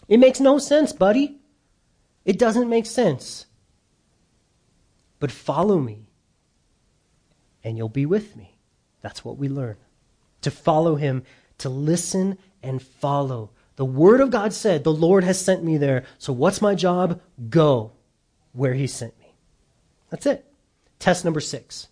it 0.07 0.17
makes 0.17 0.39
no 0.39 0.57
sense, 0.57 0.93
buddy. 0.93 1.39
It 2.23 2.39
doesn't 2.39 2.69
make 2.69 2.85
sense. 2.85 3.45
But 5.19 5.31
follow 5.31 5.79
me, 5.79 6.07
and 7.63 7.77
you'll 7.77 7.89
be 7.89 8.05
with 8.05 8.35
me. 8.35 8.57
That's 9.01 9.23
what 9.23 9.37
we 9.37 9.47
learn. 9.47 9.77
To 10.41 10.51
follow 10.51 10.95
him, 10.95 11.23
to 11.59 11.69
listen 11.69 12.37
and 12.61 12.81
follow. 12.81 13.51
The 13.75 13.85
word 13.85 14.21
of 14.21 14.31
God 14.31 14.53
said, 14.53 14.83
The 14.83 14.91
Lord 14.93 15.23
has 15.23 15.39
sent 15.39 15.63
me 15.63 15.77
there. 15.77 16.05
So 16.17 16.33
what's 16.33 16.61
my 16.61 16.75
job? 16.75 17.21
Go 17.49 17.91
where 18.53 18.73
he 18.73 18.87
sent 18.87 19.17
me. 19.19 19.35
That's 20.09 20.25
it. 20.25 20.45
Test 20.99 21.25
number 21.25 21.41
six 21.41 21.87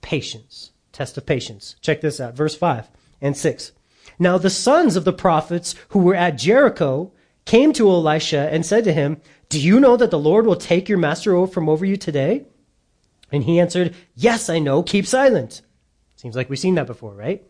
patience. 0.00 0.72
Test 0.92 1.16
of 1.16 1.24
patience. 1.24 1.76
Check 1.80 2.02
this 2.02 2.20
out. 2.20 2.34
Verse 2.34 2.54
5 2.54 2.90
and 3.22 3.36
6. 3.36 3.72
Now 4.18 4.36
the 4.36 4.50
sons 4.50 4.96
of 4.96 5.04
the 5.04 5.12
prophets 5.12 5.74
who 5.88 6.00
were 6.00 6.14
at 6.14 6.36
Jericho 6.36 7.12
came 7.44 7.72
to 7.74 7.90
Elisha 7.90 8.48
and 8.52 8.64
said 8.64 8.84
to 8.84 8.92
him, 8.92 9.20
Do 9.48 9.60
you 9.60 9.80
know 9.80 9.96
that 9.96 10.10
the 10.10 10.18
Lord 10.18 10.46
will 10.46 10.56
take 10.56 10.88
your 10.88 10.98
master 10.98 11.46
from 11.46 11.68
over 11.68 11.84
you 11.84 11.96
today? 11.96 12.46
And 13.30 13.44
he 13.44 13.58
answered, 13.58 13.94
Yes, 14.14 14.48
I 14.48 14.58
know. 14.58 14.82
Keep 14.82 15.06
silent. 15.06 15.62
Seems 16.16 16.36
like 16.36 16.48
we've 16.48 16.58
seen 16.58 16.76
that 16.76 16.86
before, 16.86 17.14
right? 17.14 17.42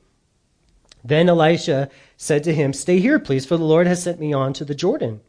Then 1.04 1.28
Elisha 1.28 1.90
said 2.16 2.44
to 2.44 2.54
him, 2.54 2.72
Stay 2.72 3.00
here, 3.00 3.18
please, 3.18 3.44
for 3.44 3.56
the 3.56 3.64
Lord 3.64 3.86
has 3.86 4.02
sent 4.02 4.20
me 4.20 4.32
on 4.32 4.52
to 4.54 4.64
the 4.64 4.74
Jordan. 4.74 5.20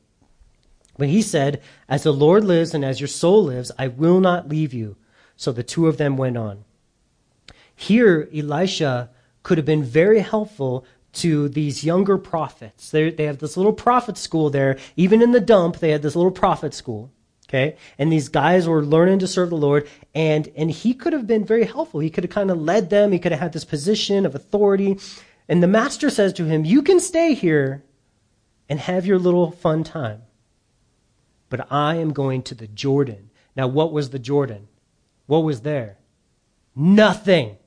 But 0.98 1.10
he 1.10 1.22
said, 1.22 1.62
As 1.90 2.04
the 2.04 2.14
Lord 2.14 2.44
lives 2.44 2.74
and 2.74 2.86
as 2.86 3.02
your 3.02 3.08
soul 3.08 3.46
lives, 3.46 3.72
I 3.78 3.88
will 3.88 4.20
not 4.20 4.50
leave 4.50 4.74
you. 4.74 4.96
So 5.36 5.52
the 5.52 5.64
two 5.64 5.88
of 5.88 5.98
them 5.98 6.16
went 6.16 6.38
on. 6.38 6.64
Here, 7.76 8.30
Elisha 8.34 9.10
could 9.42 9.58
have 9.58 9.66
been 9.66 9.84
very 9.84 10.20
helpful 10.20 10.86
to 11.14 11.48
these 11.48 11.84
younger 11.84 12.18
prophets. 12.18 12.90
They, 12.90 13.12
they 13.12 13.26
have 13.26 13.40
this 13.40 13.56
little 13.56 13.74
prophet 13.74 14.18
school 14.18 14.50
there. 14.50 14.78
Even 14.96 15.22
in 15.22 15.32
the 15.32 15.40
dump, 15.40 15.78
they 15.78 15.92
had 15.92 16.02
this 16.02 16.16
little 16.16 16.32
prophet 16.32 16.74
school. 16.74 17.12
Okay? 17.48 17.78
And 18.00 18.12
these 18.12 18.30
guys 18.30 18.68
were 18.68 18.84
learning 18.84 19.20
to 19.20 19.28
serve 19.28 19.52
the 19.52 19.58
Lord, 19.58 19.88
and, 20.16 20.52
and 20.56 20.72
he 20.72 20.94
could 20.94 21.14
have 21.14 21.28
been 21.28 21.46
very 21.46 21.66
helpful. 21.66 22.00
He 22.00 22.10
could 22.10 22.24
have 22.24 22.32
kind 22.32 22.50
of 22.50 22.60
led 22.60 22.90
them, 22.90 23.12
he 23.12 23.20
could 23.20 23.32
have 23.32 23.42
had 23.42 23.54
this 23.54 23.66
position 23.66 24.26
of 24.26 24.34
authority. 24.34 24.98
And 25.48 25.62
the 25.62 25.68
master 25.68 26.10
says 26.10 26.34
to 26.34 26.46
him, 26.46 26.66
You 26.66 26.82
can 26.82 27.00
stay 27.00 27.36
here 27.36 27.84
and 28.68 28.80
have 28.80 29.06
your 29.06 29.20
little 29.20 29.52
fun 29.52 29.84
time, 29.84 30.24
but 31.50 31.72
I 31.72 31.96
am 31.96 32.12
going 32.12 32.42
to 32.44 32.56
the 32.56 32.68
Jordan. 32.68 33.30
Now, 33.56 33.68
what 33.68 33.94
was 33.94 34.10
the 34.10 34.20
Jordan? 34.20 34.68
What 35.28 35.44
was 35.44 35.62
there? 35.62 35.98
Nothing. 36.76 37.58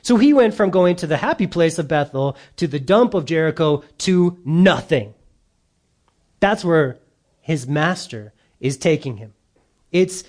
So 0.00 0.16
he 0.16 0.32
went 0.32 0.54
from 0.54 0.70
going 0.70 0.96
to 0.96 1.06
the 1.06 1.16
happy 1.16 1.46
place 1.46 1.78
of 1.78 1.88
Bethel 1.88 2.36
to 2.56 2.66
the 2.66 2.80
dump 2.80 3.14
of 3.14 3.26
Jericho 3.26 3.84
to 3.98 4.38
nothing. 4.44 5.14
That's 6.40 6.64
where 6.64 6.98
his 7.40 7.66
master 7.66 8.32
is 8.60 8.76
taking 8.76 9.18
him. 9.18 9.34
It's 9.90 10.24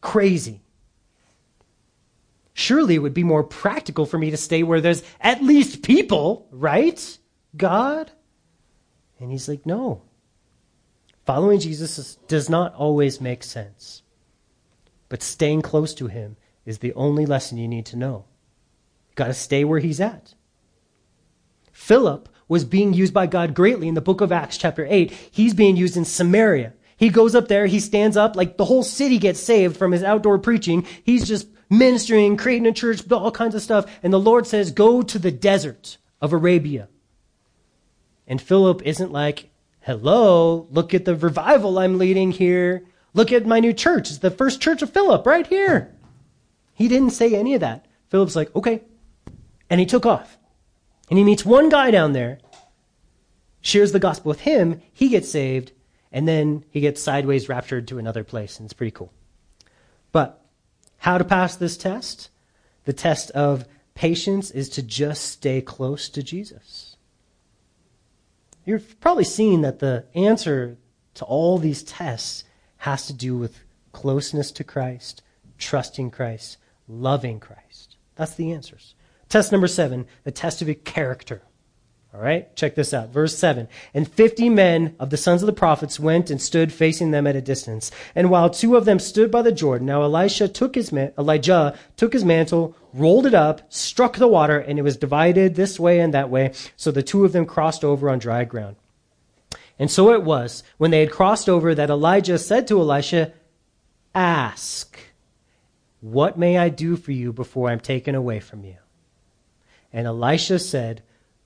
crazy. 0.00 0.62
Surely 2.52 2.96
it 2.96 2.98
would 2.98 3.14
be 3.14 3.24
more 3.24 3.44
practical 3.44 4.04
for 4.04 4.18
me 4.18 4.30
to 4.30 4.36
stay 4.36 4.62
where 4.62 4.80
there's 4.80 5.04
at 5.20 5.42
least 5.42 5.82
people, 5.82 6.48
right? 6.50 7.18
God? 7.56 8.10
And 9.20 9.30
he's 9.30 9.48
like, 9.48 9.64
No. 9.64 10.02
Following 11.24 11.60
Jesus 11.60 12.16
does 12.26 12.48
not 12.48 12.74
always 12.74 13.20
make 13.20 13.44
sense. 13.44 14.02
But 15.08 15.22
staying 15.22 15.62
close 15.62 15.94
to 15.94 16.06
him 16.06 16.36
is 16.64 16.78
the 16.78 16.94
only 16.94 17.26
lesson 17.26 17.58
you 17.58 17.68
need 17.68 17.86
to 17.86 17.96
know. 17.96 18.24
Got 19.18 19.26
to 19.26 19.34
stay 19.34 19.64
where 19.64 19.80
he's 19.80 20.00
at. 20.00 20.34
Philip 21.72 22.28
was 22.46 22.64
being 22.64 22.92
used 22.92 23.12
by 23.12 23.26
God 23.26 23.52
greatly 23.52 23.88
in 23.88 23.94
the 23.94 24.00
book 24.00 24.20
of 24.20 24.30
Acts, 24.30 24.56
chapter 24.56 24.86
8. 24.88 25.10
He's 25.10 25.54
being 25.54 25.76
used 25.76 25.96
in 25.96 26.04
Samaria. 26.04 26.72
He 26.96 27.08
goes 27.08 27.34
up 27.34 27.48
there, 27.48 27.66
he 27.66 27.80
stands 27.80 28.16
up, 28.16 28.36
like 28.36 28.56
the 28.56 28.64
whole 28.66 28.84
city 28.84 29.18
gets 29.18 29.40
saved 29.40 29.76
from 29.76 29.90
his 29.90 30.04
outdoor 30.04 30.38
preaching. 30.38 30.86
He's 31.02 31.26
just 31.26 31.48
ministering, 31.68 32.36
creating 32.36 32.68
a 32.68 32.72
church, 32.72 33.10
all 33.10 33.32
kinds 33.32 33.56
of 33.56 33.62
stuff. 33.62 33.86
And 34.04 34.12
the 34.12 34.20
Lord 34.20 34.46
says, 34.46 34.70
Go 34.70 35.02
to 35.02 35.18
the 35.18 35.32
desert 35.32 35.98
of 36.20 36.32
Arabia. 36.32 36.86
And 38.28 38.40
Philip 38.40 38.82
isn't 38.82 39.10
like, 39.10 39.50
Hello, 39.80 40.68
look 40.70 40.94
at 40.94 41.06
the 41.06 41.16
revival 41.16 41.80
I'm 41.80 41.98
leading 41.98 42.30
here. 42.30 42.86
Look 43.14 43.32
at 43.32 43.46
my 43.46 43.58
new 43.58 43.72
church. 43.72 44.10
It's 44.10 44.18
the 44.18 44.30
first 44.30 44.60
church 44.60 44.80
of 44.80 44.90
Philip 44.90 45.26
right 45.26 45.48
here. 45.48 45.92
He 46.74 46.86
didn't 46.86 47.10
say 47.10 47.34
any 47.34 47.54
of 47.54 47.62
that. 47.62 47.86
Philip's 48.10 48.36
like, 48.36 48.54
okay. 48.56 48.82
And 49.70 49.80
he 49.80 49.86
took 49.86 50.06
off. 50.06 50.38
And 51.10 51.18
he 51.18 51.24
meets 51.24 51.44
one 51.44 51.68
guy 51.68 51.90
down 51.90 52.12
there, 52.12 52.38
shares 53.60 53.92
the 53.92 53.98
gospel 53.98 54.28
with 54.28 54.40
him, 54.40 54.82
he 54.92 55.08
gets 55.08 55.30
saved, 55.30 55.72
and 56.12 56.26
then 56.28 56.64
he 56.70 56.80
gets 56.80 57.02
sideways 57.02 57.48
raptured 57.48 57.88
to 57.88 57.98
another 57.98 58.24
place, 58.24 58.58
and 58.58 58.66
it's 58.66 58.72
pretty 58.72 58.90
cool. 58.90 59.12
But 60.12 60.42
how 60.98 61.18
to 61.18 61.24
pass 61.24 61.56
this 61.56 61.76
test? 61.76 62.30
The 62.84 62.92
test 62.92 63.30
of 63.32 63.66
patience 63.94 64.50
is 64.50 64.68
to 64.70 64.82
just 64.82 65.24
stay 65.24 65.60
close 65.60 66.08
to 66.10 66.22
Jesus. 66.22 66.96
You've 68.64 69.00
probably 69.00 69.24
seen 69.24 69.62
that 69.62 69.78
the 69.78 70.04
answer 70.14 70.76
to 71.14 71.24
all 71.24 71.58
these 71.58 71.82
tests 71.82 72.44
has 72.78 73.06
to 73.06 73.12
do 73.12 73.36
with 73.36 73.60
closeness 73.92 74.52
to 74.52 74.64
Christ, 74.64 75.22
trusting 75.56 76.10
Christ, 76.10 76.58
loving 76.86 77.40
Christ. 77.40 77.96
That's 78.14 78.34
the 78.34 78.52
answers. 78.52 78.94
Test 79.28 79.52
number 79.52 79.68
seven, 79.68 80.06
the 80.24 80.30
test 80.30 80.62
of 80.62 80.68
your 80.68 80.74
character. 80.74 81.42
All 82.14 82.20
right, 82.20 82.54
check 82.56 82.74
this 82.74 82.94
out. 82.94 83.10
Verse 83.10 83.36
7. 83.36 83.68
And 83.92 84.10
fifty 84.10 84.48
men 84.48 84.96
of 84.98 85.10
the 85.10 85.18
sons 85.18 85.42
of 85.42 85.46
the 85.46 85.52
prophets 85.52 86.00
went 86.00 86.30
and 86.30 86.40
stood 86.40 86.72
facing 86.72 87.10
them 87.10 87.26
at 87.26 87.36
a 87.36 87.42
distance. 87.42 87.90
And 88.14 88.30
while 88.30 88.48
two 88.48 88.76
of 88.76 88.86
them 88.86 88.98
stood 88.98 89.30
by 89.30 89.42
the 89.42 89.52
Jordan, 89.52 89.86
now 89.86 90.02
Elisha 90.02 90.48
took 90.48 90.74
his 90.74 90.90
man- 90.90 91.12
Elijah 91.18 91.76
took 91.98 92.14
his 92.14 92.24
mantle, 92.24 92.74
rolled 92.94 93.26
it 93.26 93.34
up, 93.34 93.70
struck 93.70 94.16
the 94.16 94.26
water, 94.26 94.58
and 94.58 94.78
it 94.78 94.82
was 94.82 94.96
divided 94.96 95.54
this 95.54 95.78
way 95.78 96.00
and 96.00 96.14
that 96.14 96.30
way. 96.30 96.52
So 96.76 96.90
the 96.90 97.02
two 97.02 97.26
of 97.26 97.32
them 97.32 97.44
crossed 97.44 97.84
over 97.84 98.08
on 98.08 98.18
dry 98.18 98.44
ground. 98.44 98.76
And 99.78 99.90
so 99.90 100.12
it 100.12 100.22
was, 100.22 100.62
when 100.78 100.90
they 100.90 101.00
had 101.00 101.12
crossed 101.12 101.48
over, 101.48 101.74
that 101.74 101.90
Elijah 101.90 102.38
said 102.38 102.66
to 102.68 102.80
Elisha, 102.80 103.32
Ask, 104.14 104.98
what 106.00 106.38
may 106.38 106.56
I 106.56 106.70
do 106.70 106.96
for 106.96 107.12
you 107.12 107.34
before 107.34 107.68
I'm 107.68 107.80
taken 107.80 108.14
away 108.14 108.40
from 108.40 108.64
you? 108.64 108.76
And 109.92 110.06
Elisha 110.06 110.58
said, 110.58 111.02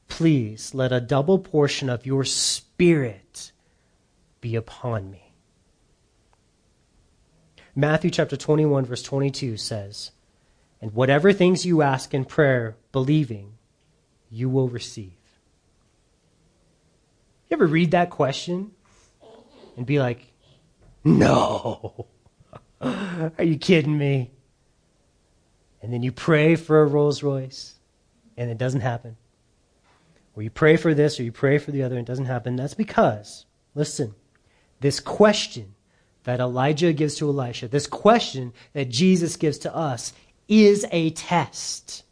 Please 0.08 0.74
let 0.74 0.92
a 0.92 1.00
double 1.00 1.38
portion 1.38 1.88
of 1.88 2.04
your 2.04 2.24
spirit 2.24 3.52
be 4.40 4.56
upon 4.56 5.10
me. 5.10 5.32
Matthew 7.74 8.10
chapter 8.10 8.36
21, 8.36 8.84
verse 8.84 9.02
22 9.02 9.56
says, 9.56 10.10
And 10.82 10.92
whatever 10.92 11.32
things 11.32 11.64
you 11.64 11.80
ask 11.80 12.12
in 12.12 12.26
prayer, 12.26 12.76
believing, 12.90 13.54
you 14.30 14.50
will 14.50 14.68
receive. 14.68 15.12
You 17.48 17.56
ever 17.56 17.66
read 17.66 17.92
that 17.92 18.10
question 18.10 18.72
and 19.76 19.86
be 19.86 19.98
like, 19.98 20.32
No. 21.04 22.06
Are 22.82 23.44
you 23.44 23.56
kidding 23.56 23.96
me? 23.96 24.32
And 25.80 25.92
then 25.92 26.02
you 26.02 26.12
pray 26.12 26.56
for 26.56 26.82
a 26.82 26.86
Rolls 26.86 27.22
Royce 27.22 27.76
and 28.36 28.50
it 28.50 28.58
doesn't 28.58 28.80
happen 28.80 29.16
or 30.34 30.42
you 30.42 30.50
pray 30.50 30.76
for 30.76 30.94
this 30.94 31.18
or 31.20 31.24
you 31.24 31.32
pray 31.32 31.58
for 31.58 31.70
the 31.70 31.82
other 31.82 31.96
and 31.96 32.06
it 32.06 32.10
doesn't 32.10 32.26
happen, 32.26 32.56
that's 32.56 32.74
because, 32.74 33.44
listen, 33.74 34.14
this 34.80 35.00
question 35.00 35.74
that 36.24 36.40
Elijah 36.40 36.92
gives 36.92 37.16
to 37.16 37.28
Elisha, 37.28 37.68
this 37.68 37.86
question 37.86 38.52
that 38.72 38.88
Jesus 38.88 39.36
gives 39.36 39.58
to 39.58 39.74
us, 39.74 40.12
is 40.48 40.86
a 40.90 41.10
test. 41.10 42.04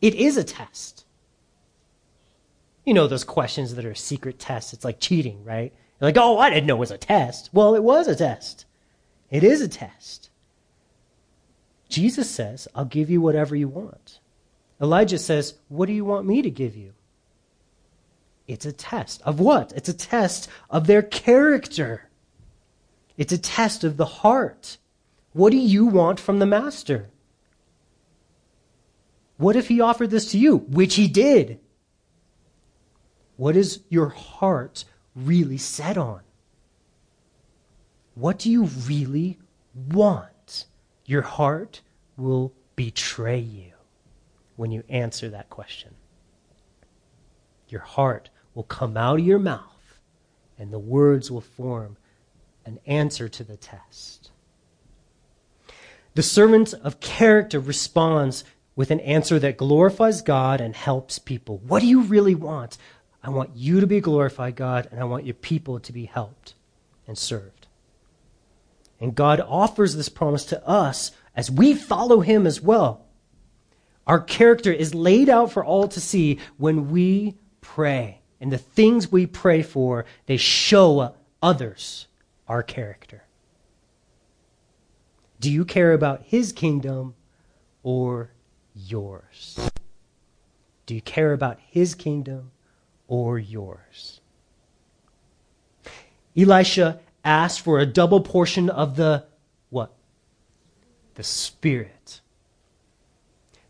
It 0.00 0.14
is 0.14 0.36
a 0.36 0.44
test. 0.44 1.04
You 2.84 2.94
know 2.94 3.06
those 3.06 3.24
questions 3.24 3.74
that 3.74 3.84
are 3.84 3.94
secret 3.94 4.38
tests. 4.38 4.72
It's 4.72 4.84
like 4.84 5.00
cheating, 5.00 5.44
right? 5.44 5.72
You're 6.00 6.08
like, 6.08 6.16
oh, 6.16 6.38
I 6.38 6.50
didn't 6.50 6.66
know 6.66 6.76
it 6.76 6.80
was 6.80 6.90
a 6.90 6.98
test. 6.98 7.50
Well, 7.52 7.74
it 7.74 7.82
was 7.82 8.06
a 8.06 8.14
test. 8.14 8.64
It 9.30 9.42
is 9.42 9.60
a 9.60 9.68
test. 9.68 10.30
Jesus 11.88 12.30
says, 12.30 12.68
I'll 12.74 12.84
give 12.84 13.10
you 13.10 13.20
whatever 13.20 13.56
you 13.56 13.68
want. 13.68 14.20
Elijah 14.80 15.18
says, 15.18 15.54
What 15.68 15.86
do 15.86 15.92
you 15.92 16.04
want 16.04 16.26
me 16.26 16.42
to 16.42 16.50
give 16.50 16.76
you? 16.76 16.92
It's 18.46 18.66
a 18.66 18.72
test. 18.72 19.22
Of 19.22 19.40
what? 19.40 19.72
It's 19.74 19.88
a 19.88 19.94
test 19.94 20.48
of 20.70 20.86
their 20.86 21.02
character. 21.02 22.08
It's 23.16 23.32
a 23.32 23.38
test 23.38 23.84
of 23.84 23.96
the 23.96 24.04
heart. 24.04 24.78
What 25.32 25.50
do 25.50 25.56
you 25.56 25.86
want 25.86 26.20
from 26.20 26.38
the 26.38 26.46
master? 26.46 27.08
What 29.38 29.56
if 29.56 29.68
he 29.68 29.80
offered 29.80 30.10
this 30.10 30.30
to 30.32 30.38
you, 30.38 30.58
which 30.58 30.94
he 30.94 31.08
did? 31.08 31.58
What 33.36 33.56
is 33.56 33.80
your 33.88 34.08
heart 34.08 34.84
really 35.14 35.58
set 35.58 35.98
on? 35.98 36.20
What 38.14 38.38
do 38.38 38.50
you 38.50 38.64
really 38.64 39.38
want? 39.74 40.66
Your 41.04 41.22
heart 41.22 41.82
will 42.16 42.54
betray 42.76 43.38
you 43.38 43.75
when 44.56 44.70
you 44.70 44.82
answer 44.88 45.28
that 45.30 45.50
question. 45.50 45.94
Your 47.68 47.80
heart 47.80 48.30
will 48.54 48.62
come 48.62 48.96
out 48.96 49.20
of 49.20 49.26
your 49.26 49.38
mouth, 49.38 50.00
and 50.58 50.72
the 50.72 50.78
words 50.78 51.30
will 51.30 51.40
form 51.40 51.96
an 52.64 52.80
answer 52.86 53.28
to 53.28 53.44
the 53.44 53.56
test. 53.56 54.30
The 56.14 56.22
servant 56.22 56.72
of 56.74 57.00
character 57.00 57.60
responds 57.60 58.44
with 58.74 58.90
an 58.90 59.00
answer 59.00 59.38
that 59.38 59.56
glorifies 59.56 60.22
God 60.22 60.60
and 60.60 60.74
helps 60.74 61.18
people. 61.18 61.58
What 61.58 61.80
do 61.80 61.86
you 61.86 62.02
really 62.02 62.34
want? 62.34 62.78
I 63.22 63.30
want 63.30 63.56
you 63.56 63.80
to 63.80 63.86
be 63.86 64.00
glorified, 64.00 64.56
God, 64.56 64.88
and 64.90 65.00
I 65.00 65.04
want 65.04 65.24
your 65.24 65.34
people 65.34 65.80
to 65.80 65.92
be 65.92 66.04
helped 66.04 66.54
and 67.06 67.18
served. 67.18 67.66
And 69.00 69.14
God 69.14 69.40
offers 69.40 69.96
this 69.96 70.08
promise 70.08 70.44
to 70.46 70.66
us 70.66 71.12
as 71.34 71.50
we 71.50 71.74
follow 71.74 72.20
Him 72.20 72.46
as 72.46 72.60
well. 72.60 73.05
Our 74.06 74.20
character 74.20 74.72
is 74.72 74.94
laid 74.94 75.28
out 75.28 75.50
for 75.52 75.64
all 75.64 75.88
to 75.88 76.00
see 76.00 76.38
when 76.56 76.90
we 76.90 77.36
pray. 77.60 78.20
And 78.40 78.52
the 78.52 78.58
things 78.58 79.10
we 79.10 79.26
pray 79.26 79.62
for, 79.62 80.04
they 80.26 80.36
show 80.36 81.14
others 81.42 82.06
our 82.46 82.62
character. 82.62 83.24
Do 85.40 85.50
you 85.50 85.64
care 85.64 85.92
about 85.92 86.22
his 86.22 86.52
kingdom 86.52 87.14
or 87.82 88.30
yours? 88.74 89.70
Do 90.86 90.94
you 90.94 91.02
care 91.02 91.32
about 91.32 91.58
his 91.68 91.94
kingdom 91.94 92.52
or 93.08 93.38
yours? 93.38 94.20
Elisha 96.36 97.00
asked 97.24 97.60
for 97.60 97.80
a 97.80 97.86
double 97.86 98.20
portion 98.20 98.70
of 98.70 98.96
the 98.96 99.24
what? 99.70 99.92
The 101.14 101.24
Spirit. 101.24 101.95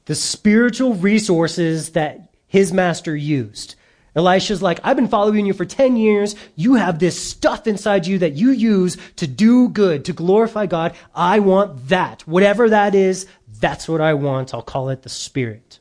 The 0.06 0.14
spiritual 0.14 0.94
resources 0.94 1.90
that 1.90 2.32
his 2.46 2.72
master 2.72 3.14
used. 3.14 3.74
Elisha's 4.16 4.62
like, 4.62 4.80
I've 4.82 4.96
been 4.96 5.08
following 5.08 5.44
you 5.44 5.52
for 5.52 5.66
10 5.66 5.96
years. 5.96 6.34
You 6.54 6.74
have 6.74 6.98
this 6.98 7.22
stuff 7.22 7.66
inside 7.66 8.06
you 8.06 8.18
that 8.20 8.32
you 8.32 8.50
use 8.50 8.96
to 9.16 9.26
do 9.26 9.68
good, 9.68 10.06
to 10.06 10.14
glorify 10.14 10.64
God. 10.64 10.94
I 11.14 11.38
want 11.40 11.88
that. 11.88 12.26
Whatever 12.26 12.70
that 12.70 12.94
is, 12.94 13.26
that's 13.60 13.86
what 13.86 14.00
I 14.00 14.14
want. 14.14 14.54
I'll 14.54 14.62
call 14.62 14.88
it 14.88 15.02
the 15.02 15.10
Spirit. 15.10 15.80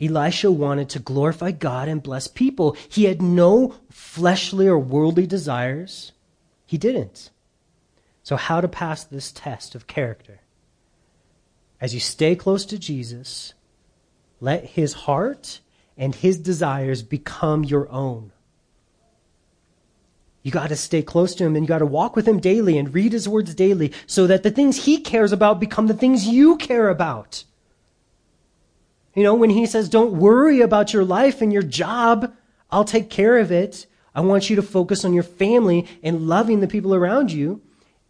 Elisha 0.00 0.50
wanted 0.50 0.88
to 0.90 0.98
glorify 0.98 1.50
God 1.50 1.88
and 1.88 2.02
bless 2.02 2.26
people. 2.26 2.76
He 2.88 3.04
had 3.04 3.22
no 3.22 3.76
fleshly 3.90 4.66
or 4.66 4.78
worldly 4.78 5.26
desires. 5.26 6.12
He 6.66 6.78
didn't. 6.78 7.30
So, 8.22 8.36
how 8.36 8.60
to 8.60 8.68
pass 8.68 9.04
this 9.04 9.30
test 9.30 9.74
of 9.74 9.86
character? 9.86 10.40
As 11.80 11.94
you 11.94 12.00
stay 12.00 12.34
close 12.36 12.64
to 12.66 12.78
Jesus, 12.78 13.54
let 14.40 14.64
his 14.64 14.92
heart 14.92 15.60
and 15.96 16.14
his 16.14 16.38
desires 16.38 17.02
become 17.02 17.64
your 17.64 17.88
own. 17.90 18.32
You 20.42 20.50
got 20.50 20.68
to 20.68 20.76
stay 20.76 21.02
close 21.02 21.34
to 21.36 21.44
him 21.44 21.56
and 21.56 21.64
you 21.64 21.68
got 21.68 21.78
to 21.78 21.86
walk 21.86 22.16
with 22.16 22.28
him 22.28 22.38
daily 22.38 22.76
and 22.76 22.92
read 22.92 23.12
his 23.12 23.28
words 23.28 23.54
daily 23.54 23.92
so 24.06 24.26
that 24.26 24.42
the 24.42 24.50
things 24.50 24.84
he 24.84 25.00
cares 25.00 25.32
about 25.32 25.58
become 25.58 25.86
the 25.86 25.94
things 25.94 26.28
you 26.28 26.56
care 26.56 26.90
about. 26.90 27.44
You 29.14 29.22
know, 29.22 29.34
when 29.34 29.50
he 29.50 29.64
says, 29.64 29.88
don't 29.88 30.18
worry 30.18 30.60
about 30.60 30.92
your 30.92 31.04
life 31.04 31.40
and 31.40 31.52
your 31.52 31.62
job, 31.62 32.34
I'll 32.70 32.84
take 32.84 33.08
care 33.08 33.38
of 33.38 33.50
it. 33.50 33.86
I 34.14 34.20
want 34.20 34.50
you 34.50 34.56
to 34.56 34.62
focus 34.62 35.04
on 35.04 35.14
your 35.14 35.22
family 35.22 35.86
and 36.02 36.28
loving 36.28 36.60
the 36.60 36.68
people 36.68 36.94
around 36.94 37.32
you. 37.32 37.62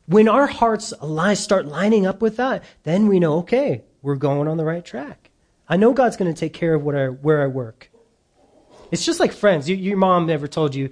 When 0.07 0.29
our 0.29 0.47
hearts 0.47 0.93
start 1.35 1.67
lining 1.67 2.07
up 2.07 2.21
with 2.21 2.37
that, 2.37 2.63
then 2.83 3.09
we 3.09 3.19
know, 3.19 3.39
okay, 3.39 3.85
we're 4.03 4.17
going 4.17 4.49
on 4.49 4.59
the 4.59 4.65
right 4.65 4.85
track. 4.85 5.31
I 5.67 5.77
know 5.77 5.95
God's 5.95 6.17
going 6.17 6.33
to 6.33 6.39
take 6.39 6.53
care 6.53 6.75
of 6.75 6.83
what 6.83 6.95
I, 6.95 7.07
where 7.07 7.43
I 7.43 7.47
work. 7.47 7.91
It's 8.91 9.05
just 9.05 9.19
like 9.19 9.33
friends. 9.33 9.69
You, 9.69 9.77
your 9.77 9.97
mom 9.97 10.27
never 10.27 10.47
told 10.47 10.75
you, 10.75 10.91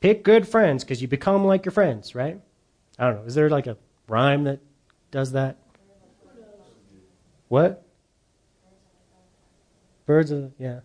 pick 0.00 0.24
good 0.24 0.46
friends 0.46 0.84
because 0.84 1.00
you 1.00 1.08
become 1.08 1.44
like 1.44 1.64
your 1.64 1.72
friends, 1.72 2.14
right? 2.14 2.38
I 2.98 3.06
don't 3.06 3.16
know. 3.16 3.24
Is 3.24 3.34
there 3.34 3.48
like 3.48 3.66
a 3.66 3.78
rhyme 4.08 4.44
that 4.44 4.60
does 5.10 5.32
that? 5.32 5.56
What? 7.48 7.82
Birds 10.04 10.30
of, 10.30 10.52
yeah. 10.58 10.80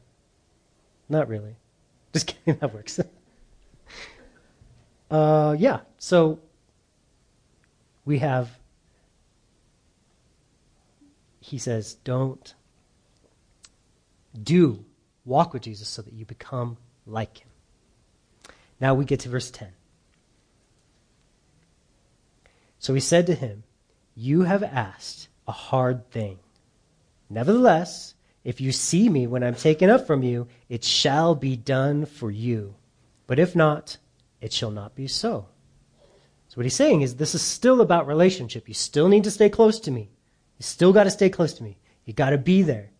Not 1.09 1.27
really. 1.27 1.55
Just 2.13 2.27
kidding, 2.27 2.57
that 2.59 2.73
works. 2.73 2.99
uh, 5.11 5.55
yeah, 5.59 5.81
so 5.97 6.39
we 8.05 8.19
have, 8.19 8.59
he 11.39 11.57
says, 11.57 11.95
don't 12.03 12.53
do 14.41 14.83
walk 15.25 15.53
with 15.53 15.63
Jesus 15.63 15.87
so 15.87 16.01
that 16.01 16.13
you 16.13 16.25
become 16.25 16.77
like 17.05 17.39
him. 17.39 17.49
Now 18.79 18.93
we 18.93 19.05
get 19.05 19.21
to 19.21 19.29
verse 19.29 19.51
10. 19.51 19.69
So 22.79 22.93
he 22.93 22.99
said 22.99 23.27
to 23.27 23.35
him, 23.35 23.63
You 24.15 24.41
have 24.41 24.63
asked 24.63 25.29
a 25.47 25.53
hard 25.53 26.11
thing. 26.11 26.39
Nevertheless, 27.29 28.15
if 28.43 28.59
you 28.59 28.71
see 28.71 29.07
me 29.07 29.25
when 29.25 29.43
I'm 29.43 29.55
taken 29.55 29.89
up 29.89 30.05
from 30.05 30.21
you, 30.21 30.47
it 30.67 30.83
shall 30.83 31.33
be 31.33 31.55
done 31.55 32.05
for 32.05 32.29
you. 32.29 32.75
But 33.25 33.39
if 33.39 33.55
not, 33.55 33.97
it 34.41 34.51
shall 34.51 34.71
not 34.71 34.95
be 34.95 35.07
so. 35.07 35.47
So 36.53 36.59
what 36.59 36.67
he's 36.67 36.75
saying 36.75 37.01
is 37.01 37.15
this 37.15 37.33
is 37.33 37.41
still 37.41 37.81
about 37.81 38.05
relationship. 38.05 38.67
You 38.67 38.75
still 38.75 39.07
need 39.07 39.23
to 39.23 39.31
stay 39.31 39.49
close 39.49 39.79
to 39.79 39.89
me. 39.89 40.01
You 40.59 40.63
still 40.63 40.93
got 40.93 41.05
to 41.05 41.09
stay 41.09 41.27
close 41.27 41.51
to 41.55 41.63
me. 41.63 41.79
You 42.05 42.13
got 42.13 42.29
to 42.29 42.37
be 42.37 42.61
there 42.61 42.91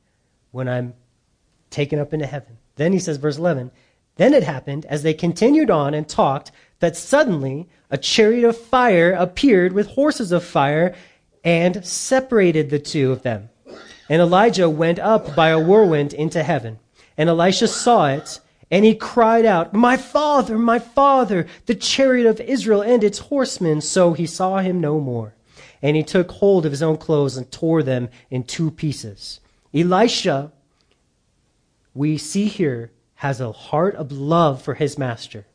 when 0.50 0.68
I'm 0.68 0.96
taken 1.70 2.00
up 2.00 2.16
into 2.16 2.26
heaven. 2.26 2.58
Then 2.78 2.94
he 2.94 2.98
says, 2.98 3.18
verse 3.18 3.38
11, 3.38 3.70
then 4.16 4.34
it 4.34 4.42
happened 4.42 4.88
as 4.88 5.04
they 5.04 5.14
continued 5.14 5.70
on 5.70 5.94
and 5.94 6.10
talked 6.10 6.52
that 6.80 6.98
suddenly 6.98 7.70
a 7.92 7.98
chariot 8.00 8.44
of 8.44 8.58
fire 8.58 9.12
appeared 9.12 9.72
with 9.72 9.86
horses 9.90 10.32
of 10.32 10.44
fire 10.44 10.96
and 11.44 11.86
separated 11.86 12.72
the 12.72 12.80
two 12.80 13.12
of 13.12 13.22
them. 13.22 13.52
And 14.10 14.20
Elijah 14.20 14.68
went 14.68 14.98
up 14.98 15.36
by 15.36 15.50
a 15.50 15.60
whirlwind 15.60 16.16
into 16.16 16.42
heaven. 16.42 16.80
And 17.20 17.30
Elisha 17.30 17.68
saw 17.68 18.08
it, 18.08 18.40
and 18.74 18.84
he 18.84 18.96
cried 18.96 19.46
out, 19.46 19.72
My 19.72 19.98
father, 19.98 20.58
my 20.58 20.80
father, 20.80 21.46
the 21.68 21.76
chariot 21.76 22.26
of 22.26 22.42
Israel 22.42 22.82
and 22.82 23.04
its 23.04 23.20
horsemen. 23.20 23.82
So 23.82 24.14
he 24.14 24.26
saw 24.26 24.58
him 24.58 24.82
no 24.82 25.00
more. 25.00 25.36
And 25.84 25.96
he 25.96 26.02
took 26.02 26.32
hold 26.32 26.66
of 26.66 26.72
his 26.72 26.82
own 26.82 26.98
clothes 26.98 27.38
and 27.38 27.52
tore 27.52 27.84
them 27.84 28.10
in 28.32 28.44
two 28.44 28.72
pieces. 28.72 29.40
Elisha, 29.76 30.52
we 31.94 32.18
see 32.18 32.46
here, 32.46 32.92
has 33.18 33.40
a 33.40 33.52
heart 33.52 33.94
of 33.94 34.12
love 34.12 34.60
for 34.64 34.74
his 34.74 34.98
master. 34.98 35.46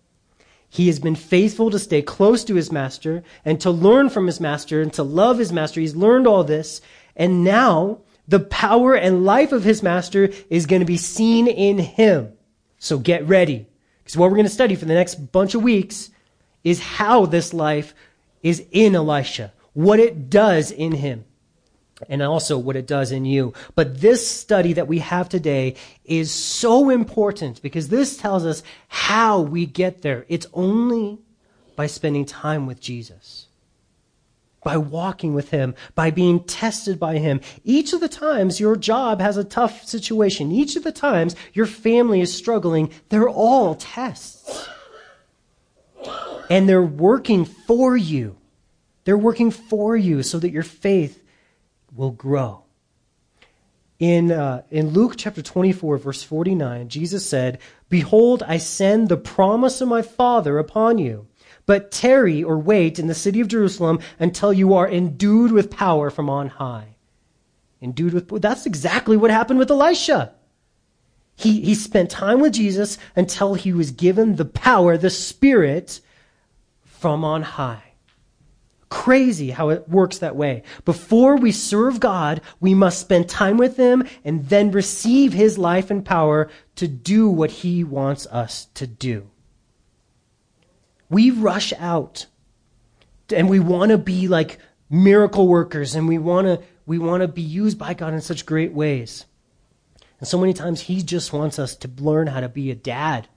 He 0.69 0.87
has 0.87 1.01
been 1.01 1.17
faithful 1.17 1.73
to 1.73 1.79
stay 1.81 2.03
close 2.03 2.45
to 2.45 2.55
his 2.55 2.71
master 2.71 3.25
and 3.45 3.61
to 3.63 3.73
learn 3.73 4.11
from 4.11 4.29
his 4.29 4.39
master 4.39 4.81
and 4.81 4.93
to 4.93 5.03
love 5.03 5.39
his 5.39 5.53
master. 5.53 5.81
He's 5.81 5.97
learned 5.97 6.29
all 6.29 6.45
this. 6.45 6.81
And 7.17 7.43
now 7.43 7.99
the 8.29 8.39
power 8.39 8.95
and 8.95 9.25
life 9.25 9.51
of 9.51 9.65
his 9.65 9.83
master 9.83 10.31
is 10.49 10.67
going 10.67 10.83
to 10.83 10.87
be 10.87 10.97
seen 10.97 11.49
in 11.49 11.79
him. 11.79 12.35
So 12.79 12.99
get 12.99 13.27
ready. 13.27 13.67
Because 13.99 14.17
what 14.17 14.31
we're 14.31 14.37
going 14.37 14.47
to 14.47 14.53
study 14.53 14.75
for 14.75 14.85
the 14.85 14.95
next 14.95 15.33
bunch 15.33 15.55
of 15.55 15.63
weeks 15.63 16.11
is 16.65 16.81
how 16.81 17.27
this 17.27 17.53
life 17.53 17.95
is 18.43 18.65
in 18.71 18.95
Elisha, 18.95 19.53
what 19.75 20.01
it 20.01 20.31
does 20.31 20.71
in 20.71 20.93
him, 20.93 21.25
and 22.09 22.23
also 22.23 22.57
what 22.57 22.77
it 22.77 22.87
does 22.87 23.13
in 23.13 23.25
you. 23.25 23.53
But 23.75 24.01
this 24.01 24.27
study 24.27 24.73
that 24.75 24.89
we 24.89 25.01
have 25.01 25.29
today 25.29 25.75
is 26.05 26.33
so 26.33 26.91
important 26.91 27.61
because 27.61 27.89
this 27.89 28.17
tells 28.17 28.47
us 28.47 28.63
how 28.89 29.41
we 29.41 29.67
get 29.67 30.03
there. 30.03 30.25
It's 30.29 30.47
only 30.53 31.19
by 31.77 31.87
spending 31.87 32.25
time 32.25 32.67
with 32.67 32.81
Jesus 32.81 33.48
by 34.69 34.77
walking 34.77 35.33
with 35.33 35.49
Him, 35.49 35.75
by 35.95 36.11
being 36.11 36.45
tested 36.45 37.01
by 37.01 37.17
Him. 37.17 37.41
Each 37.65 37.95
of 37.95 38.03
the 38.03 38.09
times 38.09 38.61
your 38.61 38.77
job 38.77 39.19
has 39.19 39.39
a 39.39 39.43
tough 39.43 39.87
situation, 39.87 40.53
each 40.53 40.77
of 40.77 40.85
the 40.85 40.93
times 40.93 41.35
your 41.55 41.65
family 41.65 42.21
is 42.21 42.37
struggling, 42.37 42.91
they're 43.09 43.31
all 43.31 43.77
tests. 43.77 44.69
And 46.51 46.69
they're 46.69 46.83
working 46.83 47.47
for 47.47 47.97
you. 47.97 48.37
They're 49.05 49.17
working 49.17 49.51
for 49.51 49.97
you 49.97 50.23
so 50.23 50.39
that 50.39 50.51
your 50.51 50.63
faith 50.63 51.25
will 51.97 52.11
grow. 52.11 52.65
In, 53.99 54.31
uh, 54.31 54.65
in 54.71 54.91
Luke 54.91 55.15
chapter 55.17 55.41
24, 55.41 55.97
verse 55.97 56.23
49, 56.23 56.91
Jesus 56.91 57.25
said, 57.25 57.59
Behold, 57.89 58.43
I 58.47 58.59
send 58.59 59.09
the 59.09 59.17
promise 59.17 59.81
of 59.81 59.89
my 59.89 60.03
Father 60.03 60.59
upon 60.59 60.99
you. 60.99 61.27
But 61.69 61.91
tarry 61.91 62.43
or 62.43 62.59
wait 62.59 62.99
in 62.99 63.09
the 63.09 63.15
city 63.15 63.41
of 63.41 63.49
Jerusalem 63.49 64.01
until 64.19 64.55
you 64.55 64.73
are 64.73 64.89
endued 64.89 65.53
with 65.53 65.71
power 65.71 66.09
from 66.09 66.31
on 66.31 66.49
high. 66.49 66.97
Endued 67.83 68.15
with 68.15 68.41
that's 68.41 68.65
exactly 68.65 69.19
what 69.19 69.31
happened 69.31 69.59
with 69.59 69.71
Elisha. 69.71 70.33
He, 71.37 71.61
he 71.61 71.75
spent 71.75 72.09
time 72.09 72.41
with 72.41 72.55
Jesus 72.55 72.97
until 73.15 73.53
he 73.53 73.75
was 73.75 73.91
given 73.91 74.37
the 74.37 74.47
power, 74.47 74.97
the 74.97 75.11
Spirit 75.11 76.01
from 76.87 77.23
on 77.23 77.43
high. 77.43 77.83
Crazy 78.89 79.51
how 79.51 79.69
it 79.69 79.91
works 79.91 80.17
that 80.19 80.37
way. 80.37 80.63
Before 80.87 81.37
we 81.37 81.53
serve 81.53 82.01
God, 82.01 82.41
we 82.61 82.73
must 82.73 82.99
spend 82.99 83.29
time 83.29 83.59
with 83.59 83.77
Him 83.77 84.09
and 84.25 84.49
then 84.49 84.71
receive 84.71 85.35
His 85.35 85.59
life 85.59 85.91
and 85.91 86.03
power 86.03 86.49
to 86.77 86.89
do 86.89 87.29
what 87.29 87.51
He 87.51 87.85
wants 87.85 88.27
us 88.29 88.69
to 88.73 88.87
do. 88.87 89.29
We 91.11 91.31
rush 91.31 91.73
out 91.79 92.27
and 93.31 93.49
we 93.49 93.61
want 93.61 93.91
to 93.91 93.99
be 93.99 94.29
like 94.29 94.59
miracle 94.91 95.49
workers 95.49 95.95
and 95.95 96.09
we 96.09 96.19
want 96.19 96.47
to 96.47 96.61
we 96.87 96.99
want 96.99 97.21
to 97.21 97.29
be 97.29 97.43
used 97.43 97.79
by 97.79 97.93
God 97.93 98.15
in 98.15 98.21
such 98.23 98.47
great 98.47 98.73
ways. 98.73 99.27
And 100.21 100.27
so 100.27 100.39
many 100.39 100.55
times 100.55 100.83
he 100.83 101.03
just 101.03 101.33
wants 101.33 101.59
us 101.59 101.77
to 101.77 101.91
learn 101.99 102.29
how 102.29 102.41
to 102.41 102.49
be 102.49 102.71
a 102.71 102.75
dad 102.75 103.29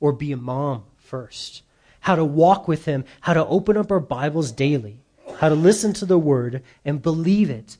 or 0.00 0.12
be 0.12 0.32
a 0.32 0.38
mom 0.38 0.84
first. 0.96 1.62
How 2.00 2.16
to 2.16 2.24
walk 2.24 2.66
with 2.66 2.86
him, 2.86 3.04
how 3.20 3.34
to 3.34 3.46
open 3.46 3.76
up 3.76 3.90
our 3.90 4.00
Bibles 4.00 4.52
daily, 4.52 5.00
how 5.36 5.50
to 5.50 5.54
listen 5.54 5.92
to 5.94 6.06
the 6.06 6.18
word 6.18 6.62
and 6.84 7.02
believe 7.02 7.50
it 7.50 7.76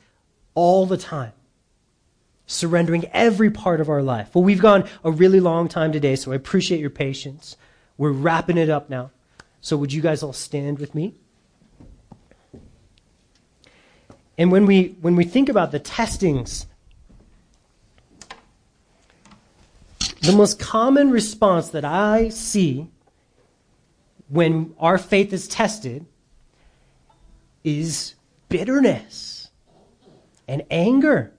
all 0.55 0.87
the 0.87 0.97
time. 0.97 1.33
Surrendering 2.47 3.07
every 3.13 3.51
part 3.51 3.81
of 3.81 3.89
our 3.89 4.03
life. 4.03 4.35
Well, 4.35 4.45
we've 4.45 4.61
gone 4.61 4.87
a 5.03 5.11
really 5.11 5.41
long 5.41 5.69
time 5.69 5.93
today, 5.93 6.17
so 6.17 6.33
I 6.33 6.35
appreciate 6.35 6.81
your 6.81 6.91
patience. 6.91 7.57
We're 7.97 8.13
wrapping 8.13 8.59
it 8.59 8.69
up 8.69 8.91
now. 8.91 9.11
So, 9.65 9.79
would 9.79 9.95
you 9.95 10.03
guys 10.03 10.23
all 10.23 10.35
stand 10.35 10.79
with 10.79 10.95
me? 10.95 11.15
And 14.37 14.53
when 14.53 14.67
we, 14.67 14.99
when 15.01 15.17
we 15.17 15.25
think 15.25 15.49
about 15.49 15.73
the 15.73 15.79
testings, 15.79 16.67
the 20.21 20.33
most 20.33 20.59
common 20.59 21.11
response 21.11 21.71
that 21.71 21.83
I 21.83 22.29
see 22.29 22.89
when 24.29 24.75
our 24.79 24.99
faith 24.99 25.33
is 25.33 25.49
tested 25.49 26.05
is 27.65 28.17
bitterness 28.51 29.49
and 30.47 30.63
anger. 30.71 31.33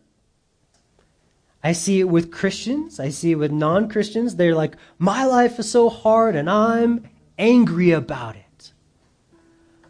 I 1.63 1.73
see 1.73 1.99
it 1.99 2.09
with 2.09 2.31
Christians. 2.31 2.99
I 2.99 3.09
see 3.09 3.33
it 3.33 3.35
with 3.35 3.51
non 3.51 3.87
Christians. 3.87 4.35
They're 4.35 4.55
like, 4.55 4.77
my 4.97 5.25
life 5.25 5.59
is 5.59 5.69
so 5.69 5.89
hard 5.89 6.35
and 6.35 6.49
I'm 6.49 7.07
angry 7.37 7.91
about 7.91 8.35
it. 8.35 8.71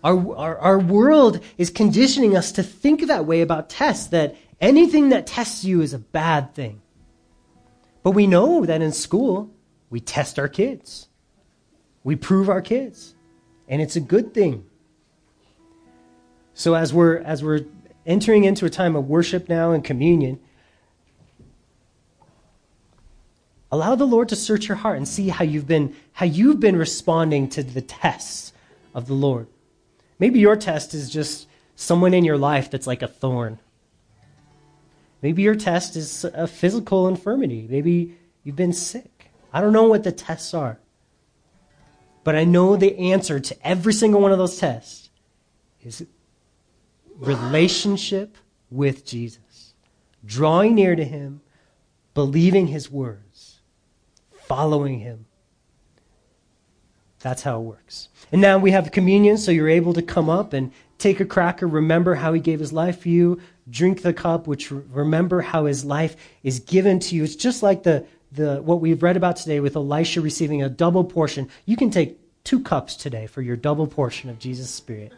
Our, 0.04 0.36
our, 0.36 0.58
our 0.60 0.80
world 0.80 1.39
is 1.58 1.70
conditioning 1.70 2.38
us 2.38 2.52
to 2.54 2.64
think 2.64 3.08
that 3.08 3.26
way 3.26 3.41
about 3.41 3.70
tests, 3.70 4.08
that 4.08 4.36
anything 4.62 5.10
that 5.10 5.26
tests 5.26 5.66
you 5.66 5.82
is 5.82 5.93
a 5.93 6.00
bad 6.00 6.54
thing. 6.54 6.82
But 8.04 8.12
we 8.12 8.28
know 8.28 8.66
that 8.66 8.84
in 8.84 8.91
school, 8.91 9.52
we 9.89 10.00
test 10.00 10.38
our 10.38 10.48
kids, 10.48 11.08
we 12.04 12.16
prove 12.16 12.50
our 12.50 12.62
kids, 12.62 13.16
and 13.68 13.82
it's 13.82 13.96
a 13.96 14.02
good 14.02 14.34
thing. 14.34 14.66
So 16.54 16.76
as 16.76 16.93
we're, 16.93 17.18
as 17.18 17.43
we're 17.43 17.66
entering 18.06 18.43
into 18.43 18.66
a 18.66 18.70
time 18.70 18.96
of 18.96 19.08
worship 19.08 19.50
now 19.50 19.72
and 19.72 19.84
communion, 19.84 20.39
Allow 23.72 23.95
the 23.95 24.05
Lord 24.05 24.30
to 24.30 24.36
search 24.36 24.68
your 24.68 24.78
heart 24.78 24.97
and 24.97 25.07
see 25.07 25.30
how 25.30 25.43
you've 25.43 25.68
been, 25.68 25.95
how 26.13 26.26
you've 26.26 26.59
been 26.59 26.76
responding 26.76 27.49
to 27.49 27.63
the 27.63 27.82
tests 27.82 28.53
of 28.93 29.07
the 29.07 29.13
Lord. 29.13 29.47
Maybe 30.20 30.39
your 30.39 30.55
test 30.55 30.93
is 30.93 31.09
just 31.09 31.47
someone 31.76 32.13
in 32.13 32.24
your 32.24 32.38
life 32.38 32.72
that's 32.72 32.88
like 32.88 33.01
a 33.01 33.07
thorn. 33.07 33.59
Maybe 35.22 35.41
your 35.41 35.55
test 35.55 35.95
is 35.95 36.24
a 36.24 36.47
physical 36.47 37.07
infirmity. 37.07 37.68
Maybe 37.70 38.16
you've 38.43 38.55
been 38.55 38.74
sick. 38.74 39.32
I 39.51 39.61
don't 39.61 39.74
know 39.74 39.86
what 39.86 40.03
the 40.03 40.11
tests 40.11 40.53
are. 40.53 40.80
But 42.24 42.36
I 42.36 42.43
know 42.43 42.76
the 42.76 42.97
answer 42.97 43.39
to 43.39 43.68
every 43.68 43.93
single 43.93 44.22
one 44.22 44.32
of 44.32 44.38
those 44.38 44.57
tests 44.57 45.09
is 45.82 46.05
relationship 47.18 48.38
with 48.70 49.05
Jesus, 49.05 49.74
drawing 50.26 50.76
near 50.76 50.95
to 50.95 51.03
him, 51.03 51.41
believing 52.13 52.68
his 52.68 52.89
words, 52.89 53.24
following 54.48 55.00
him. 55.00 55.26
That's 57.20 57.41
how 57.41 57.60
it 57.60 57.64
works. 57.64 58.10
And 58.32 58.41
now 58.41 58.58
we 58.58 58.72
have 58.72 58.91
communion, 58.91 59.38
so 59.38 59.52
you're 59.52 59.70
able 59.70 59.93
to 59.93 60.02
come 60.02 60.30
up 60.30 60.54
and 60.54 60.72
take 60.98 61.20
a 61.20 61.26
cracker, 61.26 61.68
remember 61.68 62.16
how 62.16 62.34
he 62.34 62.39
gave 62.39 62.60
his 62.60 62.72
life 62.72 63.02
for 63.02 63.10
you, 63.10 63.41
drink 63.70 64.02
the 64.02 64.14
cup, 64.14 64.48
which 64.48 64.72
remember 64.72 65.41
how 65.41 65.66
his 65.66 65.84
life 65.84 66.16
is 66.43 66.60
given 66.60 67.00
to 67.00 67.16
you. 67.16 67.24
It's 67.24 67.36
just 67.36 67.64
like 67.64 67.84
the, 67.84 68.06
the 68.32 68.62
what 68.62 68.80
we've 68.80 69.02
read 69.02 69.18
about 69.18 69.38
today 69.38 69.60
with 69.60 69.76
Elisha 69.76 70.22
receiving 70.22 70.64
a 70.64 70.70
double 70.70 71.04
portion. 71.04 71.50
You 71.66 71.76
can 71.76 71.89
take 71.89 72.20
two 72.43 72.62
cups 72.62 72.96
today 72.96 73.28
for 73.28 73.41
your 73.41 73.56
double 73.56 73.88
portion 73.88 74.30
of 74.30 74.39
Jesus' 74.39 74.70
Spirit. 74.70 75.12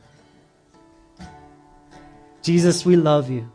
Jesus, 2.42 2.86
we 2.86 2.96
love 2.96 3.30
you. 3.30 3.52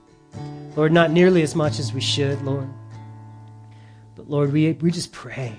Lord, 0.76 0.92
not 0.92 1.10
nearly 1.10 1.42
as 1.42 1.54
much 1.54 1.78
as 1.78 1.92
we 1.92 2.00
should, 2.00 2.42
Lord. 2.42 2.68
But 4.14 4.28
Lord, 4.28 4.52
we, 4.52 4.72
we 4.72 4.90
just 4.90 5.12
pray, 5.12 5.56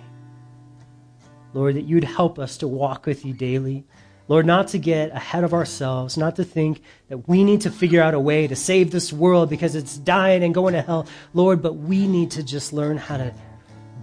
Lord, 1.53 1.75
that 1.75 1.85
you'd 1.85 2.03
help 2.03 2.39
us 2.39 2.57
to 2.57 2.67
walk 2.67 3.05
with 3.05 3.25
you 3.25 3.33
daily. 3.33 3.85
Lord, 4.27 4.45
not 4.45 4.69
to 4.69 4.79
get 4.79 5.11
ahead 5.11 5.43
of 5.43 5.53
ourselves, 5.53 6.17
not 6.17 6.37
to 6.37 6.43
think 6.43 6.81
that 7.09 7.27
we 7.27 7.43
need 7.43 7.61
to 7.61 7.71
figure 7.71 8.01
out 8.01 8.13
a 8.13 8.19
way 8.19 8.47
to 8.47 8.55
save 8.55 8.91
this 8.91 9.11
world 9.11 9.49
because 9.49 9.75
it's 9.75 9.97
dying 9.97 10.43
and 10.43 10.53
going 10.53 10.73
to 10.73 10.81
hell. 10.81 11.07
Lord, 11.33 11.61
but 11.61 11.73
we 11.73 12.07
need 12.07 12.31
to 12.31 12.43
just 12.43 12.71
learn 12.71 12.97
how 12.97 13.17
to 13.17 13.33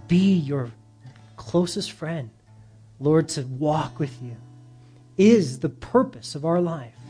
be 0.07 0.33
your 0.33 0.71
closest 1.37 1.91
friend. 1.91 2.29
Lord, 2.99 3.29
to 3.29 3.41
walk 3.41 3.97
with 3.97 4.21
you 4.21 4.35
is 5.17 5.59
the 5.59 5.69
purpose 5.69 6.35
of 6.35 6.45
our 6.45 6.61
life. 6.61 7.00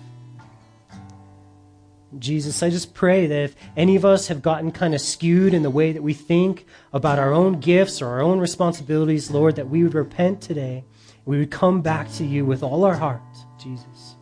Jesus, 2.19 2.61
I 2.61 2.69
just 2.69 2.93
pray 2.93 3.25
that 3.27 3.41
if 3.41 3.55
any 3.77 3.95
of 3.95 4.03
us 4.03 4.27
have 4.27 4.41
gotten 4.41 4.71
kind 4.71 4.93
of 4.93 5.01
skewed 5.01 5.53
in 5.53 5.63
the 5.63 5.69
way 5.69 5.91
that 5.93 6.03
we 6.03 6.13
think 6.13 6.65
about 6.91 7.19
our 7.19 7.33
own 7.33 7.59
gifts 7.59 8.01
or 8.01 8.07
our 8.07 8.21
own 8.21 8.39
responsibilities, 8.39 9.31
Lord, 9.31 9.55
that 9.55 9.69
we 9.69 9.83
would 9.83 9.93
repent 9.93 10.41
today. 10.41 10.83
We 11.25 11.39
would 11.39 11.51
come 11.51 11.81
back 11.81 12.11
to 12.13 12.25
you 12.25 12.45
with 12.45 12.63
all 12.63 12.83
our 12.83 12.95
heart, 12.95 13.21
Jesus. 13.61 14.15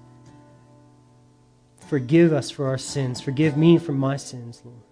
Forgive 1.88 2.32
us 2.32 2.52
for 2.52 2.68
our 2.68 2.78
sins. 2.78 3.20
Forgive 3.20 3.58
me 3.58 3.80
for 3.80 3.94
my 3.94 4.18
sins, 4.18 4.62
Lord. 4.64 4.84